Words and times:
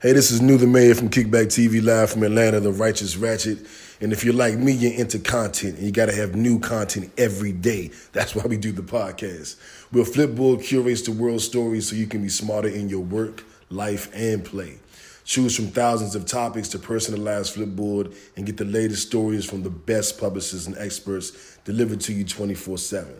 Hey, 0.00 0.12
this 0.12 0.30
is 0.30 0.40
New 0.40 0.58
the 0.58 0.66
Mayor 0.68 0.94
from 0.94 1.10
Kickback 1.10 1.46
TV 1.46 1.82
Live 1.82 2.10
from 2.10 2.22
Atlanta, 2.22 2.60
The 2.60 2.70
Righteous 2.70 3.16
Ratchet. 3.16 3.66
And 4.00 4.12
if 4.12 4.22
you're 4.22 4.32
like 4.32 4.56
me, 4.56 4.70
you're 4.70 4.92
into 4.92 5.18
content 5.18 5.78
and 5.78 5.84
you 5.84 5.90
got 5.90 6.06
to 6.06 6.14
have 6.14 6.36
new 6.36 6.60
content 6.60 7.10
every 7.18 7.50
day. 7.50 7.90
That's 8.12 8.32
why 8.32 8.44
we 8.46 8.58
do 8.58 8.70
the 8.70 8.82
podcast. 8.82 9.56
We'll 9.90 10.04
Flipboard 10.04 10.62
curates 10.62 11.02
the 11.02 11.10
world 11.10 11.40
stories 11.40 11.88
so 11.88 11.96
you 11.96 12.06
can 12.06 12.22
be 12.22 12.28
smarter 12.28 12.68
in 12.68 12.88
your 12.88 13.00
work, 13.00 13.42
life, 13.70 14.08
and 14.14 14.44
play. 14.44 14.78
Choose 15.24 15.56
from 15.56 15.66
thousands 15.66 16.14
of 16.14 16.26
topics 16.26 16.68
to 16.68 16.78
personalize 16.78 17.52
Flipboard 17.52 18.16
and 18.36 18.46
get 18.46 18.56
the 18.56 18.66
latest 18.66 19.08
stories 19.08 19.44
from 19.44 19.64
the 19.64 19.70
best 19.70 20.20
publishers 20.20 20.68
and 20.68 20.78
experts 20.78 21.58
delivered 21.64 22.00
to 22.02 22.12
you 22.12 22.22
24 22.22 22.78
7. 22.78 23.16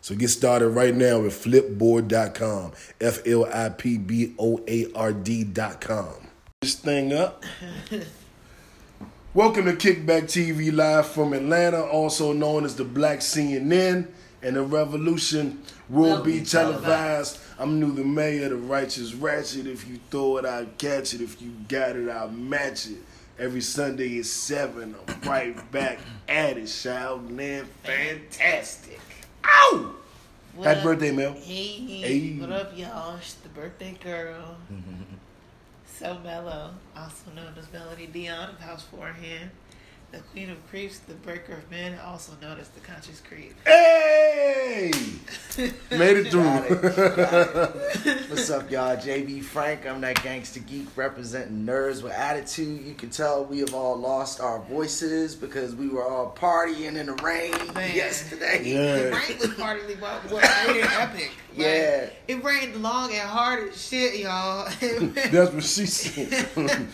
So 0.00 0.14
get 0.14 0.28
started 0.28 0.68
right 0.68 0.94
now 0.94 1.20
with 1.20 1.34
flipboard.com. 1.34 2.72
F 3.00 3.26
L 3.26 3.44
I 3.52 3.70
P 3.70 3.98
B 3.98 4.34
O 4.38 4.60
A 4.68 4.92
R 4.94 5.12
D.com. 5.12 6.28
This 6.60 6.74
thing 6.74 7.12
up. 7.12 7.44
Welcome 9.34 9.66
to 9.66 9.72
Kickback 9.72 10.24
TV 10.24 10.72
Live 10.72 11.08
from 11.08 11.34
Atlanta, 11.34 11.82
also 11.82 12.32
known 12.32 12.64
as 12.64 12.76
the 12.76 12.84
Black 12.84 13.18
CNN, 13.18 14.08
and 14.42 14.56
the 14.56 14.62
revolution 14.62 15.60
will, 15.90 16.16
Will 16.16 16.22
be 16.22 16.40
be 16.40 16.46
televised. 16.46 17.38
I'm 17.58 17.78
new 17.78 17.92
the 17.92 18.04
mayor, 18.04 18.48
the 18.48 18.56
righteous 18.56 19.12
ratchet. 19.12 19.66
If 19.66 19.86
you 19.86 19.98
throw 20.10 20.38
it, 20.38 20.46
I'll 20.46 20.66
catch 20.78 21.12
it. 21.12 21.20
If 21.20 21.42
you 21.42 21.52
got 21.68 21.96
it, 21.96 22.08
I'll 22.08 22.30
match 22.30 22.86
it. 22.86 22.96
Every 23.38 23.60
Sunday 23.60 24.18
at 24.20 24.24
7, 24.24 24.94
I'm 25.06 25.20
right 25.28 25.70
back 25.70 25.98
at 26.26 26.56
it, 26.56 26.68
shouting 26.70 27.36
Man, 27.36 27.66
fantastic. 27.82 28.98
Ow! 29.46 29.92
What 30.54 30.66
Happy 30.66 30.78
up? 30.78 30.84
birthday, 30.84 31.10
Mel. 31.12 31.32
Hey, 31.34 31.64
Hey. 32.00 32.38
what 32.38 32.50
up, 32.50 32.76
y'all? 32.76 33.16
It's 33.16 33.34
the 33.34 33.48
birthday 33.50 33.96
girl. 34.02 34.56
so 35.98 36.18
mellow, 36.24 36.70
also 36.96 37.30
known 37.34 37.54
as 37.58 37.70
Melody 37.72 38.06
Dion 38.06 38.50
of 38.50 38.60
House 38.60 38.84
Forehand. 38.84 39.50
The 40.12 40.18
Queen 40.32 40.50
of 40.50 40.66
Creeps, 40.70 41.00
the 41.00 41.14
Breaker 41.14 41.54
of 41.54 41.70
Men, 41.70 41.98
also 41.98 42.32
known 42.40 42.58
as 42.58 42.68
the 42.68 42.80
Conscious 42.80 43.20
Creep. 43.20 43.54
Hey! 43.66 44.90
Made 45.90 46.16
it 46.16 46.30
Got 46.32 46.70
it. 46.70 46.78
through. 46.78 46.90
Got 47.16 48.06
it. 48.06 48.30
What's 48.30 48.48
up, 48.50 48.70
y'all? 48.70 48.96
JB 48.96 49.42
Frank. 49.42 49.84
I'm 49.84 50.00
that 50.02 50.22
gangster 50.22 50.60
geek 50.60 50.86
representing 50.96 51.66
nerds 51.66 52.02
with 52.02 52.12
attitude. 52.12 52.86
You 52.86 52.94
can 52.94 53.10
tell 53.10 53.44
we 53.44 53.58
have 53.58 53.74
all 53.74 53.96
lost 53.96 54.40
our 54.40 54.60
voices 54.60 55.34
because 55.34 55.74
we 55.74 55.88
were 55.88 56.04
all 56.04 56.34
partying 56.38 56.94
in 56.96 57.06
the 57.06 57.14
rain 57.14 57.52
Man. 57.74 57.94
yesterday. 57.94 58.62
The 58.62 58.70
yeah. 58.70 59.02
rain 59.08 59.38
was 59.38 59.54
partly 59.54 59.96
what 59.96 60.22
what 60.30 60.42
made 60.68 60.76
it 60.78 60.98
epic. 60.98 61.32
Like, 61.50 61.58
Yeah. 61.58 62.10
It 62.28 62.44
rained 62.44 62.76
long 62.82 63.10
and 63.12 63.28
hard 63.28 63.68
as 63.70 63.86
shit, 63.88 64.20
y'all. 64.20 64.70
That's 64.80 65.52
what 65.52 65.64
she 65.64 65.84
said. 65.86 66.88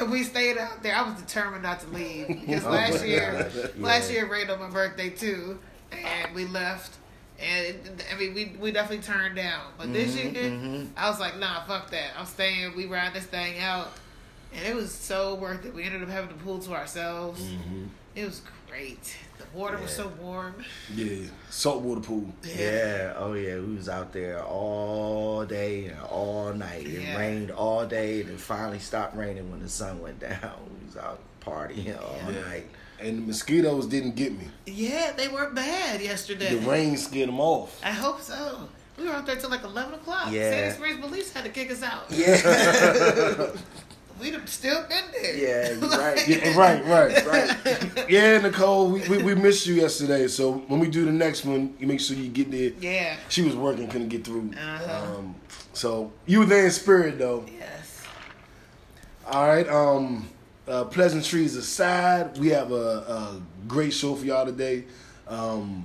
And 0.00 0.10
we 0.10 0.24
stayed 0.24 0.58
out 0.58 0.82
there. 0.82 0.94
I 0.94 1.02
was 1.08 1.20
determined 1.20 1.62
not 1.62 1.80
to 1.80 1.88
leave 1.88 2.28
because 2.40 2.64
Oh 2.64 2.70
last 2.70 3.06
year, 3.06 3.50
last 3.78 4.10
year 4.10 4.24
it 4.26 4.30
rained 4.30 4.50
on 4.50 4.58
my 4.58 4.68
birthday 4.70 5.10
too, 5.10 5.58
and 5.92 6.34
we 6.34 6.44
left. 6.46 6.96
And 7.38 7.66
it, 7.66 8.04
I 8.12 8.18
mean, 8.18 8.34
we 8.34 8.56
we 8.58 8.72
definitely 8.72 9.04
turned 9.04 9.36
down. 9.36 9.72
But 9.78 9.92
this 9.92 10.16
Mhm, 10.16 10.34
year, 10.34 10.50
mhm. 10.50 10.88
I 10.96 11.08
was 11.10 11.20
like, 11.20 11.38
nah, 11.38 11.62
fuck 11.64 11.90
that. 11.90 12.10
I'm 12.18 12.26
staying. 12.26 12.74
We 12.76 12.86
ride 12.86 13.12
this 13.14 13.26
thing 13.26 13.60
out, 13.60 13.88
and 14.54 14.66
it 14.66 14.74
was 14.74 14.92
so 14.92 15.34
worth 15.34 15.64
it. 15.66 15.74
We 15.74 15.84
ended 15.84 16.02
up 16.02 16.08
having 16.08 16.36
the 16.36 16.42
pool 16.42 16.58
to 16.60 16.72
ourselves. 16.74 17.46
It 18.14 18.24
was 18.24 18.40
great. 18.76 19.16
The 19.38 19.58
water 19.58 19.78
was 19.78 19.90
so 19.90 20.08
warm. 20.20 20.54
Yeah, 20.94 21.28
saltwater 21.50 22.00
pool. 22.00 22.26
Yeah, 22.44 23.14
oh 23.16 23.32
yeah, 23.32 23.58
we 23.58 23.74
was 23.76 23.88
out 23.88 24.12
there 24.12 24.42
all 24.44 25.44
day 25.46 25.86
and 25.86 26.00
all 26.00 26.52
night. 26.52 26.86
It 26.86 27.02
Yeah. 27.02 27.18
rained 27.18 27.50
all 27.50 27.86
day, 27.86 28.20
and 28.20 28.30
it 28.30 28.40
finally 28.40 28.78
stopped 28.78 29.16
raining 29.16 29.50
when 29.50 29.60
the 29.62 29.68
sun 29.68 30.00
went 30.00 30.20
down. 30.20 30.40
We 30.80 30.86
was 30.86 30.96
out 30.96 31.20
partying 31.40 32.00
all 32.00 32.32
Yeah. 32.32 32.40
night. 32.48 32.66
And 32.98 33.18
the 33.18 33.22
mosquitoes 33.26 33.86
didn't 33.86 34.16
get 34.16 34.32
me. 34.32 34.48
Yeah, 34.66 35.12
they 35.16 35.28
weren't 35.28 35.54
bad 35.54 36.00
yesterday. 36.00 36.54
The 36.54 36.66
rain 36.66 36.96
scared 36.96 37.28
them 37.28 37.40
off. 37.40 37.78
I 37.84 37.90
hope 37.90 38.20
so. 38.22 38.68
We 38.98 39.04
were 39.04 39.12
out 39.12 39.26
there 39.26 39.36
till 39.36 39.50
like 39.50 39.64
eleven 39.64 39.94
o'clock. 39.94 40.32
Yeah. 40.32 40.50
Sandy 40.50 40.74
Springs 40.76 41.00
police 41.00 41.32
had 41.32 41.44
to 41.44 41.50
kick 41.50 41.70
us 41.70 41.82
out. 41.82 42.04
Yeah, 42.10 42.36
We'd 44.20 44.34
have 44.34 44.48
still 44.48 44.82
been 44.88 45.04
there. 45.12 45.36
yeah, 45.36 45.72
you're 45.72 45.88
right. 45.90 46.28
Yeah, 46.28 46.58
right, 46.58 46.84
right. 46.84 47.26
right. 47.66 48.10
Yeah, 48.10 48.38
Nicole, 48.38 48.90
we, 48.90 49.06
we, 49.08 49.22
we 49.22 49.34
missed 49.34 49.66
you 49.66 49.74
yesterday. 49.74 50.26
So 50.28 50.52
when 50.52 50.80
we 50.80 50.88
do 50.88 51.04
the 51.04 51.12
next 51.12 51.44
one, 51.44 51.74
you 51.78 51.86
make 51.86 52.00
sure 52.00 52.16
you 52.16 52.28
get 52.28 52.50
there. 52.50 52.72
Yeah. 52.80 53.16
She 53.28 53.42
was 53.42 53.54
working, 53.54 53.88
couldn't 53.88 54.08
get 54.08 54.24
through. 54.24 54.52
Uh-huh. 54.52 55.18
Um, 55.18 55.34
so 55.72 56.12
you 56.24 56.40
were 56.40 56.46
there 56.46 56.64
in 56.64 56.70
spirit, 56.70 57.18
though. 57.18 57.44
Yes. 57.58 58.02
All 59.26 59.46
right. 59.46 59.68
Um, 59.68 60.28
uh, 60.68 60.84
pleasantries 60.84 61.54
aside, 61.54 62.38
we 62.38 62.48
have 62.48 62.72
a, 62.72 62.74
a 62.74 63.42
great 63.68 63.92
show 63.92 64.14
for 64.14 64.24
y'all 64.24 64.46
today. 64.46 64.84
Um, 65.28 65.84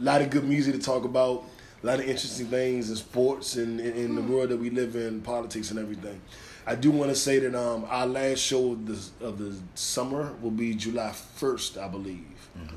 a 0.00 0.02
lot 0.02 0.22
of 0.22 0.30
good 0.30 0.44
music 0.44 0.74
to 0.74 0.80
talk 0.80 1.04
about. 1.04 1.44
A 1.82 1.86
lot 1.86 2.00
of 2.00 2.06
interesting 2.06 2.46
things 2.46 2.90
in 2.90 2.96
sports 2.96 3.54
and 3.54 3.78
in, 3.78 3.92
in 3.94 4.14
the 4.16 4.22
world 4.22 4.48
that 4.48 4.56
we 4.56 4.70
live 4.70 4.96
in, 4.96 5.20
politics 5.20 5.70
and 5.70 5.78
everything. 5.78 6.20
I 6.68 6.74
do 6.74 6.90
want 6.90 7.10
to 7.10 7.16
say 7.16 7.38
that 7.38 7.54
um, 7.54 7.86
our 7.88 8.06
last 8.06 8.40
show 8.40 8.72
of 8.72 8.86
the, 8.86 9.26
of 9.26 9.38
the 9.38 9.56
summer 9.74 10.34
will 10.42 10.50
be 10.50 10.74
July 10.74 11.12
first, 11.12 11.78
I 11.78 11.88
believe. 11.88 12.26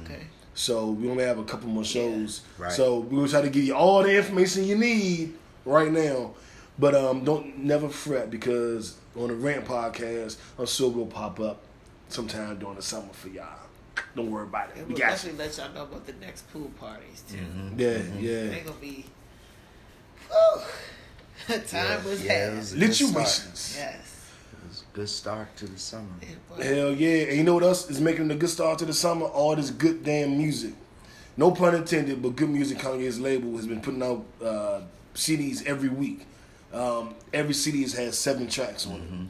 Okay. 0.03 0.22
So 0.53 0.91
we 0.91 1.09
only 1.09 1.25
have 1.25 1.40
a 1.40 1.44
couple 1.44 1.68
more 1.69 1.84
shows. 1.84 2.41
Right. 2.57 2.72
So 2.72 3.00
we 3.00 3.18
will 3.18 3.28
try 3.28 3.41
to 3.41 3.50
give 3.50 3.63
you 3.63 3.75
all 3.75 4.01
the 4.03 4.16
information 4.16 4.63
you 4.63 4.78
need 4.78 5.34
right 5.66 5.91
now. 5.91 6.34
But 6.80 6.96
um, 6.96 7.24
don't 7.25 7.57
never 7.59 7.90
fret 7.90 8.31
because 8.31 8.96
on 9.16 9.28
the 9.28 9.35
Rant 9.35 9.66
podcast, 9.66 10.38
I'm 10.57 10.66
sure 10.66 10.90
we'll 10.90 11.06
pop 11.06 11.40
up 11.40 11.62
sometime 12.07 12.57
during 12.59 12.75
the 12.78 12.81
summer 12.81 13.12
for 13.12 13.28
y'all. 13.28 13.59
Don't 14.16 14.31
worry 14.31 14.44
about 14.46 14.69
it. 14.69 14.78
And 14.78 14.88
We 14.88 14.94
we'll 14.94 15.00
got 15.01 15.24
you. 15.25 15.34
let 15.34 15.57
y'all 15.57 15.74
know 15.74 15.84
about 15.84 16.06
the 16.06 16.13
next 16.13 16.50
pool 16.51 16.72
parties 16.80 17.24
too. 17.30 17.38
Yeah, 17.78 17.90
yeah. 17.90 17.97
They 17.97 18.19
yeah. 18.19 18.59
gonna 18.59 18.75
be. 18.80 19.06
Whew. 20.30 20.62
Time 21.68 22.03
was 22.03 22.24
Yeah, 22.24 22.31
it 22.34 22.50
had. 22.50 22.57
was 22.57 22.74
a 22.74 22.78
good 22.78 22.94
start. 22.96 23.13
Lituations. 23.13 23.75
Yes. 23.78 23.96
It 24.53 24.68
was 24.69 24.84
a 24.91 24.96
good 24.96 25.09
start 25.09 25.56
to 25.57 25.68
the 25.68 25.79
summer. 25.79 26.07
It 26.22 26.38
was. 26.50 26.66
Hell 26.66 26.91
yeah. 26.94 27.24
And 27.29 27.38
you 27.38 27.44
know 27.44 27.53
what 27.56 27.63
else 27.63 27.90
is 27.90 28.00
making 28.02 28.29
it 28.29 28.34
a 28.34 28.38
good 28.38 28.50
start 28.50 28.79
to 28.79 28.85
the 28.85 28.94
summer? 28.94 29.25
All 29.25 29.56
this 29.56 29.69
good 29.69 30.03
damn 30.03 30.38
music. 30.38 30.74
No 31.38 31.51
pun 31.51 31.74
intended, 31.75 32.22
but 32.22 32.35
Good 32.35 32.50
Music 32.50 32.78
Kanye's 32.78 33.19
label 33.19 33.56
has 33.56 33.66
been 33.66 33.80
putting 33.81 34.03
out 34.03 34.25
uh, 34.44 34.81
CDs 35.16 35.66
every 35.66 35.88
week. 35.90 36.25
Um, 36.74 37.16
every 37.34 37.53
CD 37.53 37.81
has 37.84 37.94
had 37.94 38.13
seven 38.13 38.47
tracks 38.50 38.85
on 38.85 39.30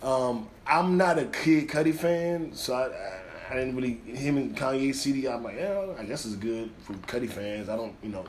it. 0.00 0.04
Um, 0.04 0.48
I'm 0.66 0.96
not 0.96 1.18
a 1.18 1.26
Kid 1.26 1.68
Cudi 1.68 1.94
fan, 1.94 2.52
so 2.54 2.74
I, 2.74 2.86
I, 2.86 3.20
I 3.50 3.54
didn't 3.56 3.74
really 3.76 3.94
him 4.16 4.36
and 4.36 4.56
Kanye 4.56 4.94
CD. 4.94 5.26
I'm 5.28 5.42
like, 5.42 5.56
yeah, 5.56 5.84
I 5.98 6.04
guess 6.04 6.24
it's 6.24 6.36
good 6.36 6.70
for 6.84 6.92
Cudi 6.94 7.28
fans. 7.28 7.68
I 7.68 7.76
don't, 7.76 7.94
you 8.02 8.08
know, 8.10 8.24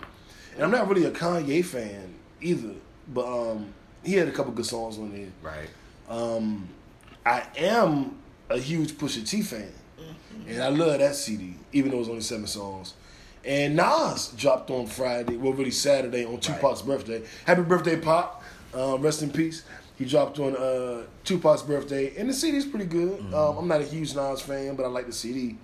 and 0.55 0.63
I'm 0.63 0.71
not 0.71 0.87
really 0.87 1.05
a 1.05 1.11
Kanye 1.11 1.63
fan 1.63 2.15
either. 2.41 2.73
But 3.07 3.25
um, 3.25 3.73
he 4.03 4.13
had 4.13 4.27
a 4.27 4.31
couple 4.31 4.51
good 4.53 4.65
songs 4.65 4.97
on 4.97 5.11
there. 5.11 5.29
Right. 5.41 5.69
Um, 6.09 6.69
I 7.25 7.43
am 7.57 8.17
a 8.49 8.57
huge 8.57 8.93
Pusha 8.93 9.27
T 9.27 9.41
fan, 9.41 9.71
and 10.47 10.61
I 10.61 10.67
love 10.69 10.99
that 10.99 11.15
CD, 11.15 11.55
even 11.71 11.91
though 11.91 11.99
it's 11.99 12.09
only 12.09 12.21
seven 12.21 12.47
songs. 12.47 12.93
And 13.45 13.75
Nas 13.75 14.33
dropped 14.37 14.69
on 14.71 14.87
Friday, 14.87 15.35
well, 15.35 15.53
really 15.53 15.71
Saturday 15.71 16.25
on 16.25 16.39
Tupac's 16.39 16.81
birthday. 16.81 17.23
Happy 17.45 17.61
birthday, 17.61 17.97
Pop! 17.97 18.41
Uh, 18.75 18.97
rest 18.97 19.21
in 19.21 19.31
peace. 19.31 19.63
He 19.97 20.05
dropped 20.05 20.39
on 20.39 20.55
uh, 20.55 21.03
Tupac's 21.23 21.61
birthday, 21.61 22.15
and 22.17 22.29
the 22.29 22.33
CD's 22.33 22.65
pretty 22.65 22.85
good. 22.85 23.19
Um, 23.33 23.57
I'm 23.57 23.67
not 23.67 23.81
a 23.81 23.85
huge 23.85 24.15
Nas 24.15 24.41
fan, 24.41 24.75
but 24.75 24.85
I 24.85 24.87
like 24.87 25.05
the 25.05 25.11
CD. 25.13 25.57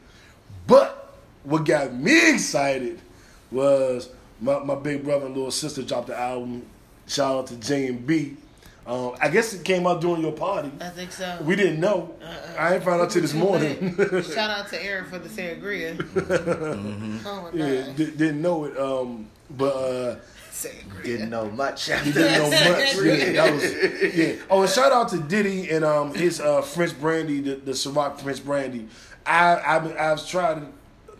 But 0.68 1.16
what 1.44 1.66
got 1.66 1.94
me 1.94 2.34
excited 2.34 3.00
was 3.50 4.10
my, 4.40 4.60
my 4.60 4.76
big 4.76 5.04
brother 5.04 5.26
and 5.26 5.36
little 5.36 5.52
sister 5.52 5.82
dropped 5.82 6.08
the 6.08 6.20
album. 6.20 6.66
Shout 7.10 7.36
out 7.36 7.48
to 7.48 7.56
J 7.56 7.88
and 7.88 8.06
B. 8.06 8.38
Um, 8.86 9.16
I 9.22 9.30
guess 9.30 9.54
it 9.54 9.64
came 9.66 9.86
out 9.86 10.00
during 10.02 10.22
your 10.22 10.32
party. 10.32 10.72
I 10.80 10.90
think 10.90 11.12
so. 11.12 11.38
We 11.42 11.56
didn't 11.56 11.80
know. 11.80 12.16
Uh-uh. 12.24 12.56
I 12.58 12.76
ain't 12.76 12.84
found 12.84 13.02
out 13.02 13.10
till 13.12 13.22
this 13.22 13.34
morning. 13.34 13.96
Shout 14.24 14.50
out 14.50 14.68
to 14.70 14.84
Eric 14.84 15.08
for 15.08 15.20
the 15.20 15.30
sangria. 15.30 15.98
Oh 17.26 17.42
my 17.42 17.50
yeah, 17.54 17.82
god. 17.88 17.96
di- 17.96 18.12
didn't 18.12 18.42
know 18.42 18.66
it. 18.66 18.78
Um, 18.78 19.28
but 19.52 19.76
uh, 19.76 20.16
Sangria. 20.52 21.04
Didn't 21.04 21.30
know 21.30 21.50
much. 21.52 21.90
he 21.90 22.12
didn't 22.12 22.34
know 22.34 22.50
much. 22.50 22.96
Yeah, 22.96 23.32
that 23.34 23.54
was, 23.54 24.16
yeah. 24.16 24.36
Oh, 24.50 24.62
and 24.62 24.70
shout 24.70 24.92
out 24.92 25.10
to 25.10 25.20
Diddy 25.20 25.70
and 25.72 25.84
um 25.86 26.14
his 26.14 26.40
uh 26.40 26.62
French 26.62 27.00
brandy, 27.00 27.42
the, 27.42 27.56
the 27.56 27.72
Ciroc 27.72 28.20
French 28.20 28.44
brandy. 28.46 28.88
I 29.26 29.62
I've, 29.66 29.84
been, 29.84 29.98
I've 29.98 30.28
tried 30.28 30.60
it. 30.60 30.64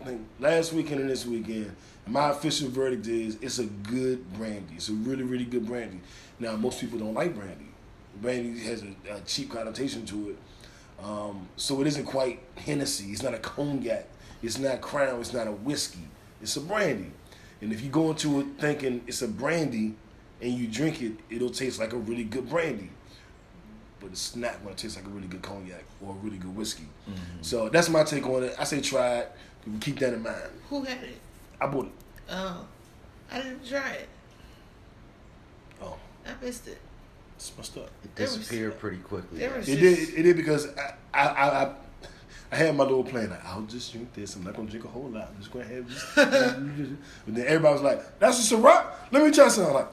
I 0.00 0.04
think 0.04 0.26
last 0.38 0.72
weekend 0.72 1.00
and 1.02 1.10
this 1.10 1.26
weekend. 1.26 1.74
My 2.10 2.30
official 2.30 2.68
verdict 2.68 3.06
is 3.06 3.38
it's 3.40 3.60
a 3.60 3.66
good 3.66 4.32
brandy. 4.34 4.74
It's 4.74 4.88
a 4.88 4.92
really 4.92 5.22
really 5.22 5.44
good 5.44 5.64
brandy. 5.64 6.00
Now 6.40 6.56
most 6.56 6.80
people 6.80 6.98
don't 6.98 7.14
like 7.14 7.34
brandy. 7.36 7.66
Brandy 8.20 8.58
has 8.64 8.82
a, 8.82 9.14
a 9.14 9.20
cheap 9.20 9.50
connotation 9.50 10.04
to 10.06 10.30
it. 10.30 10.38
Um, 11.04 11.48
so 11.56 11.80
it 11.80 11.86
isn't 11.86 12.04
quite 12.06 12.40
Hennessy. 12.56 13.12
It's 13.12 13.22
not 13.22 13.32
a 13.32 13.38
cognac. 13.38 14.06
It's 14.42 14.58
not 14.58 14.80
Crown. 14.80 15.20
It's 15.20 15.32
not 15.32 15.46
a 15.46 15.52
whiskey. 15.52 16.08
It's 16.42 16.56
a 16.56 16.60
brandy. 16.60 17.12
And 17.60 17.72
if 17.72 17.80
you 17.82 17.90
go 17.90 18.10
into 18.10 18.40
it 18.40 18.46
thinking 18.58 19.02
it's 19.06 19.22
a 19.22 19.28
brandy 19.28 19.94
and 20.42 20.52
you 20.52 20.66
drink 20.66 21.00
it, 21.02 21.12
it'll 21.30 21.50
taste 21.50 21.78
like 21.78 21.92
a 21.92 21.96
really 21.96 22.24
good 22.24 22.48
brandy. 22.48 22.90
but 24.00 24.10
it's 24.10 24.34
not 24.34 24.62
gonna 24.64 24.74
taste 24.74 24.96
like 24.96 25.06
a 25.06 25.10
really 25.10 25.28
good 25.28 25.42
cognac 25.42 25.84
or 26.00 26.12
a 26.12 26.18
really 26.24 26.38
good 26.38 26.56
whiskey. 26.56 26.86
Mm-hmm. 27.08 27.42
So 27.42 27.68
that's 27.68 27.88
my 27.88 28.02
take 28.02 28.26
on 28.26 28.44
it. 28.44 28.54
I 28.58 28.64
say 28.64 28.80
try 28.80 29.18
it. 29.18 29.32
Keep 29.80 29.98
that 30.00 30.14
in 30.14 30.22
mind. 30.22 30.36
Who 30.70 30.82
had 30.82 31.02
it? 31.04 31.18
I 31.60 31.66
bought 31.66 31.86
it. 31.86 31.92
Oh, 32.30 32.66
I 33.32 33.38
didn't 33.42 33.66
try 33.68 33.90
it. 33.92 34.08
Oh, 35.82 35.96
I 36.26 36.44
missed 36.44 36.68
it. 36.68 36.78
it's 37.36 37.52
messed 37.56 37.76
up. 37.78 37.90
It 38.04 38.14
disappeared 38.14 38.78
pretty 38.78 38.98
quickly. 38.98 39.38
there 39.40 39.56
was- 39.56 39.68
It 39.68 39.76
did. 39.80 39.98
It 40.14 40.22
did 40.22 40.36
because 40.36 40.68
I, 40.76 40.94
I, 41.12 41.26
I, 41.28 41.64
I, 41.64 41.74
I 42.52 42.56
had 42.56 42.76
my 42.76 42.84
little 42.84 43.04
plan. 43.04 43.30
Like, 43.30 43.44
I'll 43.44 43.62
just 43.62 43.92
drink 43.92 44.12
this. 44.14 44.36
I'm 44.36 44.44
not 44.44 44.54
gonna 44.54 44.68
drink 44.70 44.84
a 44.84 44.88
whole 44.88 45.08
lot. 45.08 45.28
I'm 45.32 45.38
just 45.40 45.52
gonna 45.52 45.64
have 45.66 45.88
this. 45.88 46.04
but 46.14 46.30
then 47.34 47.46
everybody 47.46 47.72
was 47.74 47.82
like, 47.82 48.18
"That's 48.18 48.50
a 48.52 48.54
Ciroc. 48.56 48.86
Let 49.12 49.24
me 49.24 49.30
try 49.30 49.48
some." 49.48 49.66
I'm 49.66 49.74
like, 49.74 49.88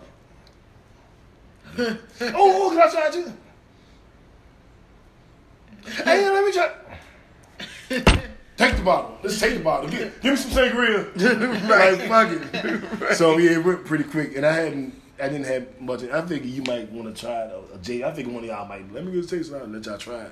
oh, 1.79 1.97
oh, 2.21 2.69
can 2.71 2.79
I 2.81 2.91
try 2.91 3.07
it 3.07 3.13
too? 3.13 3.33
Hey, 6.03 6.29
let 6.29 6.43
me 6.43 6.51
try. 6.51 8.27
Take 8.57 8.75
the 8.75 8.81
bottle. 8.81 9.17
Let's 9.23 9.39
take 9.39 9.53
the 9.55 9.63
bottle. 9.63 9.89
Give, 9.89 10.13
give 10.21 10.31
me 10.31 10.37
some 10.37 10.51
sangria. 10.51 11.15
like, 11.69 12.07
fuck 12.09 12.29
it. 12.31 13.15
So 13.15 13.37
yeah, 13.37 13.51
it 13.51 13.63
went 13.63 13.85
pretty 13.85 14.03
quick, 14.03 14.35
and 14.35 14.45
I 14.45 14.53
hadn't. 14.53 14.93
I 15.19 15.29
didn't 15.29 15.45
have 15.45 15.81
much. 15.81 16.03
I 16.03 16.21
think 16.21 16.45
you 16.45 16.61
might 16.63 16.91
want 16.91 17.15
to 17.15 17.19
try 17.19 17.43
it. 17.45 17.51
Uh, 17.51 17.55
or, 17.55 18.05
or 18.05 18.07
I 18.07 18.11
think 18.13 18.27
one 18.27 18.43
of 18.43 18.45
y'all 18.45 18.67
might. 18.67 18.91
Let 18.93 19.03
me 19.05 19.11
get 19.13 19.25
a 19.25 19.27
taste 19.27 19.51
of 19.51 19.57
it 19.57 19.63
and 19.63 19.73
let 19.73 19.85
y'all 19.85 19.97
try 19.97 20.21
it. 20.25 20.31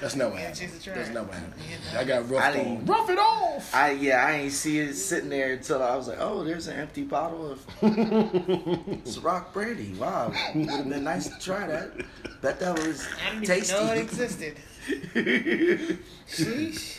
That's 0.00 0.16
not 0.16 0.30
what 0.30 0.40
Yeah, 0.40 0.48
happened. 0.48 0.70
That's 0.94 1.10
not 1.10 1.26
what 1.26 1.34
happened. 1.34 1.54
Yeah. 1.92 2.00
I 2.00 2.04
got 2.04 2.30
rough 2.30 2.42
I 2.42 2.60
on. 2.60 2.86
Rough 2.86 3.10
it 3.10 3.18
off. 3.18 3.74
I 3.74 3.90
yeah, 3.92 4.24
I 4.24 4.32
ain't 4.34 4.52
see 4.52 4.78
it 4.78 4.94
sitting 4.94 5.28
there 5.28 5.52
until 5.52 5.82
I 5.82 5.94
was 5.96 6.08
like, 6.08 6.18
oh, 6.20 6.42
there's 6.44 6.66
an 6.68 6.78
empty 6.78 7.02
bottle 7.02 7.52
of 7.52 7.66
Ciroc 7.80 9.52
brandy. 9.52 9.92
Wow, 9.94 10.32
would 10.54 10.68
have 10.70 10.88
been 10.88 11.04
nice 11.12 11.28
to 11.28 11.38
try 11.38 11.66
that. 11.66 11.92
Bet 12.40 12.58
that 12.60 12.78
was 12.78 13.06
I 13.28 13.30
didn't 13.34 13.46
tasty. 13.46 13.74
even 13.74 13.86
know 13.86 13.92
it 13.92 13.98
existed. 13.98 14.56
Sheesh. 16.28 16.98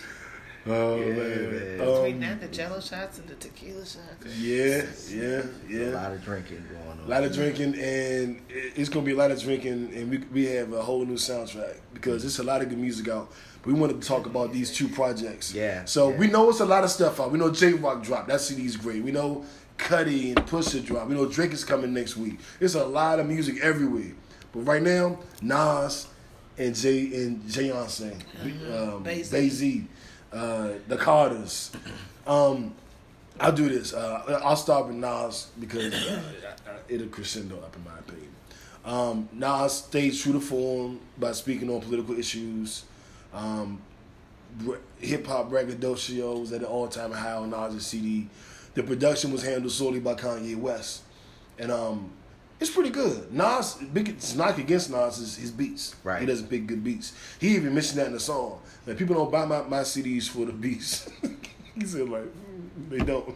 Oh 0.65 0.95
Yeah, 0.97 1.05
man. 1.07 1.17
man. 1.17 1.77
Between 1.77 2.13
Um, 2.15 2.19
that, 2.21 2.41
the 2.41 2.47
jello 2.47 2.79
shots 2.79 3.19
and 3.19 3.27
the 3.27 3.35
tequila 3.35 3.85
shots. 3.85 4.37
yeah, 4.37 4.83
yeah, 5.09 5.43
yeah. 5.67 5.89
A 5.89 5.91
lot 5.91 6.11
of 6.13 6.23
drinking 6.23 6.63
going 6.71 6.99
on. 6.99 7.05
A 7.05 7.09
lot 7.09 7.23
of 7.23 7.33
drinking, 7.33 7.75
and 7.79 8.39
it's 8.49 8.87
gonna 8.89 9.05
be 9.05 9.11
a 9.11 9.15
lot 9.15 9.31
of 9.31 9.41
drinking, 9.41 9.91
and 9.93 10.09
we 10.09 10.17
we 10.31 10.45
have 10.47 10.71
a 10.71 10.81
whole 10.81 11.05
new 11.05 11.15
soundtrack 11.15 11.75
because 11.93 12.21
there's 12.23 12.39
a 12.39 12.43
lot 12.43 12.61
of 12.61 12.69
good 12.69 12.77
music 12.79 13.09
out. 13.09 13.31
We 13.65 13.73
wanted 13.73 14.01
to 14.01 14.07
talk 14.07 14.25
about 14.25 14.51
these 14.53 14.71
two 14.73 14.87
projects. 14.89 15.53
Yeah, 15.53 15.85
So 15.85 16.09
yeah. 16.11 16.17
we 16.17 16.27
know 16.27 16.49
it's 16.49 16.59
a 16.59 16.65
lot 16.65 16.83
of 16.83 16.89
stuff 16.89 17.19
out. 17.19 17.31
We 17.31 17.39
know 17.39 17.49
Jay 17.51 17.73
Rock 17.73 18.03
dropped. 18.03 18.27
That 18.27 18.41
CD's 18.41 18.75
great. 18.77 19.01
We 19.03 19.11
know 19.11 19.45
Cudi 19.77 20.27
and 20.35 20.45
Pusha 20.47 20.83
drop. 20.85 21.07
We 21.07 21.15
know 21.15 21.25
Drake 21.27 21.51
is 21.53 21.63
coming 21.63 21.93
next 21.93 22.15
week. 22.17 22.39
There's 22.59 22.75
a 22.75 22.85
lot 22.85 23.19
of 23.19 23.27
music 23.27 23.59
everywhere. 23.61 24.11
But 24.53 24.61
right 24.61 24.81
now, 24.83 25.19
Nas 25.41 26.07
and 26.57 26.75
Jay 26.75 27.05
and 27.25 27.41
Beyonce, 27.43 28.13
um, 28.95 29.01
Bey-Z. 29.03 29.31
Bey-Z, 29.35 29.87
uh, 30.33 30.69
the 30.87 30.97
Carters. 30.97 31.71
Um, 32.25 32.73
I'll 33.39 33.51
do 33.51 33.69
this. 33.69 33.93
Uh, 33.93 34.39
I'll 34.43 34.55
start 34.55 34.87
with 34.87 34.95
Nas 34.95 35.47
because 35.59 35.93
uh, 35.93 36.21
it'll 36.87 37.07
crescendo 37.07 37.57
up 37.57 37.75
in 37.75 37.83
my 37.83 37.99
opinion. 37.99 38.29
Um, 38.85 39.29
Nas 39.31 39.73
stayed 39.73 40.13
true 40.15 40.33
to 40.33 40.39
form 40.39 40.99
by 41.17 41.31
speaking 41.31 41.69
on 41.69 41.81
political 41.81 42.17
issues. 42.17 42.83
Um, 43.33 43.81
Hip 44.99 45.25
hop 45.25 45.49
braggadocio 45.49 46.39
was 46.39 46.51
at 46.53 46.61
an 46.61 46.67
all 46.67 46.87
time 46.87 47.11
high 47.11 47.33
on 47.33 47.49
Nas' 47.49 47.87
CD. 47.87 48.27
The 48.75 48.83
production 48.83 49.31
was 49.31 49.43
handled 49.43 49.71
solely 49.71 49.99
by 49.99 50.13
Kanye 50.13 50.55
West, 50.55 51.01
and 51.57 51.71
um, 51.71 52.11
it's 52.59 52.69
pretty 52.69 52.91
good. 52.91 53.33
Nas, 53.33 53.75
big 53.91 54.15
not 54.35 54.57
against 54.59 54.91
Nas 54.91 55.17
is 55.17 55.35
his 55.37 55.51
beats. 55.51 55.95
Right. 56.03 56.21
He 56.21 56.27
doesn't 56.27 56.49
pick 56.49 56.67
good 56.67 56.83
beats. 56.83 57.13
He 57.39 57.55
even 57.55 57.73
mentioned 57.73 57.99
that 57.99 58.07
in 58.07 58.13
the 58.13 58.19
song. 58.19 58.61
That 58.85 58.97
people 58.97 59.15
don't 59.15 59.31
buy 59.31 59.45
my, 59.45 59.61
my 59.61 59.79
CDs 59.79 60.27
for 60.27 60.45
the 60.45 60.51
beats. 60.51 61.09
he 61.75 61.85
said 61.85 62.09
like 62.09 62.23
"Mm, 62.23 62.89
they 62.89 62.97
don't. 62.99 63.29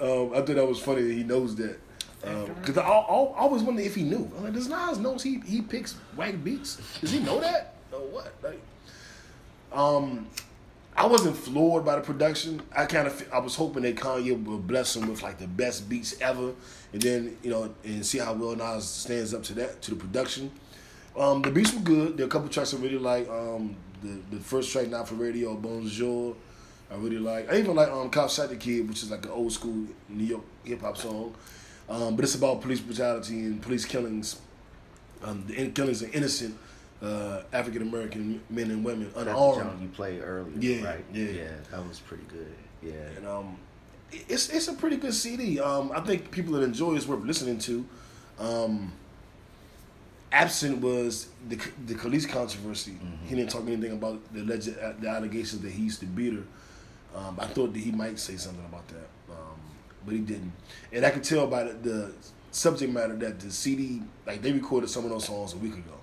Um, 0.00 0.32
I 0.32 0.36
thought 0.36 0.56
that 0.56 0.66
was 0.66 0.80
funny 0.80 1.02
that 1.02 1.14
he 1.14 1.22
knows 1.22 1.56
that. 1.56 1.78
Because 2.20 2.78
I, 2.78 2.82
I, 2.82 2.88
I 2.88 3.38
always 3.38 3.62
wonder 3.62 3.82
if 3.82 3.94
he 3.94 4.02
knew. 4.02 4.30
I'm 4.36 4.44
like, 4.44 4.54
does 4.54 4.68
Nas 4.68 4.98
knows 4.98 5.22
he 5.22 5.40
he 5.40 5.60
picks 5.60 5.92
whack 6.16 6.42
beats? 6.42 6.80
Does 7.00 7.12
he 7.12 7.20
know 7.20 7.40
that 7.40 7.74
or 7.92 8.00
what? 8.00 8.32
Like, 8.42 8.60
um, 9.72 10.26
I 10.96 11.06
wasn't 11.06 11.36
floored 11.36 11.84
by 11.84 11.96
the 11.96 12.00
production. 12.00 12.62
I 12.74 12.86
kind 12.86 13.06
of 13.06 13.28
I 13.32 13.38
was 13.38 13.54
hoping 13.54 13.82
that 13.82 13.96
Kanye 13.96 14.42
would 14.42 14.66
bless 14.66 14.96
him 14.96 15.08
with 15.08 15.22
like 15.22 15.38
the 15.38 15.46
best 15.46 15.88
beats 15.88 16.18
ever, 16.20 16.52
and 16.92 17.02
then 17.02 17.36
you 17.42 17.50
know 17.50 17.74
and 17.84 18.04
see 18.04 18.18
how 18.18 18.32
well 18.32 18.56
Nas 18.56 18.88
stands 18.88 19.34
up 19.34 19.42
to 19.44 19.54
that 19.54 19.82
to 19.82 19.90
the 19.90 19.96
production. 19.96 20.50
Um, 21.18 21.42
the 21.42 21.50
beats 21.50 21.74
were 21.74 21.80
good. 21.80 22.16
There 22.16 22.24
are 22.24 22.28
a 22.28 22.30
couple 22.30 22.48
tracks 22.48 22.74
I 22.74 22.78
really 22.78 22.98
like. 22.98 23.28
Um, 23.28 23.76
the 24.04 24.36
the 24.36 24.42
first 24.42 24.70
track 24.72 24.88
now 24.88 25.04
for 25.04 25.14
radio, 25.16 25.54
Bonjour. 25.54 26.36
I 26.90 26.96
really 26.96 27.18
like. 27.18 27.50
I 27.52 27.58
even 27.58 27.74
like 27.74 27.88
um, 27.90 28.10
Cop 28.10 28.30
Shot 28.30 28.50
the 28.50 28.56
Kid, 28.56 28.88
which 28.88 29.02
is 29.02 29.10
like 29.10 29.24
an 29.24 29.32
old 29.32 29.52
school 29.52 29.86
New 30.08 30.24
York 30.24 30.42
hip 30.64 30.80
hop 30.82 30.96
song. 30.96 31.34
Um, 31.88 32.14
but 32.16 32.24
it's 32.24 32.34
about 32.34 32.60
police 32.60 32.80
brutality 32.80 33.40
and 33.40 33.60
police 33.60 33.84
killings. 33.84 34.40
Um, 35.22 35.44
the 35.46 35.54
in- 35.54 35.72
killings 35.72 36.02
of 36.02 36.14
innocent 36.14 36.56
uh, 37.02 37.42
African 37.52 37.82
American 37.82 38.42
men 38.50 38.70
and 38.70 38.84
women 38.84 39.10
unarmed. 39.16 39.60
That's 39.60 39.76
the 39.76 39.82
you 39.82 39.88
played 39.88 40.20
earlier, 40.22 40.52
Yeah, 40.58 40.84
right? 40.86 41.04
yeah. 41.12 41.24
yeah, 41.26 41.48
that 41.70 41.88
was 41.88 41.98
pretty 42.00 42.24
good. 42.28 42.54
Yeah, 42.82 42.92
And 43.16 43.26
um, 43.26 43.56
it's 44.12 44.50
it's 44.50 44.68
a 44.68 44.74
pretty 44.74 44.96
good 44.96 45.14
CD. 45.14 45.58
Um, 45.60 45.90
I 45.94 46.00
think 46.00 46.30
people 46.30 46.52
that 46.54 46.62
enjoy 46.62 46.94
it's 46.94 47.06
worth 47.08 47.24
listening 47.24 47.58
to. 47.60 47.84
Um, 48.38 48.92
absent 50.34 50.80
was 50.80 51.28
the 51.48 51.56
the 51.86 51.94
Kelis 51.94 52.28
controversy. 52.28 52.96
He 53.26 53.36
didn't 53.36 53.50
talk 53.50 53.62
anything 53.66 53.92
about 53.92 54.20
the 54.34 54.42
alleged 54.42 54.74
the 55.00 55.08
allegations 55.08 55.62
that 55.62 55.70
he 55.70 55.84
used 55.84 56.00
to 56.00 56.06
beat 56.06 56.34
her. 56.34 56.42
Um, 57.14 57.38
I 57.40 57.46
thought 57.46 57.72
that 57.72 57.78
he 57.78 57.92
might 57.92 58.18
say 58.18 58.36
something 58.36 58.64
about 58.64 58.86
that, 58.88 59.08
um, 59.30 59.60
but 60.04 60.14
he 60.14 60.20
didn't. 60.20 60.52
And 60.92 61.06
I 61.06 61.10
could 61.10 61.22
tell 61.22 61.46
by 61.46 61.64
the, 61.64 61.72
the 61.74 62.12
subject 62.50 62.92
matter 62.92 63.14
that 63.16 63.38
the 63.38 63.52
CD, 63.52 64.02
like 64.26 64.42
they 64.42 64.50
recorded 64.50 64.90
some 64.90 65.04
of 65.04 65.10
those 65.10 65.26
songs 65.26 65.54
a 65.54 65.58
week 65.58 65.74
ago 65.74 65.94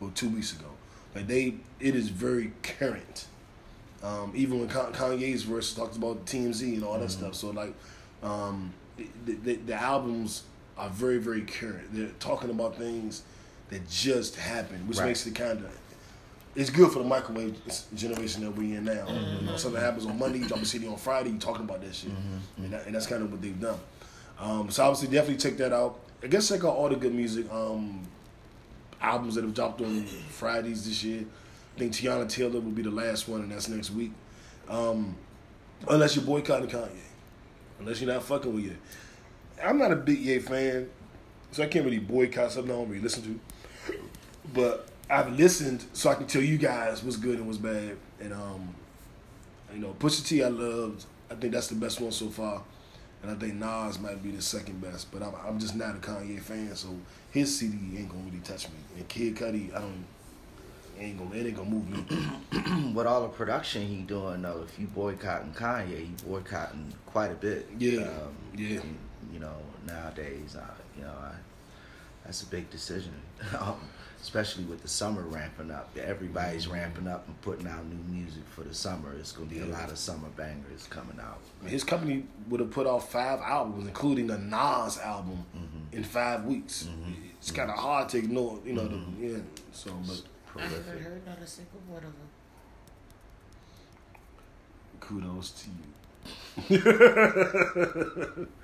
or 0.00 0.10
two 0.10 0.28
weeks 0.28 0.52
ago. 0.52 0.66
Like 1.14 1.28
they, 1.28 1.54
it 1.78 1.94
is 1.94 2.08
very 2.08 2.52
current. 2.64 3.26
Um, 4.02 4.32
even 4.34 4.58
when 4.58 4.68
Kanye's 4.68 5.44
verse 5.44 5.72
talks 5.72 5.96
about 5.96 6.26
TMZ 6.26 6.62
and 6.74 6.84
all 6.84 6.98
that 6.98 7.10
stuff. 7.10 7.34
So 7.34 7.50
like, 7.50 7.74
um, 8.22 8.74
the, 8.96 9.34
the, 9.34 9.54
the 9.56 9.74
albums 9.74 10.42
are 10.76 10.90
very 10.90 11.18
very 11.18 11.42
current. 11.42 11.88
They're 11.92 12.08
talking 12.18 12.50
about 12.50 12.76
things 12.76 13.22
that 13.70 13.88
just 13.88 14.36
happened, 14.36 14.88
which 14.88 14.98
Right. 14.98 15.06
makes 15.08 15.26
it 15.26 15.34
kind 15.34 15.58
of. 15.58 15.70
It's 16.54 16.70
good 16.70 16.90
for 16.90 17.00
the 17.00 17.04
microwave 17.04 17.54
generation 17.94 18.42
that 18.42 18.50
we're 18.56 18.78
in 18.78 18.84
now. 18.84 19.06
You 19.40 19.46
know, 19.46 19.56
something 19.58 19.80
happens 19.80 20.06
on 20.06 20.18
Monday, 20.18 20.38
you 20.38 20.46
drop 20.48 20.60
a 20.62 20.64
CD 20.64 20.86
on 20.88 20.96
Friday, 20.96 21.30
you 21.30 21.38
talking 21.38 21.64
about 21.64 21.82
that 21.82 21.94
shit, 21.94 22.10
and, 22.56 22.72
that, 22.72 22.86
and 22.86 22.94
that's 22.94 23.06
kind 23.06 23.22
of 23.22 23.30
what 23.30 23.42
they've 23.42 23.60
done. 23.60 23.78
Um, 24.38 24.70
so 24.70 24.84
obviously, 24.84 25.14
definitely 25.14 25.36
check 25.36 25.58
that 25.58 25.72
out. 25.74 25.98
I 26.22 26.28
guess 26.28 26.48
check 26.48 26.60
out 26.64 26.74
all 26.74 26.88
the 26.88 26.96
good 26.96 27.14
music 27.14 27.50
um, 27.52 28.06
albums 29.02 29.34
that 29.34 29.44
have 29.44 29.52
dropped 29.52 29.82
on 29.82 30.06
Fridays 30.30 30.86
this 30.86 31.04
year. 31.04 31.24
I 31.76 31.78
think 31.78 31.92
Teyana 31.92 32.26
Taylor 32.26 32.58
will 32.60 32.70
be 32.70 32.80
the 32.82 32.90
last 32.90 33.28
one, 33.28 33.42
and 33.42 33.52
that's 33.52 33.68
next 33.68 33.90
week. 33.90 34.12
Um, 34.66 35.14
unless 35.88 36.16
you're 36.16 36.24
boycotting 36.24 36.68
Kanye, 36.70 36.88
unless 37.80 38.00
you're 38.00 38.10
not 38.10 38.22
fucking 38.22 38.54
with 38.54 38.64
Ye. 38.64 38.72
I'm 39.62 39.78
not 39.78 39.92
a 39.92 39.96
big 39.96 40.18
Ye 40.20 40.38
fan, 40.38 40.88
so 41.50 41.62
I 41.62 41.66
can't 41.66 41.84
really 41.84 41.98
boycott 41.98 42.52
something 42.52 42.72
I 42.72 42.76
don't 42.76 42.88
really 42.88 43.02
listen 43.02 43.22
to. 43.24 43.40
But 44.54 44.88
I've 45.08 45.32
listened, 45.38 45.84
so 45.92 46.10
I 46.10 46.14
can 46.14 46.26
tell 46.26 46.42
you 46.42 46.58
guys 46.58 47.02
what's 47.02 47.16
good 47.16 47.38
and 47.38 47.46
what's 47.46 47.58
bad. 47.58 47.96
And 48.20 48.32
um, 48.32 48.74
you 49.72 49.80
know, 49.80 49.94
Pusha 49.98 50.26
T, 50.26 50.42
I 50.42 50.48
loved. 50.48 51.04
I 51.30 51.34
think 51.34 51.52
that's 51.52 51.68
the 51.68 51.74
best 51.74 52.00
one 52.00 52.12
so 52.12 52.28
far. 52.28 52.62
And 53.22 53.30
I 53.30 53.34
think 53.34 53.54
Nas 53.54 53.98
might 53.98 54.22
be 54.22 54.30
the 54.30 54.42
second 54.42 54.80
best, 54.80 55.10
but 55.10 55.22
I'm, 55.22 55.34
I'm 55.46 55.58
just 55.58 55.74
not 55.74 55.96
a 55.96 55.98
Kanye 55.98 56.40
fan, 56.40 56.74
so 56.76 56.88
his 57.30 57.58
CD 57.58 57.98
ain't 57.98 58.08
gonna 58.08 58.22
really 58.24 58.38
touch 58.38 58.68
me. 58.68 58.76
And 58.96 59.08
Kid 59.08 59.34
Cudi, 59.36 59.74
I 59.74 59.80
don't, 59.80 60.04
ain't 60.98 61.18
gonna, 61.18 61.34
it 61.34 61.46
ain't 61.46 61.56
gonna 61.56 61.70
move 61.70 61.88
me. 61.88 62.92
with 62.94 63.06
all 63.06 63.22
the 63.22 63.28
production 63.28 63.86
he 63.86 64.02
doing 64.02 64.42
though, 64.42 64.64
if 64.68 64.78
you 64.78 64.86
boycotting 64.86 65.52
Kanye, 65.54 65.98
he 65.98 66.12
boycotting 66.26 66.92
quite 67.06 67.32
a 67.32 67.34
bit. 67.34 67.68
Yeah, 67.78 68.02
um, 68.02 68.36
yeah. 68.54 68.68
You, 68.68 68.82
you 69.32 69.40
know, 69.40 69.56
nowadays, 69.86 70.56
uh, 70.56 70.64
you 70.96 71.02
know, 71.02 71.10
I, 71.10 71.32
that's 72.24 72.42
a 72.42 72.46
big 72.46 72.70
decision, 72.70 73.14
um, 73.58 73.80
especially 74.26 74.64
with 74.64 74.82
the 74.82 74.88
summer 74.88 75.22
ramping 75.22 75.70
up. 75.70 75.88
Everybody's 75.96 76.64
mm-hmm. 76.64 76.74
ramping 76.74 77.06
up 77.06 77.28
and 77.28 77.40
putting 77.42 77.68
out 77.68 77.86
new 77.86 78.12
music 78.12 78.42
for 78.48 78.62
the 78.62 78.74
summer. 78.74 79.14
It's 79.16 79.30
gonna 79.30 79.48
be 79.48 79.60
a 79.60 79.66
lot 79.66 79.88
of 79.88 79.96
summer 79.96 80.26
bangers 80.36 80.88
coming 80.90 81.20
out. 81.20 81.38
His 81.64 81.84
company 81.84 82.24
would 82.48 82.58
have 82.58 82.72
put 82.72 82.88
out 82.88 83.08
five 83.08 83.38
albums, 83.40 83.86
including 83.86 84.28
a 84.30 84.38
Nas 84.38 84.98
album, 84.98 85.46
Mm-hmm. 85.56 85.96
in 85.96 86.02
five 86.02 86.44
weeks. 86.44 86.88
Mm-hmm. 86.90 87.12
It's 87.38 87.52
kind 87.52 87.70
of 87.70 87.76
mm-hmm. 87.76 87.86
hard 87.86 88.08
to 88.10 88.18
ignore, 88.18 88.58
you 88.64 88.72
know. 88.72 88.88
The, 88.88 88.98
yeah. 89.20 89.38
So, 89.70 89.92
but 90.04 90.22
I 90.56 90.62
haven't 90.62 91.02
heard 91.02 91.24
not 91.24 91.38
a 91.38 91.46
single 91.46 91.80
one 91.86 91.98
of 91.98 92.02
them. 92.02 92.28
kudos 94.98 95.52
to 95.62 95.70
you. 96.68 98.46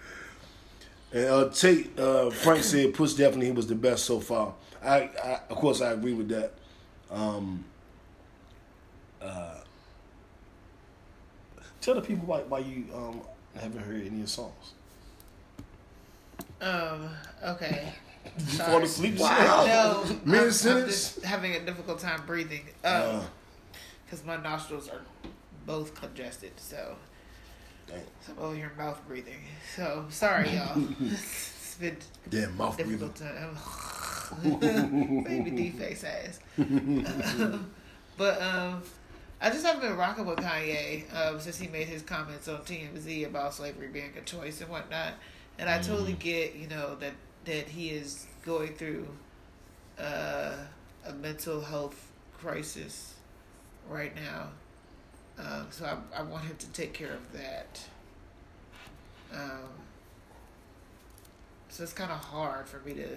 And 1.12 1.26
uh, 1.26 1.48
Tate 1.50 1.98
uh, 1.98 2.30
Frank 2.30 2.62
said 2.64 2.94
Push 2.94 3.14
definitely 3.14 3.46
he 3.46 3.52
was 3.52 3.66
the 3.66 3.74
best 3.74 4.04
so 4.04 4.18
far. 4.20 4.54
I, 4.82 5.10
I 5.22 5.40
of 5.50 5.56
course 5.56 5.80
I 5.80 5.92
agree 5.92 6.14
with 6.14 6.28
that. 6.28 6.52
Um, 7.10 7.64
uh, 9.20 9.56
tell 11.80 11.94
the 11.94 12.00
people 12.00 12.26
why 12.26 12.40
why 12.40 12.60
you 12.60 12.86
um, 12.94 13.20
haven't 13.60 13.80
heard 13.82 14.00
any 14.00 14.08
of 14.08 14.14
your 14.18 14.26
songs. 14.26 14.72
Um. 16.60 17.10
Okay. 17.44 17.88
You 18.38 18.44
Sorry. 18.52 18.70
fall 18.70 18.82
asleep? 18.84 19.18
Wow. 19.18 19.64
No, 19.66 20.16
Mid 20.24 20.54
sentence? 20.54 21.14
just 21.16 21.24
having 21.24 21.56
a 21.56 21.60
difficult 21.60 21.98
time 21.98 22.22
breathing. 22.24 22.62
Uh, 22.84 23.18
Um, 23.20 23.24
because 24.04 24.24
my 24.24 24.36
nostrils 24.36 24.88
are 24.88 25.00
both 25.66 25.92
congested, 25.96 26.52
so 26.56 26.94
dang. 27.92 28.02
so 28.20 28.32
over 28.42 28.54
here 28.54 28.72
mouth 28.76 29.00
breathing. 29.06 29.38
So 29.76 30.06
sorry, 30.10 30.50
y'all. 30.50 30.82
it's 31.00 31.76
been 31.80 31.96
Damn 32.28 32.56
mouth 32.56 32.76
difficult 32.76 33.16
time. 33.16 33.56
Baby 35.24 35.50
D 35.50 35.70
face 35.70 36.04
ass. 36.04 36.40
but 38.16 38.40
um, 38.42 38.82
I 39.40 39.50
just 39.50 39.66
haven't 39.66 39.82
been 39.82 39.96
rocking 39.96 40.24
with 40.24 40.38
Kanye 40.38 41.04
um, 41.14 41.40
since 41.40 41.58
he 41.58 41.68
made 41.68 41.88
his 41.88 42.02
comments 42.02 42.48
on 42.48 42.58
TMZ 42.60 43.26
about 43.26 43.54
slavery 43.54 43.88
being 43.88 44.12
a 44.16 44.20
choice 44.20 44.60
and 44.60 44.70
whatnot. 44.70 45.14
And 45.58 45.68
I 45.68 45.80
totally 45.80 46.14
get, 46.14 46.54
you 46.54 46.68
know, 46.68 46.94
that 46.96 47.12
that 47.44 47.68
he 47.68 47.90
is 47.90 48.26
going 48.44 48.74
through 48.74 49.08
uh, 49.98 50.54
a 51.06 51.12
mental 51.14 51.60
health 51.60 52.12
crisis 52.38 53.14
right 53.88 54.14
now. 54.14 54.48
Um, 55.44 55.66
so 55.70 55.84
I, 55.86 56.20
I 56.20 56.22
want 56.22 56.44
him 56.44 56.56
to 56.56 56.66
take 56.68 56.92
care 56.92 57.12
of 57.12 57.32
that. 57.32 57.80
Um, 59.34 59.68
so 61.68 61.82
it's 61.82 61.92
kind 61.92 62.12
of 62.12 62.18
hard 62.18 62.68
for 62.68 62.78
me 62.86 62.94
to 62.94 63.08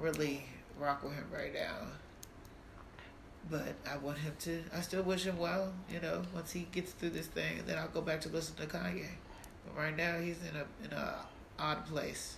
really 0.00 0.44
rock 0.78 1.02
with 1.02 1.14
him 1.14 1.24
right 1.32 1.54
now. 1.54 1.76
But 3.50 3.74
I 3.90 3.96
want 3.96 4.18
him 4.18 4.32
to. 4.40 4.62
I 4.76 4.80
still 4.80 5.02
wish 5.02 5.24
him 5.24 5.38
well. 5.38 5.72
You 5.92 6.00
know, 6.00 6.22
once 6.34 6.52
he 6.52 6.66
gets 6.72 6.92
through 6.92 7.10
this 7.10 7.26
thing, 7.26 7.58
and 7.58 7.66
then 7.66 7.78
I'll 7.78 7.88
go 7.88 8.00
back 8.00 8.20
to 8.22 8.28
listen 8.28 8.54
to 8.56 8.66
Kanye. 8.66 9.06
But 9.66 9.76
right 9.82 9.96
now, 9.96 10.18
he's 10.18 10.38
in 10.48 10.56
a 10.56 10.64
in 10.84 10.92
a 10.96 11.14
odd 11.58 11.84
place. 11.86 12.36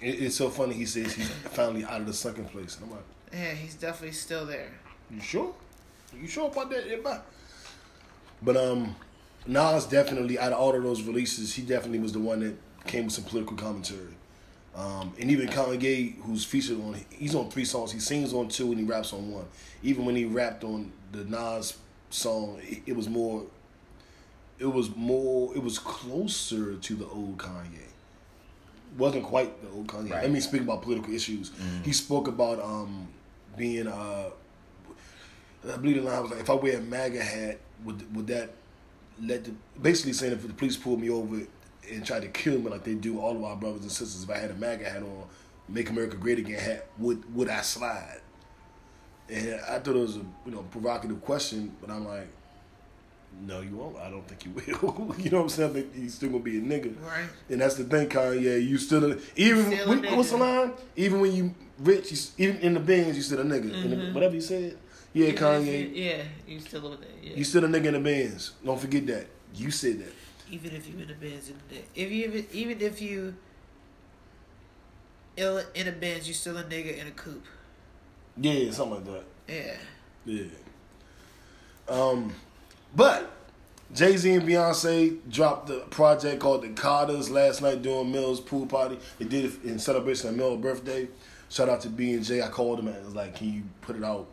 It, 0.00 0.22
it's 0.22 0.36
so 0.36 0.48
funny. 0.48 0.74
He 0.74 0.86
says 0.86 1.14
he's 1.14 1.28
finally 1.28 1.84
out 1.84 2.00
of 2.00 2.06
the 2.06 2.14
second 2.14 2.48
place. 2.50 2.76
And 2.76 2.84
I'm 2.86 2.90
like, 2.92 3.04
Yeah, 3.32 3.54
he's 3.54 3.74
definitely 3.74 4.12
still 4.14 4.46
there. 4.46 4.70
you 5.10 5.20
sure? 5.20 5.52
You 6.20 6.28
sure 6.28 6.46
about 6.48 6.70
that? 6.70 7.22
But 8.42 8.56
um, 8.56 8.96
Nas 9.46 9.86
definitely 9.86 10.38
out 10.38 10.52
of 10.52 10.58
all 10.58 10.74
of 10.74 10.82
those 10.82 11.02
releases, 11.02 11.54
he 11.54 11.62
definitely 11.62 11.98
was 11.98 12.12
the 12.12 12.20
one 12.20 12.40
that 12.40 12.56
came 12.86 13.04
with 13.04 13.14
some 13.14 13.24
political 13.24 13.56
commentary. 13.56 14.14
Um, 14.74 15.12
and 15.18 15.30
even 15.30 15.48
Kanye, 15.48 16.20
who's 16.22 16.44
featured 16.44 16.80
on, 16.80 16.96
he's 17.10 17.34
on 17.34 17.50
three 17.50 17.64
songs. 17.64 17.92
He 17.92 17.98
sings 17.98 18.32
on 18.32 18.48
two 18.48 18.70
and 18.70 18.78
he 18.78 18.84
raps 18.84 19.12
on 19.12 19.30
one. 19.30 19.44
Even 19.82 20.04
when 20.04 20.14
he 20.14 20.24
rapped 20.24 20.62
on 20.62 20.92
the 21.12 21.24
Nas 21.24 21.76
song, 22.10 22.60
it, 22.62 22.82
it 22.86 22.96
was 22.96 23.08
more. 23.08 23.44
It 24.58 24.66
was 24.66 24.94
more. 24.94 25.54
It 25.56 25.62
was 25.62 25.78
closer 25.78 26.76
to 26.76 26.94
the 26.94 27.06
old 27.06 27.38
Kanye. 27.38 27.88
Wasn't 28.96 29.24
quite 29.24 29.60
the 29.62 29.68
old 29.70 29.88
Kanye. 29.88 30.10
Right. 30.10 30.22
Let 30.22 30.30
me 30.30 30.40
speak 30.40 30.62
about 30.62 30.82
political 30.82 31.12
issues. 31.12 31.50
He 31.82 31.92
spoke 31.92 32.28
about 32.28 32.60
um, 32.60 33.08
being. 33.56 33.88
Uh, 33.88 34.30
I 35.68 35.76
believe 35.76 35.96
the 35.96 36.02
line 36.02 36.22
was 36.22 36.30
like, 36.30 36.40
"If 36.40 36.50
I 36.50 36.54
wear 36.54 36.78
a 36.78 36.80
MAGA 36.80 37.22
hat, 37.22 37.58
would 37.84 38.14
would 38.14 38.26
that 38.28 38.50
let 39.22 39.44
the 39.44 39.52
basically 39.80 40.12
saying 40.12 40.32
if 40.32 40.46
the 40.46 40.52
police 40.52 40.76
pulled 40.76 41.00
me 41.00 41.10
over 41.10 41.40
and 41.90 42.06
tried 42.06 42.22
to 42.22 42.28
kill 42.28 42.58
me 42.58 42.70
like 42.70 42.84
they 42.84 42.94
do 42.94 43.18
all 43.18 43.36
of 43.36 43.44
our 43.44 43.56
brothers 43.56 43.82
and 43.82 43.92
sisters, 43.92 44.22
if 44.22 44.30
I 44.30 44.38
had 44.38 44.50
a 44.50 44.54
MAGA 44.54 44.88
hat 44.88 45.02
on, 45.02 45.24
Make 45.68 45.90
America 45.90 46.16
Great 46.16 46.38
Again 46.38 46.58
hat, 46.58 46.86
would 46.98 47.34
would 47.34 47.48
I 47.48 47.60
slide?" 47.62 48.20
And 49.28 49.60
I 49.68 49.78
thought 49.78 49.96
it 49.96 50.00
was 50.00 50.16
a 50.16 50.24
you 50.46 50.52
know 50.52 50.62
provocative 50.70 51.20
question, 51.22 51.74
but 51.80 51.90
I'm 51.90 52.06
like, 52.06 52.28
no, 53.46 53.60
you 53.60 53.76
won't. 53.76 53.96
I 53.96 54.10
don't 54.10 54.26
think 54.26 54.44
you 54.44 54.50
will. 54.50 55.14
you 55.18 55.30
know 55.30 55.42
what 55.42 55.44
I'm 55.44 55.72
saying? 55.72 55.90
He's 55.94 56.14
still 56.14 56.30
gonna 56.30 56.42
be 56.42 56.58
a 56.58 56.60
nigga. 56.60 56.94
Right. 57.02 57.26
And 57.48 57.60
that's 57.60 57.76
the 57.76 57.84
thing, 57.84 58.08
Kanye. 58.08 58.66
You 58.66 58.78
still 58.78 59.12
a, 59.12 59.16
even 59.36 59.66
Still 59.66 59.88
when, 59.88 60.16
what's 60.16 60.30
the 60.30 60.36
line? 60.36 60.72
Even 60.96 61.20
when 61.20 61.32
you 61.32 61.54
rich, 61.78 62.10
you, 62.12 62.18
even 62.38 62.60
in 62.60 62.74
the 62.74 62.80
bins, 62.80 63.16
you 63.16 63.22
still 63.22 63.40
a 63.40 63.44
nigga. 63.44 63.72
In 63.72 63.90
the, 63.90 64.12
whatever 64.12 64.34
you 64.34 64.40
said. 64.40 64.76
Yeah, 65.12 65.28
if 65.28 65.36
Kanye. 65.36 65.80
you- 65.80 66.02
yeah, 66.04 66.22
you 66.46 66.60
still 66.60 66.86
over 66.86 66.96
there. 66.96 67.08
Yeah. 67.22 67.36
You 67.36 67.44
still 67.44 67.64
a 67.64 67.68
nigga 67.68 67.86
in 67.86 67.94
the 67.94 68.00
bins. 68.00 68.52
Don't 68.64 68.80
forget 68.80 69.06
that. 69.08 69.26
You 69.54 69.70
said 69.70 69.98
that. 70.00 70.12
even 70.50 70.72
if 70.74 70.88
you 70.88 70.94
in 70.98 71.06
the 71.08 71.14
the 71.14 71.76
if 71.94 72.10
you 72.10 72.24
even, 72.24 72.46
even 72.52 72.80
if 72.80 73.00
you 73.00 73.34
ill 75.36 75.62
in 75.74 75.88
a 75.88 75.92
Benz, 75.92 76.26
you 76.28 76.34
still 76.34 76.56
a 76.58 76.64
nigga 76.64 76.98
in 76.98 77.06
a 77.06 77.10
coupe. 77.12 77.44
Yeah, 78.36 78.70
something 78.70 79.04
like 79.04 79.04
that. 79.06 79.24
Yeah. 79.48 79.76
Yeah. 80.24 80.44
Um, 81.88 82.32
but 82.94 83.30
Jay 83.94 84.16
Z 84.16 84.32
and 84.32 84.42
Beyonce 84.42 85.18
dropped 85.28 85.66
the 85.68 85.80
project 85.90 86.40
called 86.40 86.62
The 86.62 86.68
Carters 86.70 87.30
last 87.30 87.62
night 87.62 87.82
during 87.82 88.12
Mill's 88.12 88.40
pool 88.40 88.66
party. 88.66 88.98
They 89.18 89.24
did 89.24 89.46
it 89.46 89.64
in 89.64 89.78
celebration 89.78 90.28
of 90.28 90.36
Mill's 90.36 90.60
birthday. 90.60 91.08
Shout 91.48 91.68
out 91.68 91.80
to 91.82 91.88
B 91.88 92.12
and 92.12 92.24
J. 92.24 92.42
I 92.42 92.48
called 92.48 92.78
them 92.78 92.86
and 92.88 93.04
was 93.04 93.14
like, 93.14 93.34
"Can 93.36 93.52
you 93.52 93.62
put 93.80 93.96
it 93.96 94.04
out 94.04 94.28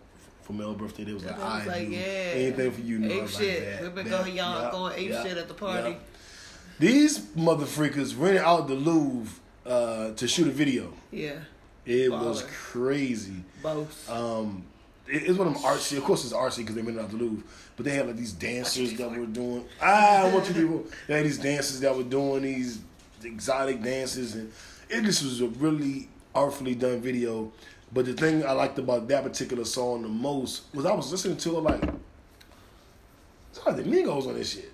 for 0.47 0.53
Mill's 0.53 0.77
birthday?" 0.77 1.03
They 1.03 1.13
was 1.13 1.23
like, 1.23 1.35
They 1.37 1.43
was 1.43 1.51
"I 1.53 1.65
like, 1.65 1.89
yeah. 1.89 1.97
anything 1.99 2.71
for 2.71 2.81
you." 2.81 2.97
No, 2.99 3.13
I 3.13 3.23
Ape 3.23 3.29
shit. 3.29 3.71
Like, 3.73 3.81
We've 3.83 3.95
been 3.95 4.09
going 4.09 4.35
y'all 4.35 4.61
bet, 4.63 4.71
going 4.71 4.93
ape 4.97 5.09
yeah, 5.11 5.23
shit 5.23 5.37
at 5.37 5.47
the 5.47 5.53
party. 5.53 5.89
yeah. 5.91 5.95
These 6.79 7.19
motherfreakers 7.35 8.19
rented 8.19 8.41
out 8.41 8.67
the 8.67 8.75
Louvre 8.75 9.33
uh, 9.65 10.11
to 10.13 10.27
shoot 10.27 10.47
a 10.47 10.51
video. 10.51 10.93
Yeah. 11.11 11.33
It 11.85 12.11
was 12.11 12.43
crazy. 12.51 13.43
Both. 13.63 14.09
Um, 14.09 14.63
it- 15.07 15.23
it's 15.23 15.37
one 15.37 15.47
of 15.47 15.53
them 15.53 15.63
artsy. 15.63 15.97
Of 15.97 16.03
course, 16.03 16.23
it's 16.25 16.33
artsy 16.33 16.57
because 16.57 16.75
they 16.75 16.81
rented 16.81 17.03
out 17.03 17.09
the 17.11 17.17
Louvre. 17.17 17.43
But 17.75 17.85
they 17.85 17.95
had 17.95 18.07
like 18.07 18.17
these 18.17 18.33
dancers 18.33 18.93
that 18.95 19.09
were 19.09 19.25
doing. 19.25 19.65
Ah, 19.81 20.25
I 20.25 20.33
want 20.33 20.47
you 20.49 20.53
people. 20.55 20.85
They 21.07 21.15
had 21.17 21.25
these 21.25 21.37
dancers 21.37 21.79
that 21.81 21.95
were 21.95 22.03
doing 22.03 22.41
these 22.43 22.79
exotic 23.23 23.81
dances, 23.83 24.35
and 24.35 24.51
it 24.89 25.03
just 25.03 25.23
was 25.23 25.41
a 25.41 25.47
really 25.47 26.09
artfully 26.35 26.75
done 26.75 27.01
video. 27.01 27.51
But 27.93 28.05
the 28.05 28.13
thing 28.13 28.45
I 28.45 28.51
liked 28.51 28.77
about 28.79 29.07
that 29.07 29.23
particular 29.23 29.65
song 29.65 30.01
the 30.01 30.09
most 30.09 30.63
was 30.73 30.85
I 30.85 30.93
was 30.93 31.11
listening 31.11 31.37
to 31.37 31.57
it 31.57 31.61
like, 31.61 31.83
it's 33.51 33.65
like 33.65 33.77
the 33.77 33.83
Migos 33.83 34.27
on 34.27 34.35
this 34.35 34.53
shit. 34.53 34.71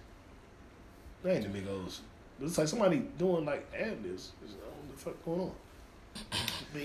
That 1.21 1.35
ain't 1.35 1.53
the 1.53 1.59
Migos. 1.59 1.99
But 2.39 2.47
it's 2.47 2.57
like 2.57 2.67
somebody 2.67 3.03
doing 3.17 3.45
like 3.45 3.71
ad 3.77 4.03
libs. 4.03 4.31
What 4.41 4.91
the 4.91 4.97
fuck 4.97 5.25
going 5.25 5.41
on. 5.41 5.51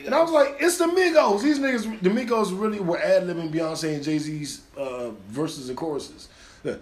And 0.05 0.15
I 0.15 0.23
was 0.23 0.31
like, 0.31 0.57
it's 0.61 0.79
the 0.79 0.85
Migos. 0.85 1.43
These 1.43 1.59
niggas, 1.59 2.01
the 2.03 2.11
Migos 2.11 2.59
really 2.59 2.81
were 2.81 2.99
ad 2.99 3.25
libbing 3.25 3.51
Beyonce 3.51 3.95
and 3.95 4.05
Jay 4.05 4.19
Z's 4.19 4.63
uh, 4.77 5.11
verses 5.29 5.69
and 5.69 5.79
choruses. 5.79 6.29
I 6.65 6.77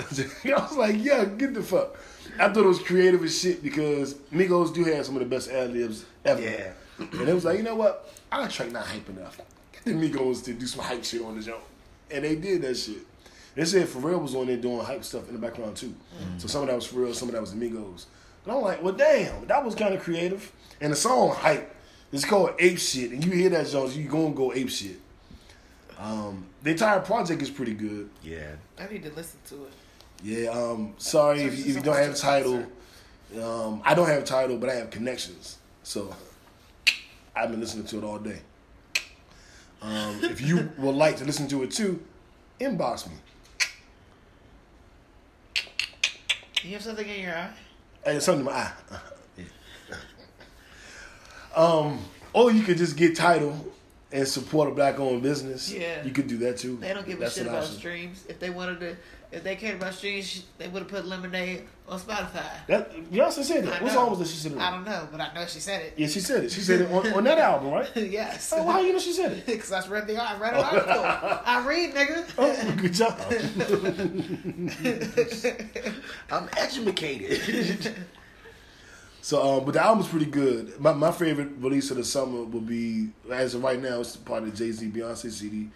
was 0.00 0.76
like, 0.76 0.96
yeah, 1.02 1.24
get 1.24 1.54
the 1.54 1.62
fuck. 1.62 1.96
I 2.38 2.48
thought 2.48 2.64
it 2.64 2.68
was 2.68 2.80
creative 2.80 3.24
as 3.24 3.40
shit 3.40 3.62
because 3.62 4.14
Migos 4.32 4.74
do 4.74 4.84
have 4.84 5.06
some 5.06 5.16
of 5.16 5.20
the 5.20 5.26
best 5.26 5.48
ad 5.50 5.72
libs 5.72 6.04
ever. 6.24 6.40
Yeah. 6.40 6.72
And 7.00 7.28
it 7.28 7.34
was 7.34 7.44
like, 7.44 7.56
you 7.56 7.62
know 7.62 7.74
what? 7.74 8.12
Our 8.30 8.48
track 8.48 8.70
not 8.72 8.86
hype 8.86 9.08
enough. 9.08 9.38
Get 9.72 9.84
the 9.84 9.92
Migos 9.92 10.44
to 10.44 10.52
do 10.52 10.66
some 10.66 10.84
hype 10.84 11.04
shit 11.04 11.22
on 11.22 11.36
the 11.36 11.42
joint. 11.42 11.60
And 12.10 12.24
they 12.24 12.36
did 12.36 12.62
that 12.62 12.76
shit. 12.76 12.98
They 13.54 13.64
said 13.64 13.86
Pharrell 13.88 14.22
was 14.22 14.34
on 14.34 14.46
there 14.46 14.56
doing 14.56 14.80
hype 14.80 15.04
stuff 15.04 15.28
in 15.28 15.34
the 15.34 15.40
background 15.40 15.76
too. 15.76 15.94
So 16.38 16.46
some 16.46 16.62
of 16.62 16.68
that 16.68 16.76
was 16.76 16.86
Pharrell, 16.86 17.14
some 17.14 17.28
of 17.28 17.34
that 17.34 17.40
was 17.40 17.54
the 17.54 17.58
Migos. 17.58 18.06
And 18.44 18.54
I'm 18.54 18.62
like, 18.62 18.82
well, 18.82 18.94
damn, 18.94 19.46
that 19.46 19.64
was 19.64 19.74
kind 19.74 19.94
of 19.94 20.02
creative. 20.02 20.52
And 20.80 20.92
the 20.92 20.96
song 20.96 21.34
hype 21.34 21.74
is 22.12 22.24
called 22.24 22.50
Ape 22.58 22.78
Shit. 22.78 23.10
And 23.12 23.24
you 23.24 23.32
hear 23.32 23.50
that, 23.50 23.66
Jones, 23.68 23.96
you 23.96 24.08
gonna 24.08 24.30
go 24.30 24.52
ape 24.52 24.70
shit. 24.70 25.00
Um, 25.98 26.46
the 26.62 26.70
entire 26.70 27.00
project 27.00 27.42
is 27.42 27.50
pretty 27.50 27.74
good. 27.74 28.08
Yeah. 28.22 28.52
I 28.78 28.90
need 28.90 29.02
to 29.02 29.12
listen 29.12 29.38
to 29.48 29.64
it. 29.64 29.72
Yeah, 30.22 30.50
um, 30.50 30.94
sorry 30.98 31.42
if 31.42 31.58
you, 31.58 31.64
if 31.70 31.76
you 31.76 31.82
don't 31.82 31.96
have 31.96 32.12
a 32.12 32.14
Tidal. 32.14 32.66
Um, 33.42 33.82
I 33.84 33.94
don't 33.94 34.08
have 34.08 34.22
a 34.22 34.26
Tidal, 34.26 34.58
but 34.58 34.68
I 34.68 34.74
have 34.74 34.90
connections. 34.90 35.58
So 35.82 36.14
I've 37.40 37.50
been 37.50 37.60
listening 37.60 37.86
to 37.86 37.98
it 37.98 38.04
all 38.04 38.18
day. 38.18 38.40
Um, 39.80 40.20
if 40.24 40.42
you 40.42 40.70
would 40.76 40.94
like 40.94 41.16
to 41.16 41.24
listen 41.24 41.48
to 41.48 41.62
it 41.62 41.70
too, 41.70 42.04
inbox 42.60 43.08
me. 43.08 43.14
You 46.62 46.72
have 46.72 46.82
something 46.82 47.08
in 47.08 47.22
your 47.22 47.34
eye? 47.34 47.50
Hey, 48.04 48.20
something 48.20 48.46
in 48.46 48.52
my 48.52 48.58
eye. 48.58 48.72
Um, 51.56 51.98
or 52.34 52.52
you 52.52 52.62
could 52.62 52.76
just 52.76 52.96
get 52.96 53.16
Tidal 53.16 53.72
and 54.12 54.28
support 54.28 54.68
a 54.70 54.74
black 54.74 55.00
owned 55.00 55.22
business. 55.22 55.72
Yeah. 55.72 56.04
You 56.04 56.10
could 56.12 56.26
do 56.26 56.36
that 56.38 56.58
too. 56.58 56.76
They 56.76 56.92
don't 56.92 57.06
give 57.06 57.18
a 57.18 57.22
That's 57.22 57.34
shit 57.36 57.46
about 57.46 57.62
option. 57.64 57.76
streams. 57.76 58.24
If 58.28 58.38
they 58.38 58.50
wanted 58.50 58.80
to, 58.80 58.96
if 59.32 59.42
they 59.44 59.56
cared 59.56 59.76
about 59.76 59.94
streams, 59.94 60.44
they 60.58 60.66
would 60.68 60.82
have 60.82 60.88
put 60.90 61.06
Lemonade 61.06 61.62
on 61.88 61.98
Spotify. 62.00 62.44
That 62.68 62.92
Beyonce 63.10 63.42
said 63.44 63.64
that. 63.64 63.80
I 63.80 63.82
What 63.84 63.88
know. 63.88 63.94
song 63.94 64.10
was 64.10 64.18
that 64.20 64.28
she 64.28 64.36
said? 64.36 64.52
it 64.52 64.58
I 64.58 64.70
don't 64.70 64.84
know, 64.84 65.08
but 65.10 65.20
I 65.20 65.32
know 65.34 65.46
she 65.46 65.60
said 65.60 65.82
it. 65.82 65.94
Yeah, 65.96 66.06
she 66.08 66.20
said 66.20 66.44
it. 66.44 66.50
She 66.52 66.60
said 66.60 66.80
it 66.82 66.90
on, 66.90 67.06
on 67.12 67.24
that 67.24 67.38
album, 67.50 67.70
right? 67.72 67.88
yes. 67.96 68.52
Oh, 68.56 68.62
well, 68.64 68.72
how 68.72 68.80
you 68.80 68.92
know 68.92 68.98
she 68.98 69.12
said 69.12 69.32
it? 69.32 69.46
Because 69.46 69.72
I 69.72 69.86
read 69.88 70.06
the 70.06 70.16
I 70.16 70.36
read 70.38 70.54
an 70.54 70.64
article. 70.64 71.02
I 71.46 71.64
read, 71.66 71.94
nigga. 71.94 72.24
Oh, 72.38 72.76
good 72.76 72.92
job. 72.94 73.18
I'm 76.30 76.48
educated. 76.56 77.94
So, 79.22 79.58
um, 79.58 79.64
but 79.66 79.74
the 79.74 79.82
album's 79.84 80.08
pretty 80.08 80.26
good. 80.26 80.80
My 80.80 80.92
my 80.92 81.12
favorite 81.12 81.50
release 81.58 81.90
of 81.90 81.98
the 81.98 82.04
summer 82.04 82.42
will 82.44 82.60
be, 82.62 83.10
as 83.30 83.54
of 83.54 83.62
right 83.62 83.80
now, 83.80 84.00
it's 84.00 84.16
part 84.16 84.42
of 84.44 84.54
Jay 84.54 84.72
Z 84.72 84.88
Beyonce 84.88 85.30
CD. 85.30 85.68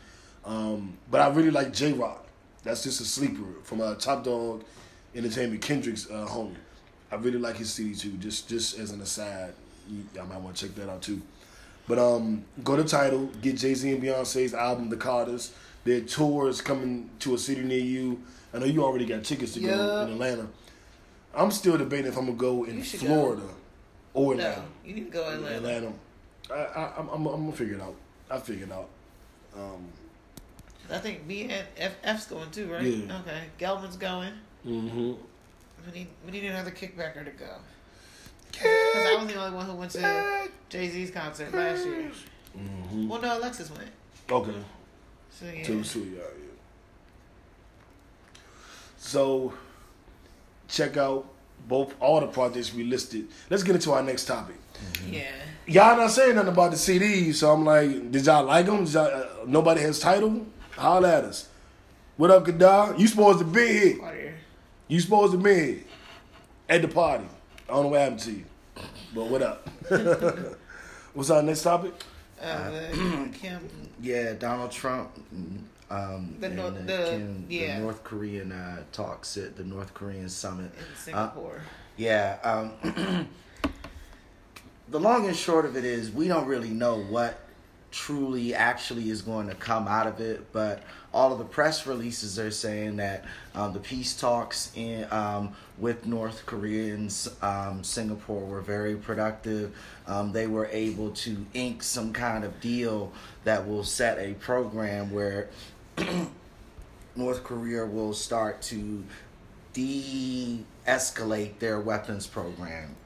Um, 0.45 0.97
but 1.11 1.21
I 1.21 1.29
really 1.29 1.51
like 1.51 1.73
Jay 1.73 1.93
Rock. 1.93 2.24
That's 2.65 2.83
just 2.83 3.01
a 3.01 3.05
sleeper 3.05 3.45
from 3.63 3.81
uh, 3.81 3.95
Top 3.95 4.25
Dawg 4.25 4.65
Entertainment, 5.15 5.63
Kendrick's 5.63 6.11
uh, 6.11 6.27
homie. 6.29 6.57
I 7.13 7.17
really 7.17 7.39
like 7.39 7.57
his 7.57 7.73
CD 7.73 7.95
too. 7.95 8.13
Just 8.13 8.49
just 8.49 8.79
as 8.79 8.91
an 8.91 9.01
aside, 9.01 9.53
I 10.19 10.25
might 10.25 10.41
want 10.41 10.57
to 10.57 10.67
check 10.67 10.75
that 10.77 10.91
out 10.91 11.03
too. 11.03 11.21
But 11.87 11.99
um, 11.99 12.45
go 12.65 12.77
to 12.77 12.85
Tidal, 12.85 13.27
get 13.43 13.59
Jay 13.59 13.75
Z 13.75 13.93
and 13.93 14.03
Beyonce's 14.03 14.55
album, 14.55 14.89
The 14.89 14.97
Carters. 14.97 15.53
Their 15.85 16.01
tour 16.01 16.49
is 16.49 16.63
coming 16.63 17.11
to 17.21 17.35
a 17.35 17.39
city 17.39 17.61
near 17.63 17.79
you. 17.79 18.23
I 18.55 18.59
know 18.59 18.65
you 18.65 18.83
already 18.83 19.05
got 19.05 19.23
tickets 19.23 19.53
to 19.55 19.61
go 19.61 20.01
in 20.07 20.13
Atlanta. 20.13 20.47
I'm 21.35 21.51
still 21.51 21.77
debating 21.77 22.07
if 22.07 22.17
I'm 22.17 22.25
gonna 22.27 22.39
go 22.39 22.65
in 22.65 22.83
Florida 22.83 23.43
or 24.15 24.35
No, 24.35 24.41
Atlanta. 24.45 24.65
you 24.85 24.95
need 24.95 25.05
to 25.05 25.11
go 25.11 25.29
in 25.29 25.45
Atlanta. 25.45 25.57
Atlanta. 25.57 25.93
I, 26.51 26.55
I, 26.81 26.93
I'm, 26.99 27.09
I'm, 27.11 27.27
I'm 27.27 27.45
gonna 27.45 27.53
figure 27.53 27.75
it 27.75 27.83
out. 27.83 27.95
I 28.31 28.39
figure 28.39 28.65
it 28.67 28.73
out. 28.73 28.89
Um, 29.57 29.87
I 30.91 30.99
think 30.99 31.27
B 31.27 31.43
and 31.43 31.67
F, 31.77 31.93
F's 32.03 32.27
going 32.27 32.51
too, 32.51 32.71
right? 32.73 32.83
Yeah. 32.83 33.21
Okay. 33.21 33.43
Gelman's 33.59 33.97
going. 33.97 34.33
hmm 34.63 35.13
We 35.87 35.93
need 35.93 36.09
we 36.25 36.33
need 36.33 36.45
another 36.45 36.71
kickbacker 36.71 37.25
to 37.25 37.31
go. 37.31 37.55
Because 38.53 39.07
I 39.07 39.17
was 39.19 39.27
the 39.33 39.35
only 39.41 39.57
one 39.57 39.67
who 39.67 39.75
went 39.75 39.91
to 39.93 40.49
Jay 40.69 40.89
Z's 40.89 41.11
concert 41.11 41.53
last 41.53 41.85
year. 41.85 42.11
hmm 42.57 43.09
Well, 43.09 43.21
no, 43.21 43.39
Alexis 43.39 43.71
went. 43.71 43.91
Okay. 44.31 44.53
So 45.31 45.47
yeah. 45.47 45.65
To 45.65 45.73
the 45.79 45.85
studio, 45.85 46.19
yeah. 46.23 46.45
So, 48.97 49.53
check 50.69 50.97
out 50.97 51.27
both 51.69 51.95
all 52.01 52.21
the 52.21 52.27
projects 52.27 52.73
we 52.73 52.85
listed. 52.85 53.29
Let's 53.51 53.63
get 53.63 53.75
into 53.75 53.93
our 53.93 54.03
next 54.03 54.25
topic. 54.27 54.57
Yeah. 55.11 55.31
Y'all 55.67 55.97
not 55.97 56.11
saying 56.11 56.35
nothing 56.35 56.53
about 56.53 56.71
the 56.71 56.77
CDs, 56.77 57.35
so 57.37 57.53
I'm 57.53 57.65
like, 57.65 58.11
did 58.11 58.25
y'all 58.27 58.45
like 58.45 58.67
them? 58.67 58.85
Did 58.85 58.95
y'all, 58.95 59.07
uh, 59.07 59.27
nobody 59.47 59.81
has 59.81 59.99
Tidal. 59.99 60.47
Holla 60.77 61.19
at 61.19 61.25
us. 61.25 61.49
What 62.17 62.31
up, 62.31 62.45
Kadar? 62.45 62.99
You 62.99 63.07
supposed 63.07 63.39
to 63.41 63.45
be 63.45 63.67
here. 63.67 64.01
Water. 64.03 64.35
You 64.89 65.01
supposed 65.01 65.33
to 65.33 65.39
be 65.39 65.55
here 65.55 65.85
at 66.69 66.83
the 66.83 66.89
party. 66.89 67.25
I 67.69 67.73
don't 67.73 67.85
know 67.85 67.89
what 67.91 68.01
happened 68.01 68.21
to 68.21 68.33
you, 68.33 68.45
but 69.15 69.25
what 69.27 69.43
up? 69.43 69.69
What's 71.15 71.31
our 71.31 71.43
next 71.43 71.63
topic? 71.63 71.93
Uh, 72.43 72.71
Kim. 73.33 73.69
Yeah, 74.03 74.35
Donald 74.35 74.71
Trump. 74.71 75.11
Um, 75.91 76.37
The 76.41 76.47
and 76.49 76.57
North- 76.57 76.75
the, 76.75 76.83
the- 76.83 77.07
Kim- 77.11 77.47
the. 77.49 77.69
North 77.79 78.05
Korean 78.05 78.53
uh, 78.53 78.83
talks 78.93 79.37
at 79.37 79.57
the 79.57 79.65
North 79.65 79.95
Korean 79.95 80.29
summit. 80.29 80.73
in 80.77 80.97
Singapore. 80.97 81.63
Yeah. 81.97 82.39
Um, 82.83 83.29
the 84.89 84.99
long 85.01 85.27
and 85.27 85.37
short 85.37 85.65
of 85.65 85.77
it 85.77 85.85
is, 85.85 86.11
we 86.11 86.29
don't 86.29 86.47
really 86.47 86.71
know 86.71 86.99
what 87.01 87.39
truly 87.95 88.53
actually 88.53 89.09
is 89.09 89.23
going 89.23 89.49
to 89.49 89.55
come 89.55 89.87
out 89.87 90.09
of 90.09 90.21
it, 90.21 90.53
but 90.53 90.83
all 91.13 91.33
of 91.33 91.39
the 91.39 91.45
press 91.45 91.87
releases 91.87 92.41
are 92.41 92.51
saying 92.51 92.97
that 92.97 93.25
um, 93.55 93.73
the 93.73 93.79
peace 93.79 94.19
talks 94.19 94.73
in 94.75 95.07
um, 95.13 95.55
with 95.79 96.05
North 96.05 96.45
Koreans, 96.45 97.29
um, 97.41 97.85
Singapore 97.85 98.45
were 98.45 98.61
very 98.61 98.97
productive. 98.97 99.77
Um, 100.09 100.33
they 100.33 100.49
were 100.49 100.67
able 100.73 101.11
to 101.11 101.47
ink 101.55 101.85
some 101.85 102.13
kind 102.13 102.43
of 102.43 102.61
deal 102.61 103.13
that 103.45 103.69
will 103.69 103.85
set 103.85 104.19
a 104.19 104.35
program 104.35 105.13
where 105.13 105.49
North 107.17 107.45
Korea 107.45 107.87
will 107.87 108.13
start 108.13 108.61
to 108.63 109.05
de-escalate 109.73 111.61
their 111.61 111.79
weapons 111.79 112.27
program. 112.27 112.97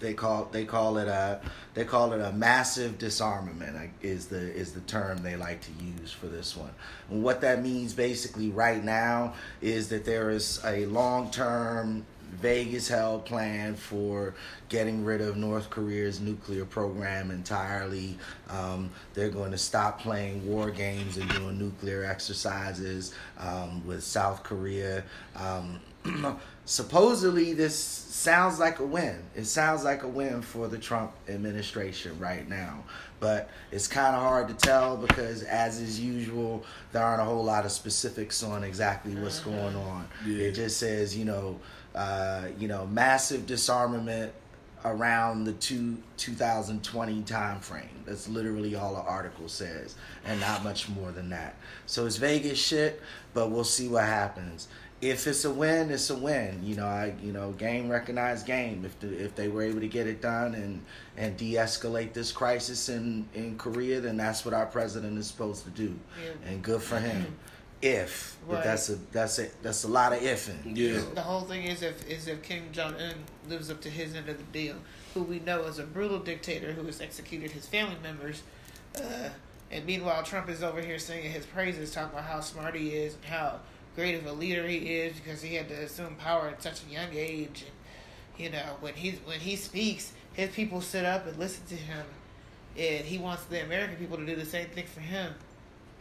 They 0.00 0.14
call 0.14 0.48
they 0.52 0.64
call 0.64 0.98
it 0.98 1.08
a 1.08 1.40
they 1.74 1.84
call 1.84 2.12
it 2.12 2.20
a 2.20 2.32
massive 2.32 2.98
disarmament 2.98 3.90
is 4.02 4.26
the 4.26 4.38
is 4.38 4.72
the 4.72 4.80
term 4.80 5.22
they 5.22 5.36
like 5.36 5.60
to 5.62 5.70
use 5.84 6.12
for 6.12 6.26
this 6.26 6.56
one. 6.56 6.70
And 7.10 7.22
what 7.22 7.40
that 7.40 7.62
means 7.62 7.94
basically 7.94 8.50
right 8.50 8.82
now 8.82 9.34
is 9.60 9.88
that 9.88 10.04
there 10.04 10.30
is 10.30 10.60
a 10.64 10.86
long 10.86 11.30
term 11.30 12.04
vague 12.32 12.74
as 12.74 12.88
hell 12.88 13.18
plan 13.18 13.74
for 13.74 14.34
getting 14.68 15.04
rid 15.04 15.20
of 15.20 15.36
North 15.36 15.70
Korea's 15.70 16.20
nuclear 16.20 16.64
program 16.64 17.30
entirely. 17.30 18.18
Um, 18.50 18.90
they're 19.14 19.30
going 19.30 19.52
to 19.52 19.58
stop 19.58 20.00
playing 20.00 20.46
war 20.46 20.70
games 20.70 21.16
and 21.16 21.28
doing 21.30 21.58
nuclear 21.58 22.04
exercises 22.04 23.14
um, 23.38 23.86
with 23.86 24.02
South 24.02 24.42
Korea. 24.42 25.04
Um, 25.36 25.80
supposedly, 26.64 27.52
this 27.52 27.76
sounds 27.76 28.58
like 28.58 28.78
a 28.80 28.84
win. 28.84 29.22
It 29.34 29.44
sounds 29.44 29.84
like 29.84 30.02
a 30.02 30.08
win 30.08 30.42
for 30.42 30.68
the 30.68 30.78
Trump 30.78 31.12
administration 31.28 32.18
right 32.18 32.48
now. 32.48 32.84
But 33.20 33.48
it's 33.70 33.86
kind 33.86 34.14
of 34.14 34.22
hard 34.22 34.48
to 34.48 34.54
tell 34.54 34.96
because, 34.96 35.42
as 35.42 35.80
is 35.80 36.00
usual, 36.00 36.64
there 36.92 37.02
aren't 37.02 37.22
a 37.22 37.24
whole 37.24 37.44
lot 37.44 37.64
of 37.64 37.72
specifics 37.72 38.42
on 38.42 38.64
exactly 38.64 39.14
what's 39.14 39.40
going 39.40 39.76
on. 39.76 40.08
Yeah. 40.26 40.44
It 40.44 40.52
just 40.52 40.78
says, 40.78 41.16
you 41.16 41.24
know, 41.24 41.58
uh, 41.94 42.48
you 42.58 42.68
know, 42.68 42.86
massive 42.86 43.46
disarmament 43.46 44.32
around 44.84 45.44
the 45.44 45.52
two 45.54 45.96
2020 46.16 47.22
time 47.22 47.60
frame. 47.60 47.88
That's 48.04 48.28
literally 48.28 48.74
all 48.76 48.94
the 48.94 49.00
article 49.00 49.48
says, 49.48 49.96
and 50.24 50.38
not 50.40 50.62
much 50.62 50.88
more 50.88 51.10
than 51.10 51.30
that. 51.30 51.56
So 51.86 52.06
it's 52.06 52.16
Vegas 52.16 52.58
shit, 52.58 53.02
but 53.34 53.50
we'll 53.50 53.64
see 53.64 53.88
what 53.88 54.04
happens. 54.04 54.68
If 55.02 55.26
it's 55.26 55.44
a 55.44 55.50
win, 55.50 55.90
it's 55.90 56.08
a 56.08 56.16
win. 56.16 56.60
You 56.64 56.76
know, 56.76 56.86
I 56.86 57.14
you 57.22 57.30
know, 57.32 57.52
game 57.52 57.90
recognized 57.90 58.46
game. 58.46 58.84
If 58.84 58.98
the, 59.00 59.08
if 59.24 59.34
they 59.34 59.48
were 59.48 59.62
able 59.62 59.80
to 59.80 59.88
get 59.88 60.06
it 60.06 60.22
done 60.22 60.54
and 60.54 60.82
and 61.18 61.36
de-escalate 61.36 62.14
this 62.14 62.32
crisis 62.32 62.88
in 62.88 63.28
in 63.34 63.58
Korea, 63.58 64.00
then 64.00 64.16
that's 64.16 64.44
what 64.44 64.54
our 64.54 64.66
president 64.66 65.18
is 65.18 65.26
supposed 65.26 65.64
to 65.64 65.70
do, 65.70 65.94
Yeah. 66.22 66.48
and 66.50 66.62
good 66.62 66.82
for 66.82 66.98
him. 66.98 67.26
If 67.82 68.38
but 68.48 68.54
Right. 68.54 68.64
that's 68.64 68.88
a 68.88 68.94
that's 69.12 69.38
a 69.38 69.48
that's 69.62 69.84
a 69.84 69.88
lot 69.88 70.14
of 70.14 70.20
ifing. 70.20 70.74
Yeah. 70.74 71.02
The 71.14 71.20
whole 71.20 71.42
thing 71.42 71.64
is 71.64 71.82
if 71.82 72.08
is 72.08 72.26
if 72.26 72.42
Kim 72.42 72.72
Jong 72.72 72.94
Un 72.94 73.14
lives 73.50 73.70
up 73.70 73.82
to 73.82 73.90
his 73.90 74.14
end 74.14 74.30
of 74.30 74.38
the 74.38 74.44
deal, 74.44 74.76
who 75.12 75.22
we 75.22 75.40
know 75.40 75.62
is 75.64 75.78
a 75.78 75.82
brutal 75.84 76.18
dictator 76.18 76.72
who 76.72 76.84
has 76.86 77.02
executed 77.02 77.50
his 77.50 77.66
family 77.66 77.96
members, 78.02 78.42
uh, 78.96 79.28
and 79.70 79.84
meanwhile 79.84 80.22
Trump 80.22 80.48
is 80.48 80.62
over 80.62 80.80
here 80.80 80.98
singing 80.98 81.30
his 81.30 81.44
praises, 81.44 81.90
talking 81.92 82.12
about 82.18 82.24
how 82.24 82.40
smart 82.40 82.74
he 82.74 82.88
is 82.92 83.14
and 83.14 83.24
how 83.26 83.60
great 83.96 84.14
of 84.14 84.26
a 84.26 84.32
leader 84.32 84.66
he 84.68 84.76
is 84.76 85.16
because 85.18 85.42
he 85.42 85.54
had 85.56 85.68
to 85.68 85.74
assume 85.74 86.14
power 86.16 86.48
at 86.48 86.62
such 86.62 86.82
a 86.88 86.92
young 86.92 87.08
age, 87.12 87.64
and 87.64 88.44
you 88.44 88.50
know 88.50 88.76
when 88.80 88.94
he 88.94 89.12
when 89.24 89.40
he 89.40 89.56
speaks, 89.56 90.12
his 90.34 90.50
people 90.50 90.80
sit 90.80 91.04
up 91.04 91.26
and 91.26 91.36
listen 91.38 91.64
to 91.68 91.74
him, 91.74 92.04
and 92.78 93.04
he 93.04 93.18
wants 93.18 93.44
the 93.44 93.64
American 93.64 93.96
people 93.96 94.16
to 94.18 94.26
do 94.26 94.36
the 94.36 94.44
same 94.44 94.66
thing 94.68 94.86
for 94.86 95.00
him. 95.00 95.32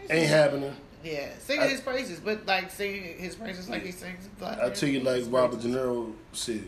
Ain't 0.09 0.27
happening. 0.29 0.75
Yeah, 1.03 1.29
singing 1.39 1.63
I- 1.63 1.67
his 1.69 1.81
praises, 1.81 2.19
but 2.19 2.45
like 2.45 2.69
singing 2.69 3.17
his 3.17 3.35
praises 3.35 3.69
like 3.69 3.83
he 3.83 3.91
sings. 3.91 4.27
Black 4.39 4.59
I 4.59 4.69
tell 4.69 4.89
you, 4.89 4.99
like 4.99 5.23
American 5.25 5.31
Robert 5.31 5.61
De. 5.61 5.67
Niro 5.69 6.13
said, 6.33 6.63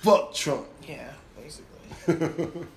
"Fuck 0.00 0.34
Trump." 0.34 0.66
Yeah, 0.88 1.12
basically. 1.40 2.66